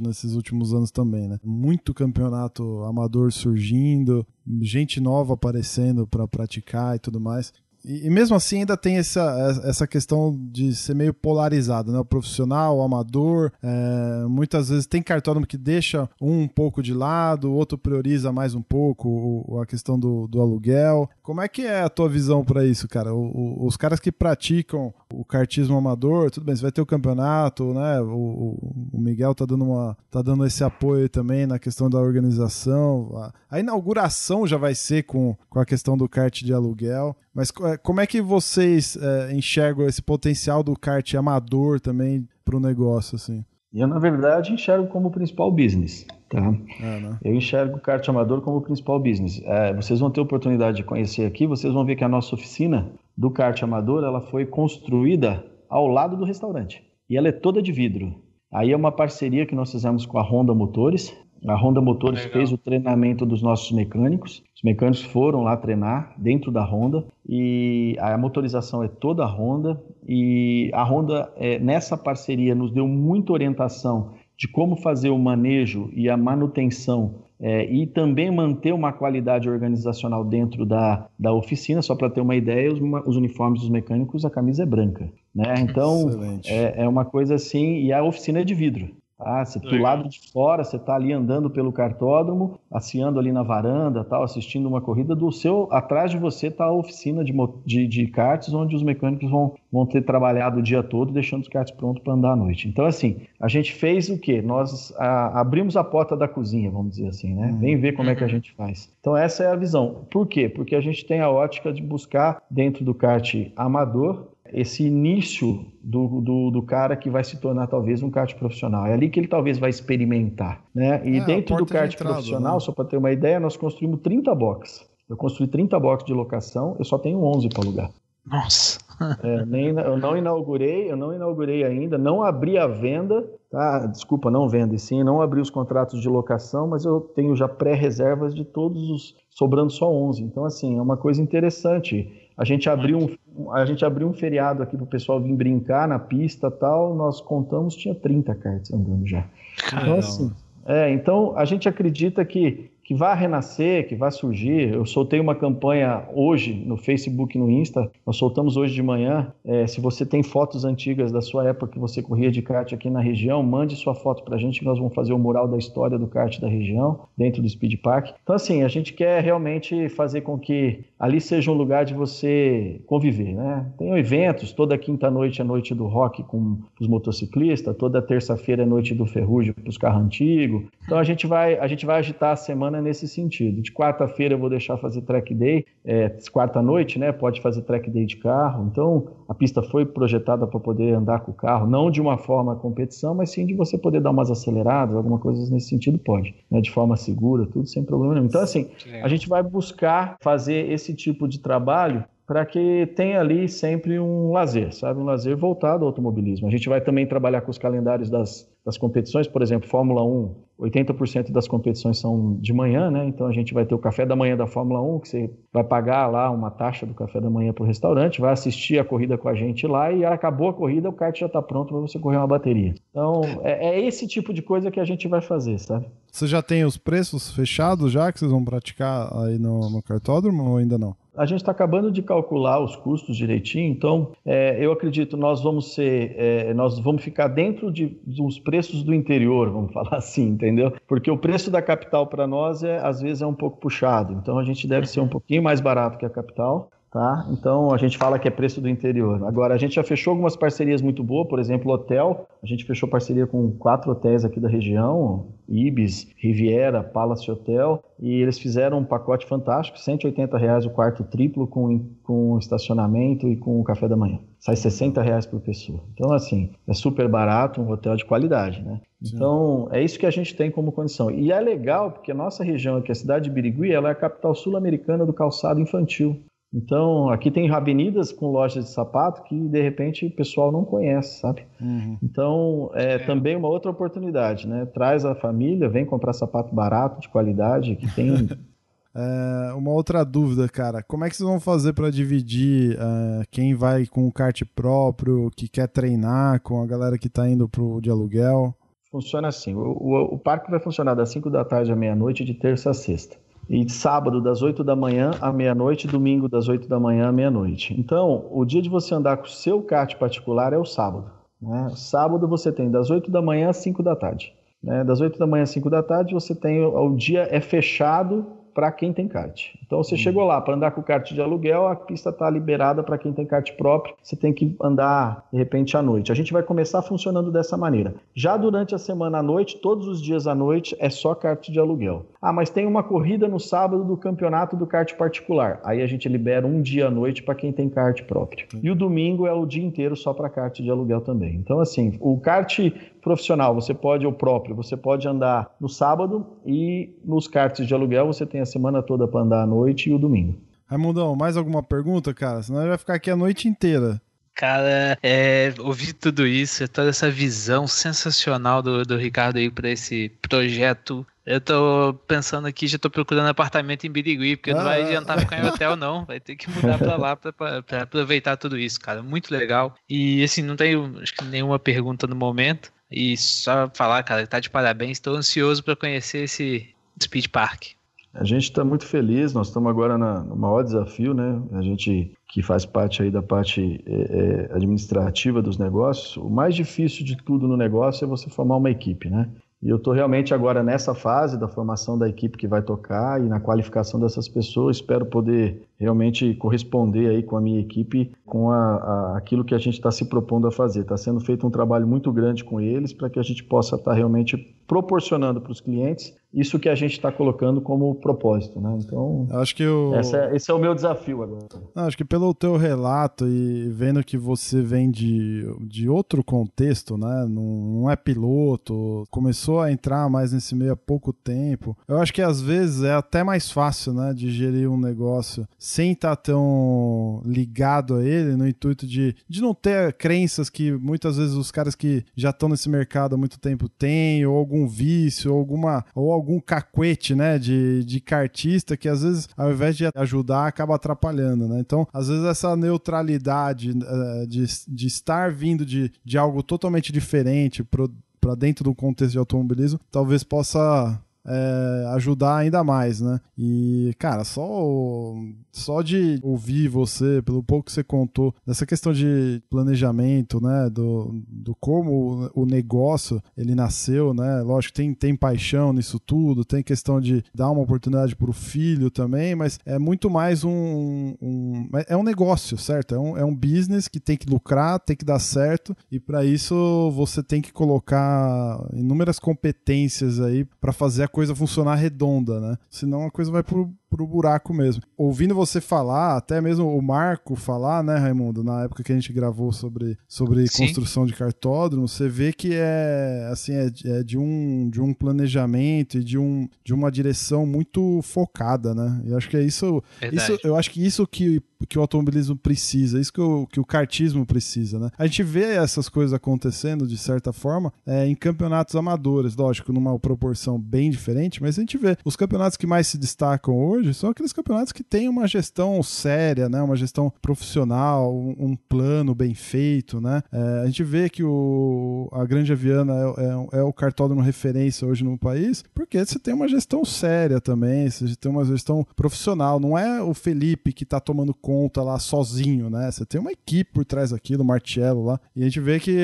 nesses 0.00 0.34
últimos 0.34 0.72
anos 0.72 0.92
também, 0.92 1.26
né? 1.26 1.40
Muito 1.42 1.92
campeonato 1.92 2.84
amador 2.84 3.32
surgindo, 3.32 4.24
gente 4.60 5.00
nova 5.00 5.34
aparecendo 5.34 6.06
para 6.06 6.28
praticar 6.28 6.94
e 6.94 7.00
tudo 7.00 7.20
mais. 7.20 7.52
E, 7.84 8.06
e, 8.06 8.10
mesmo 8.10 8.36
assim 8.36 8.58
ainda 8.58 8.76
tem 8.76 8.96
essa, 8.96 9.62
essa 9.64 9.86
questão 9.86 10.38
de 10.50 10.74
ser 10.74 10.94
meio 10.94 11.12
polarizado, 11.12 11.90
né? 11.92 11.98
O 11.98 12.04
profissional, 12.04 12.78
o 12.78 12.82
amador, 12.82 13.50
é, 13.62 14.24
muitas 14.28 14.68
vezes 14.68 14.86
tem 14.86 15.02
cartódromo 15.02 15.46
que 15.46 15.58
deixa 15.58 16.08
um 16.20 16.44
um 16.44 16.48
pouco 16.48 16.82
de 16.82 16.92
lado, 16.92 17.50
o 17.50 17.54
outro 17.54 17.78
prioriza 17.78 18.32
mais 18.32 18.54
um 18.54 18.62
pouco 18.62 19.08
o, 19.08 19.60
a 19.60 19.66
questão 19.66 19.98
do, 19.98 20.26
do 20.26 20.40
aluguel. 20.40 21.08
Como 21.22 21.40
é 21.40 21.48
que 21.48 21.62
é 21.62 21.82
a 21.82 21.88
tua 21.88 22.08
visão 22.08 22.44
para 22.44 22.64
isso, 22.64 22.86
cara? 22.88 23.14
O, 23.14 23.24
o, 23.24 23.66
os 23.66 23.76
caras 23.76 23.98
que 23.98 24.12
praticam 24.12 24.92
o 25.12 25.24
kartismo 25.24 25.76
amador, 25.76 26.30
tudo 26.30 26.44
bem, 26.44 26.54
você 26.54 26.62
vai 26.62 26.72
ter 26.72 26.82
o 26.82 26.86
campeonato, 26.86 27.72
né? 27.72 28.00
O, 28.00 28.90
o 28.92 29.00
Miguel 29.00 29.34
tá 29.34 29.44
dando, 29.44 29.64
uma, 29.64 29.96
tá 30.10 30.20
dando 30.20 30.44
esse 30.44 30.62
apoio 30.62 31.08
também 31.08 31.46
na 31.46 31.58
questão 31.58 31.88
da 31.88 31.98
organização. 31.98 33.10
A, 33.16 33.32
a 33.56 33.60
inauguração 33.60 34.46
já 34.46 34.56
vai 34.56 34.74
ser 34.74 35.04
com, 35.04 35.36
com 35.48 35.60
a 35.60 35.64
questão 35.64 35.96
do 35.96 36.08
kart 36.08 36.42
de 36.42 36.52
aluguel. 36.52 37.16
Mas 37.34 37.52
é, 37.62 37.76
como 37.76 38.00
é 38.00 38.06
que 38.06 38.22
vocês 38.22 38.96
é, 38.96 39.34
enxergam 39.34 39.86
esse 39.86 40.00
potencial 40.00 40.62
do 40.62 40.78
kart 40.78 41.14
amador 41.14 41.80
também 41.80 42.28
para 42.44 42.56
o 42.56 42.60
negócio, 42.60 43.16
assim? 43.16 43.44
Eu, 43.72 43.88
na 43.88 43.98
verdade, 43.98 44.52
enxergo 44.52 44.86
como 44.86 45.10
principal 45.10 45.50
business. 45.50 46.06
Tá? 46.30 46.54
É, 46.80 47.00
né? 47.00 47.18
Eu 47.24 47.34
enxergo 47.34 47.76
o 47.76 47.80
kart 47.80 48.08
amador 48.08 48.40
como 48.40 48.62
principal 48.62 49.00
business. 49.00 49.42
É, 49.44 49.74
vocês 49.74 49.98
vão 49.98 50.10
ter 50.10 50.20
oportunidade 50.20 50.76
de 50.76 50.84
conhecer 50.84 51.26
aqui, 51.26 51.44
vocês 51.44 51.72
vão 51.72 51.84
ver 51.84 51.96
que 51.96 52.04
a 52.04 52.08
nossa 52.08 52.36
oficina 52.36 52.92
do 53.16 53.32
kart 53.32 53.60
amador 53.62 54.04
ela 54.04 54.20
foi 54.20 54.46
construída 54.46 55.44
ao 55.68 55.88
lado 55.88 56.16
do 56.16 56.24
restaurante. 56.24 56.82
E 57.10 57.16
ela 57.16 57.28
é 57.28 57.32
toda 57.32 57.60
de 57.60 57.72
vidro. 57.72 58.14
Aí 58.52 58.70
é 58.70 58.76
uma 58.76 58.92
parceria 58.92 59.44
que 59.44 59.56
nós 59.56 59.72
fizemos 59.72 60.06
com 60.06 60.18
a 60.18 60.22
Honda 60.22 60.54
Motores. 60.54 61.12
A 61.46 61.54
Honda 61.54 61.80
Motores 61.80 62.24
Legal. 62.24 62.32
fez 62.32 62.52
o 62.52 62.58
treinamento 62.58 63.26
dos 63.26 63.42
nossos 63.42 63.70
mecânicos. 63.72 64.42
Os 64.56 64.62
mecânicos 64.62 65.02
foram 65.02 65.42
lá 65.42 65.56
treinar 65.56 66.14
dentro 66.16 66.50
da 66.50 66.64
Honda 66.64 67.04
e 67.28 67.96
a 67.98 68.16
motorização 68.16 68.82
é 68.82 68.88
toda 68.88 69.26
Honda. 69.26 69.80
E 70.08 70.70
a 70.72 70.82
Honda, 70.82 71.32
é, 71.36 71.58
nessa 71.58 71.96
parceria, 71.96 72.54
nos 72.54 72.72
deu 72.72 72.88
muita 72.88 73.32
orientação 73.32 74.12
de 74.36 74.48
como 74.48 74.76
fazer 74.76 75.10
o 75.10 75.18
manejo 75.18 75.90
e 75.92 76.08
a 76.08 76.16
manutenção 76.16 77.24
é, 77.40 77.64
e 77.70 77.86
também 77.86 78.30
manter 78.30 78.72
uma 78.72 78.92
qualidade 78.92 79.48
organizacional 79.48 80.24
dentro 80.24 80.64
da, 80.64 81.08
da 81.18 81.32
oficina. 81.32 81.82
Só 81.82 81.94
para 81.94 82.10
ter 82.10 82.20
uma 82.20 82.34
ideia, 82.34 82.72
os, 82.72 82.80
os, 83.06 83.16
uniformes 83.16 83.60
dos 83.60 83.68
mecânicos, 83.68 84.24
a 84.24 84.30
camisa 84.30 84.62
é 84.62 84.66
branca. 84.66 85.08
Né? 85.34 85.54
Então, 85.58 86.08
é, 86.46 86.82
é, 86.82 86.88
uma 86.88 87.04
coisa 87.04 87.34
assim, 87.34 87.82
e 87.82 87.92
a 87.92 88.02
oficina 88.02 88.40
é 88.40 88.44
de 88.44 88.54
vidro. 88.54 88.90
Ah, 89.18 89.44
você, 89.44 89.60
do 89.60 89.78
lado 89.78 90.08
de 90.08 90.20
fora, 90.32 90.64
você 90.64 90.76
está 90.76 90.96
ali 90.96 91.12
andando 91.12 91.48
pelo 91.48 91.72
cartódromo, 91.72 92.58
passeando 92.68 93.18
ali 93.18 93.30
na 93.30 93.42
varanda, 93.42 94.02
tal, 94.02 94.24
assistindo 94.24 94.66
uma 94.66 94.80
corrida. 94.80 95.14
Do 95.14 95.30
seu, 95.30 95.68
atrás 95.70 96.10
de 96.10 96.18
você 96.18 96.48
está 96.48 96.64
a 96.64 96.72
oficina 96.72 97.24
de, 97.24 97.32
de, 97.64 97.86
de 97.86 98.06
karts, 98.08 98.52
onde 98.52 98.74
os 98.74 98.82
mecânicos 98.82 99.30
vão, 99.30 99.54
vão 99.72 99.86
ter 99.86 100.02
trabalhado 100.02 100.58
o 100.58 100.62
dia 100.62 100.82
todo, 100.82 101.12
deixando 101.12 101.42
os 101.42 101.48
karts 101.48 101.72
prontos 101.74 102.02
para 102.02 102.12
andar 102.12 102.32
à 102.32 102.36
noite. 102.36 102.68
Então, 102.68 102.84
assim, 102.84 103.20
a 103.40 103.46
gente 103.46 103.72
fez 103.72 104.08
o 104.08 104.18
quê? 104.18 104.42
Nós 104.42 104.92
a, 104.98 105.40
abrimos 105.40 105.76
a 105.76 105.84
porta 105.84 106.16
da 106.16 106.26
cozinha, 106.26 106.70
vamos 106.70 106.96
dizer 106.96 107.08
assim, 107.08 107.34
né? 107.34 107.46
Uhum. 107.46 107.58
Vem 107.58 107.76
ver 107.78 107.92
como 107.92 108.10
é 108.10 108.14
que 108.16 108.24
a 108.24 108.26
uhum. 108.26 108.32
gente 108.32 108.52
faz. 108.52 108.92
Então, 109.00 109.16
essa 109.16 109.44
é 109.44 109.46
a 109.46 109.56
visão. 109.56 110.06
Por 110.10 110.26
quê? 110.26 110.48
Porque 110.48 110.74
a 110.74 110.80
gente 110.80 111.04
tem 111.06 111.20
a 111.20 111.30
ótica 111.30 111.72
de 111.72 111.82
buscar 111.82 112.42
dentro 112.50 112.84
do 112.84 112.94
kart 112.94 113.32
amador 113.56 114.33
esse 114.54 114.84
início 114.84 115.66
do, 115.82 116.20
do, 116.20 116.50
do, 116.50 116.62
cara 116.62 116.96
que 116.96 117.10
vai 117.10 117.24
se 117.24 117.40
tornar 117.40 117.66
talvez 117.66 118.02
um 118.02 118.10
kart 118.10 118.32
profissional. 118.36 118.86
É 118.86 118.92
ali 118.92 119.10
que 119.10 119.18
ele 119.18 119.26
talvez 119.26 119.58
vai 119.58 119.68
experimentar. 119.68 120.62
Né? 120.74 121.02
E 121.04 121.18
é, 121.18 121.24
dentro 121.24 121.56
do 121.56 121.66
kart 121.66 121.92
entrada, 121.92 122.14
profissional, 122.14 122.54
né? 122.54 122.60
só 122.60 122.72
para 122.72 122.84
ter 122.84 122.96
uma 122.96 123.12
ideia, 123.12 123.40
nós 123.40 123.56
construímos 123.56 124.00
30 124.00 124.34
boxes. 124.34 124.88
Eu 125.08 125.16
construí 125.16 125.48
30 125.48 125.78
boxes 125.78 126.06
de 126.06 126.14
locação, 126.14 126.76
eu 126.78 126.84
só 126.84 126.98
tenho 126.98 127.22
11 127.22 127.48
para 127.48 127.62
alugar. 127.62 127.90
Nossa. 128.24 128.78
É, 129.22 129.44
nem, 129.44 129.68
eu 129.68 129.98
não 129.98 130.16
inaugurei, 130.16 130.90
eu 130.90 130.96
não 130.96 131.12
inaugurei 131.12 131.64
ainda, 131.64 131.98
não 131.98 132.22
abri 132.22 132.56
a 132.56 132.66
venda, 132.66 133.28
tá? 133.50 133.86
Desculpa, 133.86 134.30
não 134.30 134.48
venda, 134.48 134.74
e 134.74 134.78
sim, 134.78 135.02
não 135.02 135.20
abri 135.20 135.40
os 135.40 135.50
contratos 135.50 136.00
de 136.00 136.08
locação, 136.08 136.68
mas 136.68 136.84
eu 136.84 137.00
tenho 137.00 137.34
já 137.34 137.48
pré-reservas 137.48 138.34
de 138.34 138.44
todos 138.44 138.88
os, 138.90 139.14
sobrando 139.30 139.70
só 139.72 139.92
11. 139.92 140.22
Então, 140.22 140.44
assim, 140.44 140.78
é 140.78 140.80
uma 140.80 140.96
coisa 140.96 141.20
interessante. 141.20 142.08
A 142.36 142.44
gente 142.44 142.70
abriu 142.70 142.98
um, 142.98 143.08
a 143.52 143.64
gente 143.64 143.84
abriu 143.84 144.08
um 144.08 144.12
feriado 144.12 144.62
aqui 144.62 144.76
para 144.76 144.84
o 144.84 144.86
pessoal 144.86 145.20
vir 145.20 145.34
brincar 145.34 145.88
na 145.88 145.98
pista 145.98 146.50
tal, 146.50 146.94
nós 146.94 147.20
contamos, 147.20 147.74
tinha 147.74 147.94
30 147.94 148.34
karts 148.34 148.72
andando 148.72 149.06
já. 149.06 149.24
Caramba. 149.58 149.82
Então, 149.82 149.98
assim, 149.98 150.32
é, 150.66 150.90
então 150.90 151.36
a 151.36 151.44
gente 151.44 151.68
acredita 151.68 152.24
que 152.24 152.70
que 152.84 152.94
vai 152.94 153.18
renascer, 153.18 153.88
que 153.88 153.96
vai 153.96 154.10
surgir. 154.10 154.74
Eu 154.74 154.84
soltei 154.84 155.18
uma 155.18 155.34
campanha 155.34 156.04
hoje 156.14 156.52
no 156.52 156.76
Facebook 156.76 157.36
e 157.36 157.40
no 157.40 157.50
Insta. 157.50 157.90
Nós 158.06 158.16
soltamos 158.16 158.58
hoje 158.58 158.74
de 158.74 158.82
manhã. 158.82 159.32
É, 159.44 159.66
se 159.66 159.80
você 159.80 160.04
tem 160.04 160.22
fotos 160.22 160.64
antigas 160.64 161.10
da 161.10 161.22
sua 161.22 161.48
época 161.48 161.72
que 161.72 161.78
você 161.78 162.02
corria 162.02 162.30
de 162.30 162.42
kart 162.42 162.70
aqui 162.74 162.90
na 162.90 163.00
região, 163.00 163.42
mande 163.42 163.74
sua 163.74 163.94
foto 163.94 164.22
para 164.22 164.36
a 164.36 164.38
gente 164.38 164.60
que 164.60 164.66
nós 164.66 164.78
vamos 164.78 164.94
fazer 164.94 165.14
o 165.14 165.18
mural 165.18 165.48
da 165.48 165.56
história 165.56 165.98
do 165.98 166.06
kart 166.06 166.38
da 166.38 166.46
região 166.46 167.00
dentro 167.16 167.40
do 167.40 167.48
Speed 167.48 167.80
Park. 167.80 168.10
Então, 168.22 168.36
assim, 168.36 168.62
a 168.62 168.68
gente 168.68 168.92
quer 168.92 169.22
realmente 169.22 169.88
fazer 169.88 170.20
com 170.20 170.38
que 170.38 170.84
ali 170.98 171.20
seja 171.20 171.50
um 171.50 171.54
lugar 171.54 171.86
de 171.86 171.94
você 171.94 172.80
conviver, 172.86 173.34
né? 173.34 173.66
Tem 173.78 173.96
eventos, 173.96 174.52
toda 174.52 174.76
quinta-noite 174.76 175.40
é 175.40 175.44
noite 175.44 175.74
do 175.74 175.86
rock 175.86 176.22
com 176.24 176.58
os 176.78 176.86
motociclistas, 176.86 177.74
toda 177.76 178.02
terça-feira 178.02 178.62
é 178.62 178.66
noite 178.66 178.94
do 178.94 179.06
ferrugem 179.06 179.54
para 179.54 179.68
os 179.68 179.78
carros 179.78 180.02
antigos. 180.02 180.64
Então, 180.84 180.98
a 180.98 181.04
gente 181.04 181.26
vai, 181.26 181.58
a 181.58 181.66
gente 181.66 181.86
vai 181.86 181.98
agitar 181.98 182.32
a 182.32 182.36
semana 182.36 182.73
nesse 182.80 183.08
sentido. 183.08 183.60
De 183.60 183.72
quarta-feira 183.72 184.34
eu 184.34 184.38
vou 184.38 184.50
deixar 184.50 184.76
fazer 184.76 185.02
track 185.02 185.34
day, 185.34 185.64
é, 185.84 186.08
quarta-noite, 186.32 186.98
né? 186.98 187.12
Pode 187.12 187.40
fazer 187.40 187.62
track 187.62 187.90
day 187.90 188.06
de 188.06 188.16
carro. 188.16 188.68
Então 188.70 189.08
a 189.28 189.34
pista 189.34 189.62
foi 189.62 189.84
projetada 189.84 190.46
para 190.46 190.60
poder 190.60 190.92
andar 190.92 191.20
com 191.20 191.32
o 191.32 191.34
carro, 191.34 191.66
não 191.66 191.90
de 191.90 192.00
uma 192.00 192.18
forma 192.18 192.56
competição, 192.56 193.14
mas 193.14 193.30
sim 193.30 193.46
de 193.46 193.54
você 193.54 193.78
poder 193.78 194.00
dar 194.00 194.10
umas 194.10 194.30
aceleradas, 194.30 194.96
alguma 194.96 195.18
coisa 195.18 195.52
nesse 195.52 195.68
sentido 195.68 195.98
pode, 195.98 196.34
né? 196.50 196.60
De 196.60 196.70
forma 196.70 196.96
segura, 196.96 197.46
tudo 197.46 197.66
sem 197.66 197.84
problema 197.84 198.14
nenhum. 198.14 198.26
Então 198.26 198.40
assim, 198.40 198.70
a 199.02 199.08
gente 199.08 199.28
vai 199.28 199.42
buscar 199.42 200.16
fazer 200.20 200.70
esse 200.70 200.94
tipo 200.94 201.28
de 201.28 201.38
trabalho 201.38 202.04
para 202.26 202.44
que 202.46 202.86
tenha 202.96 203.20
ali 203.20 203.48
sempre 203.48 204.00
um 204.00 204.32
lazer, 204.32 204.74
sabe? 204.74 204.98
Um 204.98 205.04
lazer 205.04 205.36
voltado 205.36 205.84
ao 205.84 205.88
automobilismo. 205.88 206.48
A 206.48 206.50
gente 206.50 206.68
vai 206.68 206.80
também 206.80 207.06
trabalhar 207.06 207.42
com 207.42 207.50
os 207.50 207.58
calendários 207.58 208.08
das, 208.08 208.50
das 208.64 208.78
competições, 208.78 209.28
por 209.28 209.42
exemplo, 209.42 209.68
Fórmula 209.68 210.02
1, 210.02 210.34
80% 210.58 211.30
das 211.32 211.46
competições 211.46 211.98
são 211.98 212.36
de 212.40 212.52
manhã, 212.52 212.90
né? 212.90 213.04
Então 213.06 213.26
a 213.26 213.32
gente 213.32 213.52
vai 213.52 213.66
ter 213.66 213.74
o 213.74 213.78
café 213.78 214.06
da 214.06 214.16
manhã 214.16 214.36
da 214.36 214.46
Fórmula 214.46 214.80
1, 214.80 215.00
que 215.00 215.08
você 215.08 215.30
vai 215.52 215.62
pagar 215.62 216.06
lá 216.06 216.30
uma 216.30 216.50
taxa 216.50 216.86
do 216.86 216.94
café 216.94 217.20
da 217.20 217.28
manhã 217.28 217.52
para 217.52 217.62
o 217.62 217.66
restaurante, 217.66 218.20
vai 218.20 218.32
assistir 218.32 218.78
a 218.78 218.84
corrida 218.84 219.18
com 219.18 219.28
a 219.28 219.34
gente 219.34 219.66
lá 219.66 219.92
e 219.92 220.04
acabou 220.04 220.48
a 220.48 220.54
corrida, 220.54 220.88
o 220.88 220.92
kart 220.92 221.18
já 221.18 221.26
está 221.26 221.42
pronto 221.42 221.74
para 221.74 221.80
você 221.80 221.98
correr 221.98 222.16
uma 222.16 222.26
bateria. 222.26 222.74
Então 222.90 223.20
é, 223.42 223.68
é, 223.68 223.86
esse 223.86 224.06
tipo 224.06 224.32
de 224.32 224.40
coisa 224.40 224.70
que 224.70 224.80
a 224.80 224.84
gente 224.84 225.06
vai 225.08 225.20
fazer, 225.20 225.58
sabe? 225.58 225.86
Você 226.10 226.26
já 226.26 226.40
tem 226.40 226.64
os 226.64 226.78
preços 226.78 227.30
fechados 227.30 227.92
já 227.92 228.10
que 228.10 228.18
vocês 228.18 228.30
vão 228.30 228.44
praticar 228.44 229.12
aí 229.24 229.38
no, 229.38 229.68
no 229.68 229.82
cartódromo 229.82 230.42
ou 230.50 230.56
ainda 230.56 230.78
não? 230.78 230.96
A 231.16 231.26
gente 231.26 231.40
está 231.40 231.52
acabando 231.52 231.90
de 231.90 232.02
calcular 232.02 232.60
os 232.60 232.74
custos 232.76 233.16
direitinho, 233.16 233.70
então 233.70 234.12
é, 234.24 234.56
eu 234.58 234.72
acredito 234.72 235.16
nós 235.16 235.42
vamos 235.42 235.74
ser, 235.74 236.14
é, 236.18 236.54
nós 236.54 236.78
vamos 236.78 237.02
ficar 237.02 237.28
dentro 237.28 237.70
de, 237.70 237.98
dos 238.04 238.38
preços 238.38 238.82
do 238.82 238.92
interior, 238.92 239.50
vamos 239.50 239.72
falar 239.74 239.96
assim, 239.96 240.28
entendeu? 240.28 240.72
Porque 240.86 241.10
o 241.10 241.16
preço 241.16 241.50
da 241.50 241.62
capital 241.62 242.06
para 242.06 242.26
nós 242.26 242.62
é 242.62 242.78
às 242.78 243.00
vezes 243.00 243.22
é 243.22 243.26
um 243.26 243.34
pouco 243.34 243.58
puxado, 243.58 244.12
então 244.14 244.38
a 244.38 244.44
gente 244.44 244.66
deve 244.66 244.86
ser 244.86 245.00
um 245.00 245.08
pouquinho 245.08 245.42
mais 245.42 245.60
barato 245.60 245.98
que 245.98 246.04
a 246.04 246.10
capital. 246.10 246.70
Tá? 246.94 247.26
Então 247.28 247.74
a 247.74 247.76
gente 247.76 247.98
fala 247.98 248.20
que 248.20 248.28
é 248.28 248.30
preço 248.30 248.60
do 248.60 248.68
interior. 248.68 249.26
Agora 249.26 249.52
a 249.52 249.58
gente 249.58 249.74
já 249.74 249.82
fechou 249.82 250.12
algumas 250.12 250.36
parcerias 250.36 250.80
muito 250.80 251.02
boas, 251.02 251.26
por 251.26 251.40
exemplo, 251.40 251.72
hotel. 251.72 252.28
A 252.40 252.46
gente 252.46 252.64
fechou 252.64 252.88
parceria 252.88 253.26
com 253.26 253.50
quatro 253.50 253.90
hotéis 253.90 254.24
aqui 254.24 254.38
da 254.38 254.48
região, 254.48 255.26
Ibis, 255.48 256.06
Riviera, 256.16 256.84
Palace 256.84 257.28
Hotel, 257.28 257.82
e 257.98 258.22
eles 258.22 258.38
fizeram 258.38 258.78
um 258.78 258.84
pacote 258.84 259.26
fantástico, 259.26 259.76
180 259.76 260.38
reais 260.38 260.66
o 260.66 260.70
quarto 260.70 261.02
triplo 261.02 261.48
com, 261.48 261.84
com 262.04 262.38
estacionamento 262.38 263.26
e 263.26 263.36
com 263.36 263.60
o 263.60 263.64
café 263.64 263.88
da 263.88 263.96
manhã. 263.96 264.20
Sai 264.38 264.54
60 264.54 265.02
reais 265.02 265.26
por 265.26 265.40
pessoa. 265.40 265.80
Então 265.94 266.12
assim 266.12 266.52
é 266.64 266.74
super 266.74 267.08
barato, 267.08 267.60
um 267.60 267.72
hotel 267.72 267.96
de 267.96 268.04
qualidade, 268.04 268.62
né? 268.62 268.80
Então 269.02 269.68
é 269.72 269.82
isso 269.82 269.98
que 269.98 270.06
a 270.06 270.12
gente 270.12 270.36
tem 270.36 270.48
como 270.48 270.70
condição. 270.70 271.10
E 271.10 271.32
é 271.32 271.40
legal 271.40 271.90
porque 271.90 272.12
a 272.12 272.14
nossa 272.14 272.44
região 272.44 272.76
aqui, 272.76 272.92
a 272.92 272.94
cidade 272.94 273.24
de 273.24 273.30
Birigui, 273.30 273.72
ela 273.72 273.88
é 273.88 273.92
a 273.92 273.96
capital 273.96 274.32
sul-americana 274.32 275.04
do 275.04 275.12
calçado 275.12 275.60
infantil. 275.60 276.22
Então, 276.54 277.10
aqui 277.10 277.32
tem 277.32 277.50
avenidas 277.50 278.12
com 278.12 278.30
lojas 278.30 278.66
de 278.66 278.70
sapato 278.70 279.24
que 279.24 279.34
de 279.34 279.60
repente 279.60 280.06
o 280.06 280.10
pessoal 280.10 280.52
não 280.52 280.64
conhece, 280.64 281.18
sabe? 281.18 281.44
Uhum. 281.60 281.98
Então, 282.00 282.70
é, 282.74 282.94
é, 282.94 282.98
também 283.00 283.34
uma 283.34 283.48
outra 283.48 283.72
oportunidade, 283.72 284.46
né? 284.46 284.64
Traz 284.66 285.04
a 285.04 285.16
família, 285.16 285.68
vem 285.68 285.84
comprar 285.84 286.12
sapato 286.12 286.54
barato, 286.54 287.00
de 287.00 287.08
qualidade, 287.08 287.74
que 287.74 287.92
tem. 287.92 288.28
é, 288.94 289.52
uma 289.54 289.72
outra 289.72 290.04
dúvida, 290.04 290.48
cara. 290.48 290.80
Como 290.80 291.04
é 291.04 291.10
que 291.10 291.16
vocês 291.16 291.28
vão 291.28 291.40
fazer 291.40 291.72
para 291.72 291.90
dividir 291.90 292.76
uh, 292.76 293.24
quem 293.32 293.52
vai 293.52 293.84
com 293.86 294.06
o 294.06 294.12
kart 294.12 294.40
próprio, 294.54 295.32
que 295.36 295.48
quer 295.48 295.66
treinar, 295.66 296.40
com 296.40 296.62
a 296.62 296.66
galera 296.66 296.96
que 296.96 297.08
está 297.08 297.28
indo 297.28 297.48
pro 297.48 297.80
de 297.80 297.90
aluguel? 297.90 298.54
Funciona 298.92 299.26
assim: 299.26 299.54
o, 299.54 299.60
o, 299.60 300.14
o 300.14 300.18
parque 300.20 300.52
vai 300.52 300.60
funcionar 300.60 300.94
das 300.94 301.10
5 301.10 301.28
da 301.30 301.44
tarde 301.44 301.72
à 301.72 301.76
meia-noite, 301.76 302.24
de 302.24 302.32
terça 302.32 302.70
a 302.70 302.74
sexta 302.74 303.23
e 303.48 303.68
sábado 303.68 304.20
das 304.20 304.42
8 304.42 304.64
da 304.64 304.74
manhã 304.74 305.12
à 305.20 305.32
meia-noite, 305.32 305.86
domingo 305.86 306.28
das 306.28 306.48
8 306.48 306.68
da 306.68 306.78
manhã 306.78 307.08
à 307.08 307.12
meia-noite. 307.12 307.74
Então, 307.78 308.26
o 308.30 308.44
dia 308.44 308.62
de 308.62 308.68
você 308.68 308.94
andar 308.94 309.18
com 309.18 309.24
o 309.24 309.28
seu 309.28 309.62
kart 309.62 309.96
particular 309.96 310.52
é 310.52 310.58
o 310.58 310.64
sábado. 310.64 311.10
Né? 311.40 311.70
Sábado 311.74 312.26
você 312.26 312.50
tem 312.50 312.70
das 312.70 312.90
8 312.90 313.10
da 313.10 313.20
manhã 313.20 313.50
às 313.50 313.58
5 313.58 313.82
da 313.82 313.94
tarde. 313.94 314.32
Né? 314.62 314.82
Das 314.84 315.00
8 315.00 315.18
da 315.18 315.26
manhã 315.26 315.42
às 315.42 315.50
5 315.50 315.68
da 315.68 315.82
tarde 315.82 316.14
você 316.14 316.34
tem 316.34 316.64
o 316.64 316.96
dia 316.96 317.28
é 317.30 317.40
fechado 317.40 318.26
para 318.54 318.70
quem 318.70 318.92
tem 318.92 319.08
kart. 319.08 319.50
Então 319.66 319.82
você 319.82 319.94
uhum. 319.94 320.00
chegou 320.00 320.24
lá 320.24 320.40
para 320.40 320.54
andar 320.54 320.70
com 320.70 320.80
o 320.80 320.84
kart 320.84 321.12
de 321.12 321.20
aluguel, 321.20 321.66
a 321.66 321.74
pista 321.74 322.10
está 322.10 322.30
liberada 322.30 322.82
para 322.82 322.96
quem 322.96 323.12
tem 323.12 323.26
kart 323.26 323.50
próprio. 323.56 323.94
Você 324.02 324.14
tem 324.14 324.32
que 324.32 324.56
andar 324.62 325.26
de 325.32 325.38
repente 325.38 325.76
à 325.76 325.82
noite. 325.82 326.12
A 326.12 326.14
gente 326.14 326.32
vai 326.32 326.42
começar 326.42 326.80
funcionando 326.82 327.32
dessa 327.32 327.56
maneira. 327.56 327.94
Já 328.14 328.36
durante 328.36 328.74
a 328.74 328.78
semana 328.78 329.18
à 329.18 329.22
noite, 329.22 329.58
todos 329.58 329.88
os 329.88 330.00
dias 330.00 330.26
à 330.26 330.34
noite 330.34 330.76
é 330.78 330.88
só 330.88 331.14
kart 331.14 331.48
de 331.48 331.58
aluguel. 331.58 332.06
Ah, 332.22 332.32
mas 332.32 332.48
tem 332.48 332.66
uma 332.66 332.82
corrida 332.82 333.26
no 333.26 333.40
sábado 333.40 333.84
do 333.84 333.96
campeonato 333.96 334.56
do 334.56 334.66
kart 334.66 334.94
particular. 334.94 335.60
Aí 335.64 335.82
a 335.82 335.86
gente 335.86 336.08
libera 336.08 336.46
um 336.46 336.62
dia 336.62 336.86
à 336.86 336.90
noite 336.90 337.22
para 337.22 337.34
quem 337.34 337.52
tem 337.52 337.68
kart 337.68 338.02
próprio. 338.04 338.46
E 338.62 338.70
o 338.70 338.74
domingo 338.74 339.26
é 339.26 339.32
o 339.32 339.44
dia 339.44 339.64
inteiro 339.64 339.96
só 339.96 340.14
para 340.14 340.30
kart 340.30 340.58
de 340.60 340.70
aluguel 340.70 341.00
também. 341.00 341.34
Então 341.34 341.60
assim, 341.60 341.96
o 342.00 342.18
kart 342.18 342.60
profissional, 343.04 343.54
você 343.54 343.74
pode, 343.74 344.06
ou 344.06 344.12
próprio, 344.12 344.56
você 344.56 344.76
pode 344.76 345.06
andar 345.06 345.54
no 345.60 345.68
sábado 345.68 346.26
e 346.44 346.90
nos 347.04 347.28
karts 347.28 347.66
de 347.66 347.74
aluguel 347.74 348.06
você 348.06 348.24
tem 348.24 348.40
a 348.40 348.46
semana 348.46 348.82
toda 348.82 349.06
para 349.06 349.20
andar 349.20 349.42
à 349.42 349.46
noite 349.46 349.90
e 349.90 349.94
o 349.94 349.98
domingo. 349.98 350.36
Raimundão, 350.66 351.14
mais 351.14 351.36
alguma 351.36 351.62
pergunta, 351.62 352.14
cara? 352.14 352.42
Senão 352.42 352.66
vai 352.66 352.78
ficar 352.78 352.94
aqui 352.94 353.10
a 353.10 353.16
noite 353.16 353.46
inteira. 353.46 354.00
Cara, 354.34 354.98
é, 355.00 355.54
ouvir 355.60 355.92
tudo 355.92 356.26
isso, 356.26 356.66
toda 356.66 356.88
essa 356.88 357.08
visão 357.08 357.68
sensacional 357.68 358.60
do, 358.60 358.82
do 358.82 358.96
Ricardo 358.96 359.36
aí 359.36 359.48
para 359.48 359.70
esse 359.70 360.08
projeto. 360.20 361.06
Eu 361.24 361.40
tô 361.40 361.94
pensando 362.08 362.48
aqui, 362.48 362.66
já 362.66 362.76
tô 362.76 362.90
procurando 362.90 363.28
apartamento 363.28 363.86
em 363.86 363.90
Birigui, 363.90 364.36
porque 364.36 364.50
ah, 364.50 364.56
não 364.56 364.64
vai 364.64 364.82
ah. 364.82 364.86
adiantar 364.86 365.20
ficar 365.20 365.38
em 365.38 365.46
hotel, 365.46 365.76
não. 365.76 366.04
Vai 366.04 366.18
ter 366.18 366.34
que 366.34 366.50
mudar 366.50 366.78
para 366.78 366.96
lá 366.96 367.16
para 367.16 367.82
aproveitar 367.82 368.36
tudo 368.36 368.58
isso, 368.58 368.80
cara. 368.80 369.02
Muito 369.02 369.30
legal. 369.30 369.74
E 369.88 370.22
assim, 370.24 370.42
não 370.42 370.56
tenho 370.56 370.98
acho 371.00 371.14
que 371.14 371.24
nenhuma 371.24 371.58
pergunta 371.58 372.06
no 372.08 372.16
momento. 372.16 372.72
E 372.94 373.16
só 373.16 373.68
falar, 373.74 374.02
cara, 374.04 374.24
tá 374.26 374.38
de 374.38 374.48
parabéns. 374.48 374.92
Estou 374.92 375.16
ansioso 375.16 375.64
para 375.64 375.74
conhecer 375.74 376.24
esse 376.24 376.68
Speed 377.02 377.26
Park. 377.28 377.72
A 378.14 378.22
gente 378.22 378.44
está 378.44 378.64
muito 378.64 378.86
feliz, 378.86 379.34
nós 379.34 379.48
estamos 379.48 379.68
agora 379.68 379.98
na, 379.98 380.20
no 380.20 380.36
maior 380.36 380.62
desafio, 380.62 381.12
né? 381.12 381.42
A 381.52 381.62
gente 381.62 382.12
que 382.28 382.42
faz 382.42 382.64
parte 382.64 383.02
aí 383.02 383.10
da 383.10 383.20
parte 383.20 383.82
é, 383.84 384.48
é, 384.50 384.54
administrativa 384.54 385.42
dos 385.42 385.58
negócios, 385.58 386.16
o 386.16 386.30
mais 386.30 386.54
difícil 386.54 387.04
de 387.04 387.16
tudo 387.16 387.48
no 387.48 387.56
negócio 387.56 388.04
é 388.04 388.08
você 388.08 388.30
formar 388.30 388.56
uma 388.56 388.70
equipe, 388.70 389.10
né? 389.10 389.28
E 389.60 389.68
eu 389.68 389.76
estou 389.76 389.92
realmente 389.94 390.32
agora 390.32 390.62
nessa 390.62 390.94
fase 390.94 391.38
da 391.38 391.48
formação 391.48 391.98
da 391.98 392.08
equipe 392.08 392.36
que 392.38 392.46
vai 392.46 392.62
tocar 392.62 393.20
e 393.20 393.24
na 393.24 393.40
qualificação 393.40 393.98
dessas 393.98 394.28
pessoas. 394.28 394.76
Espero 394.76 395.06
poder 395.06 395.62
realmente 395.78 396.34
corresponder 396.34 397.08
aí 397.08 397.22
com 397.22 397.36
a 397.36 397.40
minha 397.40 397.60
equipe 397.60 398.12
com 398.24 398.50
a, 398.50 398.76
a 398.76 399.16
aquilo 399.18 399.44
que 399.44 399.54
a 399.54 399.58
gente 399.58 399.74
está 399.74 399.90
se 399.90 400.04
propondo 400.06 400.46
a 400.46 400.50
fazer. 400.50 400.80
Está 400.80 400.96
sendo 400.96 401.20
feito 401.20 401.46
um 401.46 401.50
trabalho 401.50 401.86
muito 401.86 402.12
grande 402.12 402.44
com 402.44 402.60
eles 402.60 402.92
para 402.92 403.10
que 403.10 403.18
a 403.18 403.22
gente 403.22 403.44
possa 403.44 403.76
estar 403.76 403.90
tá 403.90 403.96
realmente 403.96 404.36
proporcionando 404.66 405.40
para 405.40 405.52
os 405.52 405.60
clientes 405.60 406.14
isso 406.32 406.58
que 406.58 406.68
a 406.68 406.74
gente 406.74 406.92
está 406.92 407.12
colocando 407.12 407.60
como 407.60 407.94
propósito, 407.94 408.60
né? 408.60 408.76
Então, 408.80 409.28
acho 409.30 409.54
que 409.54 409.62
eu... 409.62 409.92
É, 409.94 410.34
esse 410.34 410.50
é 410.50 410.54
o 410.54 410.58
meu 410.58 410.74
desafio 410.74 411.22
agora. 411.22 411.46
Não, 411.74 411.84
acho 411.84 411.96
que 411.96 412.04
pelo 412.04 412.34
teu 412.34 412.56
relato 412.56 413.24
e 413.28 413.68
vendo 413.68 414.02
que 414.02 414.18
você 414.18 414.60
vem 414.60 414.90
de, 414.90 415.46
de 415.60 415.88
outro 415.88 416.24
contexto, 416.24 416.96
né? 416.96 417.24
Não, 417.28 417.42
não 417.42 417.90
é 417.90 417.94
piloto, 417.94 419.04
começou 419.10 419.60
a 419.60 419.70
entrar 419.70 420.10
mais 420.10 420.32
nesse 420.32 420.56
meio 420.56 420.72
há 420.72 420.76
pouco 420.76 421.12
tempo. 421.12 421.76
Eu 421.86 421.98
acho 421.98 422.12
que 422.12 422.22
às 422.22 422.40
vezes 422.40 422.82
é 422.82 422.94
até 422.94 423.22
mais 423.22 423.48
fácil, 423.48 423.92
né? 423.92 424.12
De 424.12 424.28
gerir 424.30 424.68
um 424.68 424.76
negócio 424.76 425.46
sem 425.64 425.92
estar 425.92 426.14
tá 426.14 426.16
tão 426.16 427.22
ligado 427.24 427.94
a 427.94 428.04
ele, 428.04 428.36
no 428.36 428.46
intuito 428.46 428.86
de, 428.86 429.16
de 429.26 429.40
não 429.40 429.54
ter 429.54 429.94
crenças 429.94 430.50
que 430.50 430.70
muitas 430.70 431.16
vezes 431.16 431.34
os 431.34 431.50
caras 431.50 431.74
que 431.74 432.04
já 432.14 432.28
estão 432.28 432.50
nesse 432.50 432.68
mercado 432.68 433.14
há 433.14 433.16
muito 433.16 433.40
tempo 433.40 433.66
têm, 433.66 434.26
ou 434.26 434.36
algum 434.36 434.68
vício, 434.68 435.32
ou 435.32 435.38
alguma. 435.38 435.82
Ou 435.94 436.12
algum 436.12 436.38
cacuete, 436.38 437.14
né, 437.14 437.38
de, 437.38 437.82
de 437.82 437.98
cartista 437.98 438.76
que 438.76 438.90
às 438.90 439.02
vezes, 439.02 439.26
ao 439.34 439.50
invés 439.50 439.74
de 439.74 439.88
ajudar, 439.96 440.48
acaba 440.48 440.74
atrapalhando, 440.74 441.48
né? 441.48 441.60
Então, 441.60 441.88
às 441.94 442.08
vezes 442.08 442.26
essa 442.26 442.54
neutralidade 442.54 443.70
uh, 443.70 444.26
de, 444.26 444.44
de 444.68 444.86
estar 444.86 445.32
vindo 445.32 445.64
de, 445.64 445.90
de 446.04 446.18
algo 446.18 446.42
totalmente 446.42 446.92
diferente 446.92 447.64
para 447.64 448.34
dentro 448.34 448.64
do 448.64 448.74
contexto 448.74 449.12
de 449.12 449.18
automobilismo, 449.18 449.80
talvez 449.90 450.22
possa 450.22 451.00
é, 451.26 451.86
ajudar 451.94 452.36
ainda 452.36 452.62
mais, 452.62 453.00
né? 453.00 453.20
E, 453.36 453.94
cara, 453.98 454.24
só, 454.24 455.14
só 455.52 455.82
de 455.82 456.18
ouvir 456.22 456.68
você, 456.68 457.22
pelo 457.22 457.42
pouco 457.42 457.66
que 457.66 457.72
você 457.72 457.82
contou, 457.82 458.34
dessa 458.46 458.66
questão 458.66 458.92
de 458.92 459.42
planejamento, 459.48 460.40
né? 460.40 460.68
Do, 460.70 461.22
do 461.28 461.54
como 461.54 462.30
o 462.34 462.44
negócio 462.44 463.22
ele 463.36 463.54
nasceu, 463.54 464.12
né? 464.12 464.42
Lógico, 464.42 464.74
tem, 464.74 464.92
tem 464.94 465.16
paixão 465.16 465.72
nisso 465.72 465.98
tudo, 465.98 466.44
tem 466.44 466.62
questão 466.62 467.00
de 467.00 467.24
dar 467.34 467.50
uma 467.50 467.62
oportunidade 467.62 468.14
para 468.14 468.30
o 468.30 468.32
filho 468.32 468.90
também, 468.90 469.34
mas 469.34 469.58
é 469.64 469.78
muito 469.78 470.10
mais 470.10 470.44
um, 470.44 471.14
um. 471.20 471.68
é 471.88 471.96
um 471.96 472.02
negócio, 472.02 472.56
certo? 472.58 472.94
É 472.94 472.98
um, 472.98 473.18
é 473.18 473.24
um 473.24 473.34
business 473.34 473.88
que 473.88 474.00
tem 474.00 474.16
que 474.16 474.28
lucrar, 474.28 474.78
tem 474.80 474.96
que 474.96 475.04
dar 475.04 475.18
certo, 475.18 475.76
e 475.90 475.98
para 475.98 476.24
isso 476.24 476.90
você 476.92 477.22
tem 477.22 477.40
que 477.40 477.52
colocar 477.52 478.60
inúmeras 478.72 479.18
competências 479.18 480.20
aí 480.20 480.44
para 480.60 480.72
fazer 480.72 481.04
a 481.04 481.08
coisa 481.14 481.32
funcionar 481.32 481.76
redonda, 481.76 482.40
né? 482.40 482.58
Senão 482.68 483.06
a 483.06 483.10
coisa 483.10 483.30
vai 483.30 483.44
pro, 483.44 483.72
pro 483.94 484.06
buraco 484.06 484.52
mesmo. 484.52 484.82
Ouvindo 484.96 485.34
você 485.34 485.60
falar, 485.60 486.16
até 486.16 486.40
mesmo 486.40 486.66
o 486.66 486.82
Marco 486.82 487.36
falar, 487.36 487.82
né, 487.84 487.96
Raimundo, 487.96 488.42
na 488.42 488.64
época 488.64 488.82
que 488.82 488.90
a 488.90 488.94
gente 488.94 489.12
gravou 489.12 489.52
sobre, 489.52 489.96
sobre 490.08 490.44
construção 490.48 491.06
de 491.06 491.12
cartódromo, 491.12 491.86
você 491.86 492.08
vê 492.08 492.32
que 492.32 492.50
é 492.54 493.28
assim, 493.30 493.52
é, 493.52 493.70
é, 493.84 494.02
de, 494.02 494.18
um, 494.18 494.68
de 494.68 494.80
um 494.80 494.92
planejamento 494.92 495.98
e 495.98 496.04
de, 496.04 496.18
um, 496.18 496.48
de 496.64 496.74
uma 496.74 496.90
direção 496.90 497.46
muito 497.46 498.00
focada, 498.02 498.74
né? 498.74 499.02
E 499.06 499.14
acho 499.14 499.28
que 499.28 499.36
é 499.36 499.42
isso, 499.42 499.82
isso 500.12 500.38
eu 500.42 500.56
acho 500.56 500.70
que 500.70 500.84
isso 500.84 501.06
que 501.06 501.40
que 501.66 501.78
o 501.78 501.80
automobilismo 501.80 502.36
precisa, 502.36 503.00
isso 503.00 503.12
que 503.12 503.20
o, 503.20 503.46
que 503.46 503.60
o 503.60 503.64
kartismo 503.64 504.26
precisa, 504.26 504.78
né? 504.78 504.90
A 504.98 505.06
gente 505.06 505.22
vê 505.22 505.54
essas 505.54 505.88
coisas 505.88 506.12
acontecendo, 506.12 506.86
de 506.86 506.96
certa 506.96 507.32
forma, 507.32 507.72
é, 507.86 508.06
em 508.06 508.14
campeonatos 508.14 508.76
amadores, 508.76 509.36
lógico, 509.36 509.72
numa 509.72 509.98
proporção 509.98 510.60
bem 510.60 510.90
diferente, 510.90 511.42
mas 511.42 511.58
a 511.58 511.62
gente 511.62 511.78
vê 511.78 511.96
os 512.04 512.16
campeonatos 512.16 512.56
que 512.56 512.66
mais 512.66 512.86
se 512.86 512.98
destacam 512.98 513.56
hoje 513.56 513.83
hoje 513.84 513.94
são 513.94 514.10
aqueles 514.10 514.32
campeonatos 514.32 514.72
que 514.72 514.82
têm 514.82 515.08
uma 515.08 515.26
gestão 515.26 515.82
séria, 515.82 516.48
né? 516.48 516.62
Uma 516.62 516.76
gestão 516.76 517.12
profissional, 517.20 518.14
um, 518.14 518.34
um 518.38 518.56
plano 518.56 519.14
bem 519.14 519.34
feito, 519.34 520.00
né? 520.00 520.22
É, 520.32 520.62
a 520.62 520.66
gente 520.66 520.82
vê 520.82 521.08
que 521.08 521.22
o, 521.22 522.08
a 522.12 522.24
Grande 522.24 522.52
Aviana 522.52 522.92
é, 522.92 523.56
é, 523.56 523.58
é, 523.60 523.62
o 523.62 523.72
cartódromo 523.72 524.22
referência 524.22 524.86
hoje 524.86 525.04
no 525.04 525.18
país, 525.18 525.64
porque 525.74 526.04
você 526.04 526.18
tem 526.18 526.34
uma 526.34 526.48
gestão 526.48 526.84
séria 526.84 527.40
também, 527.40 527.90
você 527.90 528.16
tem 528.16 528.30
uma 528.30 528.44
gestão 528.44 528.86
profissional. 528.96 529.60
Não 529.60 529.78
é 529.78 530.02
o 530.02 530.14
Felipe 530.14 530.72
que 530.72 530.84
tá 530.84 530.98
tomando 530.98 531.34
conta 531.34 531.82
lá 531.82 531.98
sozinho, 531.98 532.70
né? 532.70 532.90
Você 532.90 533.04
tem 533.04 533.20
uma 533.20 533.32
equipe 533.32 533.72
por 533.72 533.84
trás 533.84 534.10
daquilo, 534.10 534.42
o 534.42 534.46
Marcello 534.46 535.04
lá. 535.04 535.20
E 535.36 535.42
a 535.42 535.44
gente 535.44 535.60
vê 535.60 535.78
que, 535.78 535.96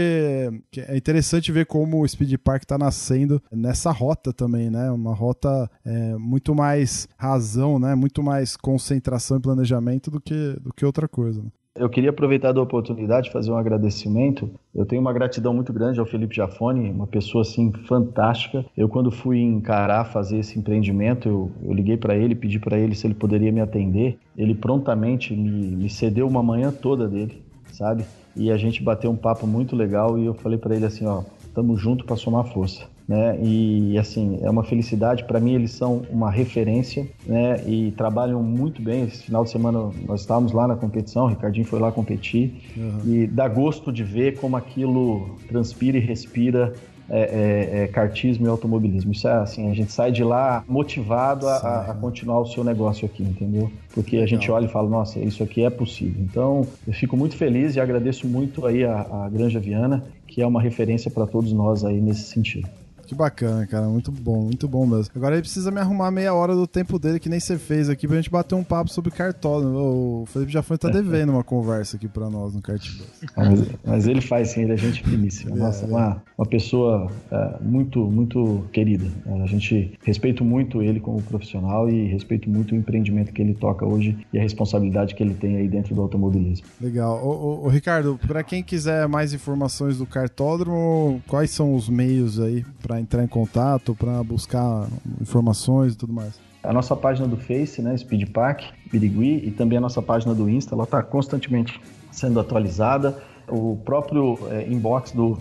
que 0.70 0.80
é 0.80 0.96
interessante 0.96 1.52
ver 1.52 1.66
como 1.66 2.02
o 2.02 2.08
Speed 2.08 2.34
Park 2.42 2.64
tá 2.64 2.76
nascendo 2.76 3.42
nessa 3.50 3.90
rota 3.90 4.32
também, 4.32 4.70
né? 4.70 4.90
Uma 4.90 5.14
rota 5.14 5.70
é, 5.84 6.16
muito 6.16 6.54
mais 6.54 7.08
razão, 7.16 7.69
né? 7.78 7.94
Muito 7.94 8.22
mais 8.22 8.56
concentração 8.56 9.36
e 9.36 9.40
planejamento 9.40 10.10
do 10.10 10.20
que, 10.20 10.56
do 10.60 10.72
que 10.72 10.84
outra 10.84 11.06
coisa. 11.08 11.42
Né? 11.42 11.50
Eu 11.76 11.88
queria 11.88 12.10
aproveitar 12.10 12.52
da 12.52 12.60
oportunidade 12.60 13.26
de 13.26 13.32
fazer 13.32 13.50
um 13.50 13.56
agradecimento. 13.56 14.50
Eu 14.74 14.84
tenho 14.84 15.00
uma 15.00 15.12
gratidão 15.12 15.54
muito 15.54 15.72
grande 15.72 16.00
ao 16.00 16.06
Felipe 16.06 16.34
Jafone, 16.34 16.90
uma 16.90 17.06
pessoa 17.06 17.42
assim 17.42 17.72
fantástica. 17.86 18.64
Eu 18.76 18.88
quando 18.88 19.10
fui 19.10 19.40
encarar 19.40 20.04
fazer 20.04 20.38
esse 20.38 20.58
empreendimento, 20.58 21.28
eu, 21.28 21.50
eu 21.62 21.72
liguei 21.72 21.96
para 21.96 22.16
ele, 22.16 22.34
pedi 22.34 22.58
para 22.58 22.76
ele 22.76 22.94
se 22.96 23.06
ele 23.06 23.14
poderia 23.14 23.52
me 23.52 23.60
atender. 23.60 24.18
Ele 24.36 24.54
prontamente 24.54 25.34
me, 25.34 25.76
me 25.76 25.88
cedeu 25.88 26.26
uma 26.26 26.42
manhã 26.42 26.72
toda 26.72 27.06
dele, 27.06 27.40
sabe? 27.72 28.04
E 28.36 28.50
a 28.50 28.56
gente 28.56 28.82
bateu 28.82 29.10
um 29.10 29.16
papo 29.16 29.46
muito 29.46 29.76
legal 29.76 30.18
e 30.18 30.26
eu 30.26 30.34
falei 30.34 30.58
para 30.58 30.74
ele 30.74 30.84
assim, 30.84 31.06
ó, 31.06 31.22
estamos 31.38 31.80
junto 31.80 32.04
para 32.04 32.16
somar 32.16 32.44
força 32.52 32.86
né? 33.10 33.36
E 33.42 33.98
assim, 33.98 34.38
é 34.40 34.48
uma 34.48 34.62
felicidade 34.62 35.24
para 35.24 35.40
mim, 35.40 35.54
eles 35.54 35.72
são 35.72 36.02
uma 36.08 36.30
referência, 36.30 37.08
né? 37.26 37.60
E 37.66 37.90
trabalham 37.96 38.40
muito 38.40 38.80
bem. 38.80 39.02
Esse 39.02 39.24
final 39.24 39.42
de 39.42 39.50
semana 39.50 39.90
nós 40.06 40.20
estávamos 40.20 40.52
lá 40.52 40.68
na 40.68 40.76
competição, 40.76 41.24
o 41.24 41.26
Ricardinho 41.26 41.66
foi 41.66 41.80
lá 41.80 41.90
competir 41.90 42.62
uhum. 42.76 43.00
e 43.04 43.26
dá 43.26 43.48
gosto 43.48 43.92
de 43.92 44.04
ver 44.04 44.38
como 44.38 44.56
aquilo 44.56 45.36
transpira 45.48 45.98
e 45.98 46.00
respira 46.00 46.72
é, 47.08 47.18
é, 47.18 47.82
é, 47.82 47.86
cartismo 47.88 48.46
e 48.46 48.48
automobilismo. 48.48 49.10
Isso 49.10 49.26
é 49.26 49.32
assim, 49.32 49.68
a 49.68 49.74
gente 49.74 49.90
sai 49.90 50.12
de 50.12 50.22
lá 50.22 50.62
motivado 50.68 51.48
a, 51.48 51.90
a, 51.90 51.94
continuar 51.94 52.38
o 52.38 52.46
seu 52.46 52.62
negócio 52.62 53.06
aqui, 53.06 53.24
entendeu? 53.24 53.72
Porque 53.92 54.18
a 54.18 54.26
gente 54.26 54.48
olha 54.52 54.66
e 54.66 54.68
fala, 54.68 54.88
nossa, 54.88 55.18
isso 55.18 55.42
aqui 55.42 55.64
é 55.64 55.70
possível. 55.70 56.22
Então, 56.22 56.64
eu 56.86 56.92
fico 56.92 57.16
muito 57.16 57.36
feliz 57.36 57.74
e 57.74 57.80
agradeço 57.80 58.28
muito 58.28 58.64
aí 58.64 58.84
a, 58.84 59.00
a 59.00 59.28
Granja 59.28 59.58
Viana, 59.58 60.04
que 60.28 60.40
é 60.40 60.46
uma 60.46 60.62
referência 60.62 61.10
para 61.10 61.26
todos 61.26 61.52
nós 61.52 61.84
aí 61.84 62.00
nesse 62.00 62.22
sentido. 62.22 62.68
Que 63.10 63.14
bacana, 63.16 63.66
cara. 63.66 63.88
Muito 63.88 64.12
bom, 64.12 64.44
muito 64.44 64.68
bom 64.68 64.86
mesmo. 64.86 65.10
Agora 65.16 65.34
ele 65.34 65.42
precisa 65.42 65.72
me 65.72 65.80
arrumar 65.80 66.12
meia 66.12 66.32
hora 66.32 66.54
do 66.54 66.64
tempo 66.64 66.96
dele, 66.96 67.18
que 67.18 67.28
nem 67.28 67.40
você 67.40 67.58
fez 67.58 67.90
aqui, 67.90 68.06
pra 68.06 68.14
gente 68.14 68.30
bater 68.30 68.54
um 68.54 68.62
papo 68.62 68.88
sobre 68.88 69.10
cartódromo. 69.10 70.22
O 70.22 70.26
Felipe 70.26 70.52
já 70.52 70.62
foi 70.62 70.78
tá 70.78 70.88
devendo 70.88 71.30
uma 71.30 71.42
conversa 71.42 71.96
aqui 71.96 72.06
pra 72.06 72.30
nós 72.30 72.54
no 72.54 72.62
Cartbus. 72.62 73.04
Mas, 73.36 73.64
mas, 73.84 74.06
ele 74.06 74.20
faz 74.20 74.50
sim, 74.50 74.62
ele 74.62 74.74
é 74.74 74.76
gente 74.76 75.02
finíssima. 75.02 75.56
Nossa, 75.56 75.86
é, 75.86 75.88
uma, 75.88 76.22
uma 76.38 76.46
pessoa 76.46 77.10
é, 77.32 77.56
muito, 77.60 77.98
muito 77.98 78.64
querida. 78.72 79.08
A 79.42 79.46
gente 79.46 79.92
respeita 80.04 80.44
muito 80.44 80.80
ele 80.80 81.00
como 81.00 81.20
profissional 81.20 81.90
e 81.90 82.06
respeito 82.06 82.48
muito 82.48 82.76
o 82.76 82.78
empreendimento 82.78 83.32
que 83.32 83.42
ele 83.42 83.54
toca 83.54 83.84
hoje 83.84 84.16
e 84.32 84.38
a 84.38 84.42
responsabilidade 84.42 85.16
que 85.16 85.22
ele 85.24 85.34
tem 85.34 85.56
aí 85.56 85.66
dentro 85.66 85.96
do 85.96 86.00
automobilismo. 86.00 86.64
Legal. 86.80 87.20
Ô, 87.26 87.30
ô, 87.30 87.66
ô 87.66 87.68
Ricardo, 87.68 88.20
para 88.24 88.44
quem 88.44 88.62
quiser 88.62 89.08
mais 89.08 89.34
informações 89.34 89.98
do 89.98 90.06
cartódromo, 90.06 91.20
quais 91.26 91.50
são 91.50 91.74
os 91.74 91.88
meios 91.88 92.38
aí 92.38 92.64
para 92.80 92.99
entrar 93.00 93.24
em 93.24 93.28
contato, 93.28 93.94
para 93.94 94.22
buscar 94.22 94.86
informações 95.20 95.94
e 95.94 95.96
tudo 95.96 96.12
mais? 96.12 96.38
A 96.62 96.72
nossa 96.72 96.94
página 96.94 97.26
do 97.26 97.36
Face, 97.36 97.80
né, 97.80 97.96
Speedpack, 97.96 98.66
Birigui, 98.92 99.42
e 99.46 99.50
também 99.50 99.78
a 99.78 99.80
nossa 99.80 100.02
página 100.02 100.34
do 100.34 100.48
Insta, 100.48 100.74
ela 100.74 100.84
está 100.84 101.02
constantemente 101.02 101.80
sendo 102.12 102.38
atualizada. 102.38 103.18
O 103.48 103.78
próprio 103.84 104.38
é, 104.50 104.68
inbox 104.68 105.12
do, 105.12 105.38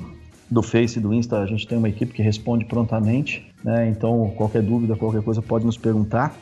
do 0.49 0.63
Face 0.63 0.97
e 0.97 1.01
do 1.01 1.13
Insta, 1.13 1.39
a 1.39 1.45
gente 1.45 1.67
tem 1.67 1.77
uma 1.77 1.89
equipe 1.89 2.13
que 2.13 2.21
responde 2.21 2.63
prontamente, 2.65 3.45
né? 3.63 3.89
Então, 3.89 4.33
qualquer 4.37 4.61
dúvida, 4.61 4.95
qualquer 4.95 5.21
coisa 5.21 5.41
pode 5.41 5.65
nos 5.65 5.77
perguntar. 5.77 6.35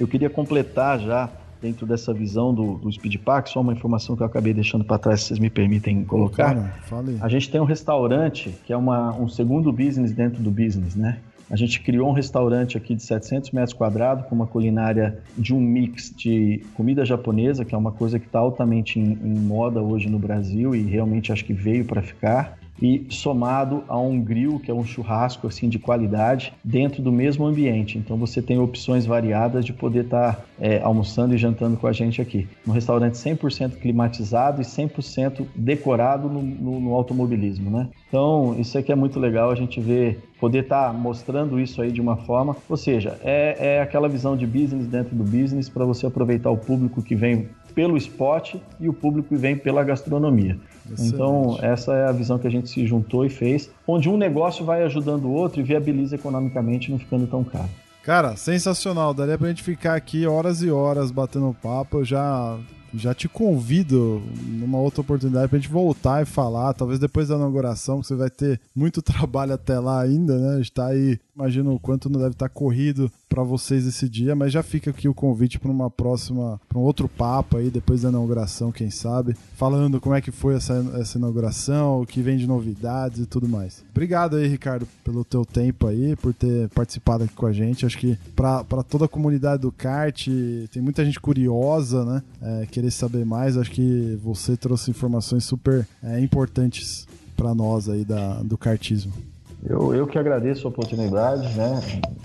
Eu 0.00 0.08
queria 0.08 0.30
completar 0.30 0.98
já 0.98 1.28
dentro 1.62 1.86
dessa 1.86 2.12
visão 2.12 2.52
do, 2.52 2.74
do 2.74 2.90
Speedpack, 2.90 3.48
só 3.48 3.60
uma 3.60 3.72
informação 3.72 4.16
que 4.16 4.22
eu 4.22 4.26
acabei 4.26 4.52
deixando 4.52 4.84
para 4.84 4.98
trás, 4.98 5.20
se 5.20 5.28
vocês 5.28 5.38
me 5.38 5.48
permitem 5.48 6.04
colocar. 6.04 6.54
Cara, 6.54 6.74
a 7.20 7.28
gente 7.28 7.48
tem 7.48 7.60
um 7.60 7.64
restaurante 7.64 8.52
que 8.66 8.72
é 8.72 8.76
uma, 8.76 9.14
um 9.16 9.28
segundo 9.28 9.72
business 9.72 10.12
dentro 10.12 10.42
do 10.42 10.50
business, 10.50 10.96
né? 10.96 11.20
A 11.48 11.56
gente 11.56 11.80
criou 11.82 12.08
um 12.08 12.12
restaurante 12.12 12.78
aqui 12.78 12.94
de 12.94 13.02
700 13.02 13.50
metros 13.50 13.74
quadrados 13.74 14.26
com 14.26 14.34
uma 14.34 14.46
culinária 14.46 15.18
de 15.36 15.54
um 15.54 15.60
mix 15.60 16.10
de 16.16 16.64
comida 16.74 17.04
japonesa, 17.04 17.62
que 17.62 17.74
é 17.74 17.78
uma 17.78 17.92
coisa 17.92 18.18
que 18.18 18.26
está 18.26 18.38
altamente 18.38 18.98
em, 18.98 19.18
em 19.22 19.38
moda 19.38 19.82
hoje 19.82 20.08
no 20.08 20.18
Brasil 20.18 20.74
e 20.74 20.82
realmente 20.82 21.30
acho 21.30 21.44
que 21.44 21.52
veio 21.52 21.84
para 21.84 22.00
ficar 22.00 22.58
e 22.80 23.06
somado 23.10 23.84
a 23.88 23.98
um 23.98 24.20
grill, 24.20 24.58
que 24.58 24.70
é 24.70 24.74
um 24.74 24.84
churrasco 24.84 25.46
assim 25.46 25.68
de 25.68 25.78
qualidade, 25.78 26.52
dentro 26.64 27.02
do 27.02 27.12
mesmo 27.12 27.46
ambiente. 27.46 27.98
Então 27.98 28.16
você 28.16 28.40
tem 28.42 28.58
opções 28.58 29.06
variadas 29.06 29.64
de 29.64 29.72
poder 29.72 30.04
estar 30.04 30.36
tá, 30.36 30.42
é, 30.60 30.80
almoçando 30.82 31.34
e 31.34 31.38
jantando 31.38 31.76
com 31.76 31.86
a 31.86 31.92
gente 31.92 32.20
aqui. 32.20 32.48
Um 32.66 32.72
restaurante 32.72 33.14
100% 33.14 33.76
climatizado 33.76 34.60
e 34.60 34.64
100% 34.64 35.46
decorado 35.54 36.28
no, 36.28 36.42
no, 36.42 36.80
no, 36.80 36.94
automobilismo, 36.94 37.70
né? 37.70 37.88
Então 38.08 38.56
isso 38.58 38.76
aqui 38.76 38.92
é 38.92 38.96
muito 38.96 39.18
legal 39.20 39.50
a 39.50 39.54
gente 39.54 39.80
ver, 39.80 40.22
poder 40.40 40.64
estar 40.64 40.88
tá 40.88 40.92
mostrando 40.92 41.60
isso 41.60 41.80
aí 41.82 41.92
de 41.92 42.00
uma 42.00 42.16
forma, 42.16 42.56
ou 42.68 42.76
seja, 42.76 43.18
é, 43.22 43.76
é 43.76 43.82
aquela 43.82 44.08
visão 44.08 44.36
de 44.36 44.46
business 44.46 44.86
dentro 44.86 45.14
do 45.14 45.24
business 45.24 45.68
para 45.68 45.84
você 45.84 46.06
aproveitar 46.06 46.50
o 46.50 46.56
público 46.56 47.02
que 47.02 47.14
vem 47.14 47.48
pelo 47.74 47.96
esporte 47.96 48.62
e 48.78 48.88
o 48.88 48.92
público 48.92 49.30
que 49.30 49.36
vem 49.36 49.56
pela 49.56 49.82
gastronomia. 49.82 50.58
Excelente. 50.90 51.14
Então, 51.14 51.58
essa 51.60 51.92
é 51.94 52.08
a 52.08 52.12
visão 52.12 52.38
que 52.38 52.46
a 52.46 52.50
gente 52.50 52.68
se 52.68 52.86
juntou 52.86 53.24
e 53.24 53.30
fez, 53.30 53.70
onde 53.86 54.08
um 54.08 54.16
negócio 54.16 54.64
vai 54.64 54.82
ajudando 54.82 55.24
o 55.24 55.32
outro 55.32 55.60
e 55.60 55.64
viabiliza 55.64 56.14
economicamente, 56.14 56.90
não 56.90 56.98
ficando 56.98 57.26
tão 57.26 57.44
caro. 57.44 57.68
Cara, 58.02 58.36
sensacional. 58.36 59.14
Daria 59.14 59.38
pra 59.38 59.48
gente 59.48 59.62
ficar 59.62 59.94
aqui 59.94 60.26
horas 60.26 60.60
e 60.62 60.70
horas 60.70 61.10
batendo 61.10 61.56
papo. 61.62 61.98
Eu 61.98 62.04
já 62.04 62.58
já 62.94 63.14
te 63.14 63.28
convido 63.28 64.22
numa 64.42 64.78
outra 64.78 65.00
oportunidade 65.00 65.48
pra 65.48 65.58
gente 65.58 65.70
voltar 65.70 66.22
e 66.22 66.26
falar, 66.26 66.74
talvez 66.74 66.98
depois 66.98 67.28
da 67.28 67.36
inauguração, 67.36 68.00
que 68.00 68.06
você 68.06 68.14
vai 68.14 68.28
ter 68.28 68.60
muito 68.74 69.00
trabalho 69.02 69.54
até 69.54 69.78
lá 69.78 70.00
ainda, 70.00 70.38
né? 70.38 70.60
Está 70.60 70.88
aí, 70.88 71.18
imagino 71.34 71.74
o 71.74 71.80
quanto 71.80 72.10
não 72.10 72.20
deve 72.20 72.32
estar 72.32 72.48
corrido 72.48 73.10
para 73.28 73.42
vocês 73.42 73.86
esse 73.86 74.08
dia, 74.08 74.36
mas 74.36 74.52
já 74.52 74.62
fica 74.62 74.90
aqui 74.90 75.08
o 75.08 75.14
convite 75.14 75.58
para 75.58 75.70
uma 75.70 75.90
próxima, 75.90 76.60
para 76.68 76.78
um 76.78 76.82
outro 76.82 77.08
papo 77.08 77.56
aí 77.56 77.70
depois 77.70 78.02
da 78.02 78.10
inauguração, 78.10 78.70
quem 78.70 78.90
sabe, 78.90 79.34
falando 79.56 80.00
como 80.00 80.14
é 80.14 80.20
que 80.20 80.30
foi 80.30 80.54
essa, 80.54 80.74
essa 81.00 81.16
inauguração, 81.16 82.02
o 82.02 82.06
que 82.06 82.20
vem 82.20 82.36
de 82.36 82.46
novidades 82.46 83.20
e 83.20 83.26
tudo 83.26 83.48
mais. 83.48 83.82
Obrigado 83.90 84.36
aí, 84.36 84.46
Ricardo, 84.46 84.86
pelo 85.02 85.24
teu 85.24 85.44
tempo 85.44 85.86
aí, 85.86 86.14
por 86.16 86.34
ter 86.34 86.68
participado 86.70 87.24
aqui 87.24 87.34
com 87.34 87.46
a 87.46 87.52
gente. 87.52 87.86
Acho 87.86 87.98
que 87.98 88.18
para 88.36 88.82
toda 88.82 89.06
a 89.06 89.08
comunidade 89.08 89.62
do 89.62 89.72
kart, 89.72 90.28
tem 90.70 90.82
muita 90.82 91.04
gente 91.04 91.18
curiosa, 91.18 92.04
né? 92.04 92.22
É, 92.42 92.66
querer 92.66 92.90
saber 92.90 93.24
mais. 93.24 93.56
Acho 93.56 93.70
que 93.70 94.18
você 94.22 94.56
trouxe 94.56 94.90
informações 94.90 95.44
super 95.44 95.86
é, 96.02 96.20
importantes 96.20 97.06
para 97.36 97.54
nós 97.54 97.88
aí 97.88 98.04
da, 98.04 98.42
do 98.42 98.58
kartismo. 98.58 99.31
Eu, 99.64 99.94
eu 99.94 100.06
que 100.06 100.18
agradeço 100.18 100.66
a 100.66 100.70
oportunidade, 100.70 101.56
né, 101.56 101.80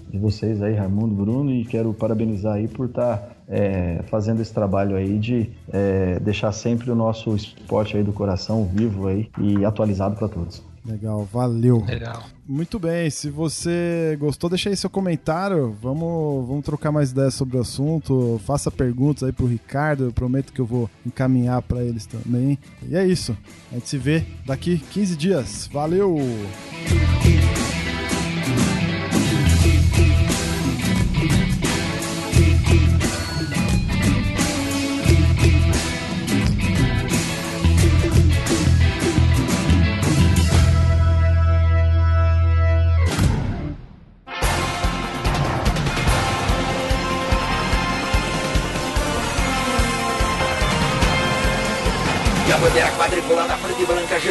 de 0.10 0.18
vocês 0.18 0.62
aí, 0.62 0.74
Raimundo, 0.74 1.14
Bruno, 1.14 1.52
e 1.52 1.66
quero 1.66 1.94
parabenizar 1.94 2.56
aí 2.56 2.68
por 2.68 2.88
estar 2.88 3.18
tá, 3.18 3.30
é, 3.48 4.02
fazendo 4.08 4.42
esse 4.42 4.54
trabalho 4.54 4.96
aí 4.96 5.20
de 5.20 5.52
é, 5.72 6.20
deixar 6.20 6.52
sempre 6.52 6.90
o 6.90 6.96
nosso 6.96 7.36
esporte 7.36 7.96
aí 7.96 8.04
do 8.04 8.12
coração 8.12 8.66
vivo 8.66 9.08
aí 9.08 9.30
e 9.40 9.64
atualizado 9.64 10.16
para 10.16 10.28
todos. 10.28 10.64
Legal, 10.86 11.26
valeu. 11.32 11.84
Legal. 11.86 12.24
Muito 12.48 12.80
bem, 12.80 13.10
se 13.10 13.30
você 13.30 14.16
gostou, 14.18 14.50
deixa 14.50 14.70
aí 14.70 14.78
seu 14.78 14.90
comentário. 14.90 15.76
Vamos, 15.82 16.48
vamos 16.48 16.64
trocar 16.64 16.94
mais 16.94 17.12
ideias 17.12 17.34
sobre 17.34 17.58
o 17.58 17.60
assunto. 17.60 18.40
Faça 18.46 18.72
perguntas 18.72 19.24
aí 19.24 19.34
pro 19.34 19.46
Ricardo, 19.46 20.06
eu 20.06 20.14
prometo 20.14 20.54
que 20.54 20.62
eu 20.62 20.66
vou 20.66 20.90
encaminhar 21.06 21.62
para 21.62 21.84
eles 21.84 22.06
também. 22.06 22.58
E 22.88 22.96
é 22.96 23.06
isso. 23.06 23.38
A 23.70 23.76
gente 23.76 23.90
se 23.90 23.98
vê 23.98 24.24
daqui 24.46 24.78
15 24.78 25.18
dias. 25.18 25.70
Valeu! 25.74 26.18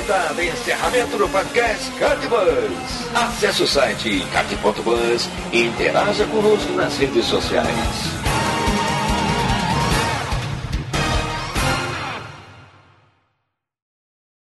Branca 0.07 0.15
agitada. 0.15 0.45
Encerramento 0.45 1.19
do 1.19 1.29
podcast 1.29 1.91
Cartbus. 1.93 3.15
Acesse 3.15 3.63
o 3.63 3.67
site 3.67 4.27
cart.bus 4.33 5.29
e 5.53 5.67
interaja 5.67 6.25
conosco 6.27 6.73
nas 6.73 6.97
redes 6.97 7.27
sociais. 7.27 8.26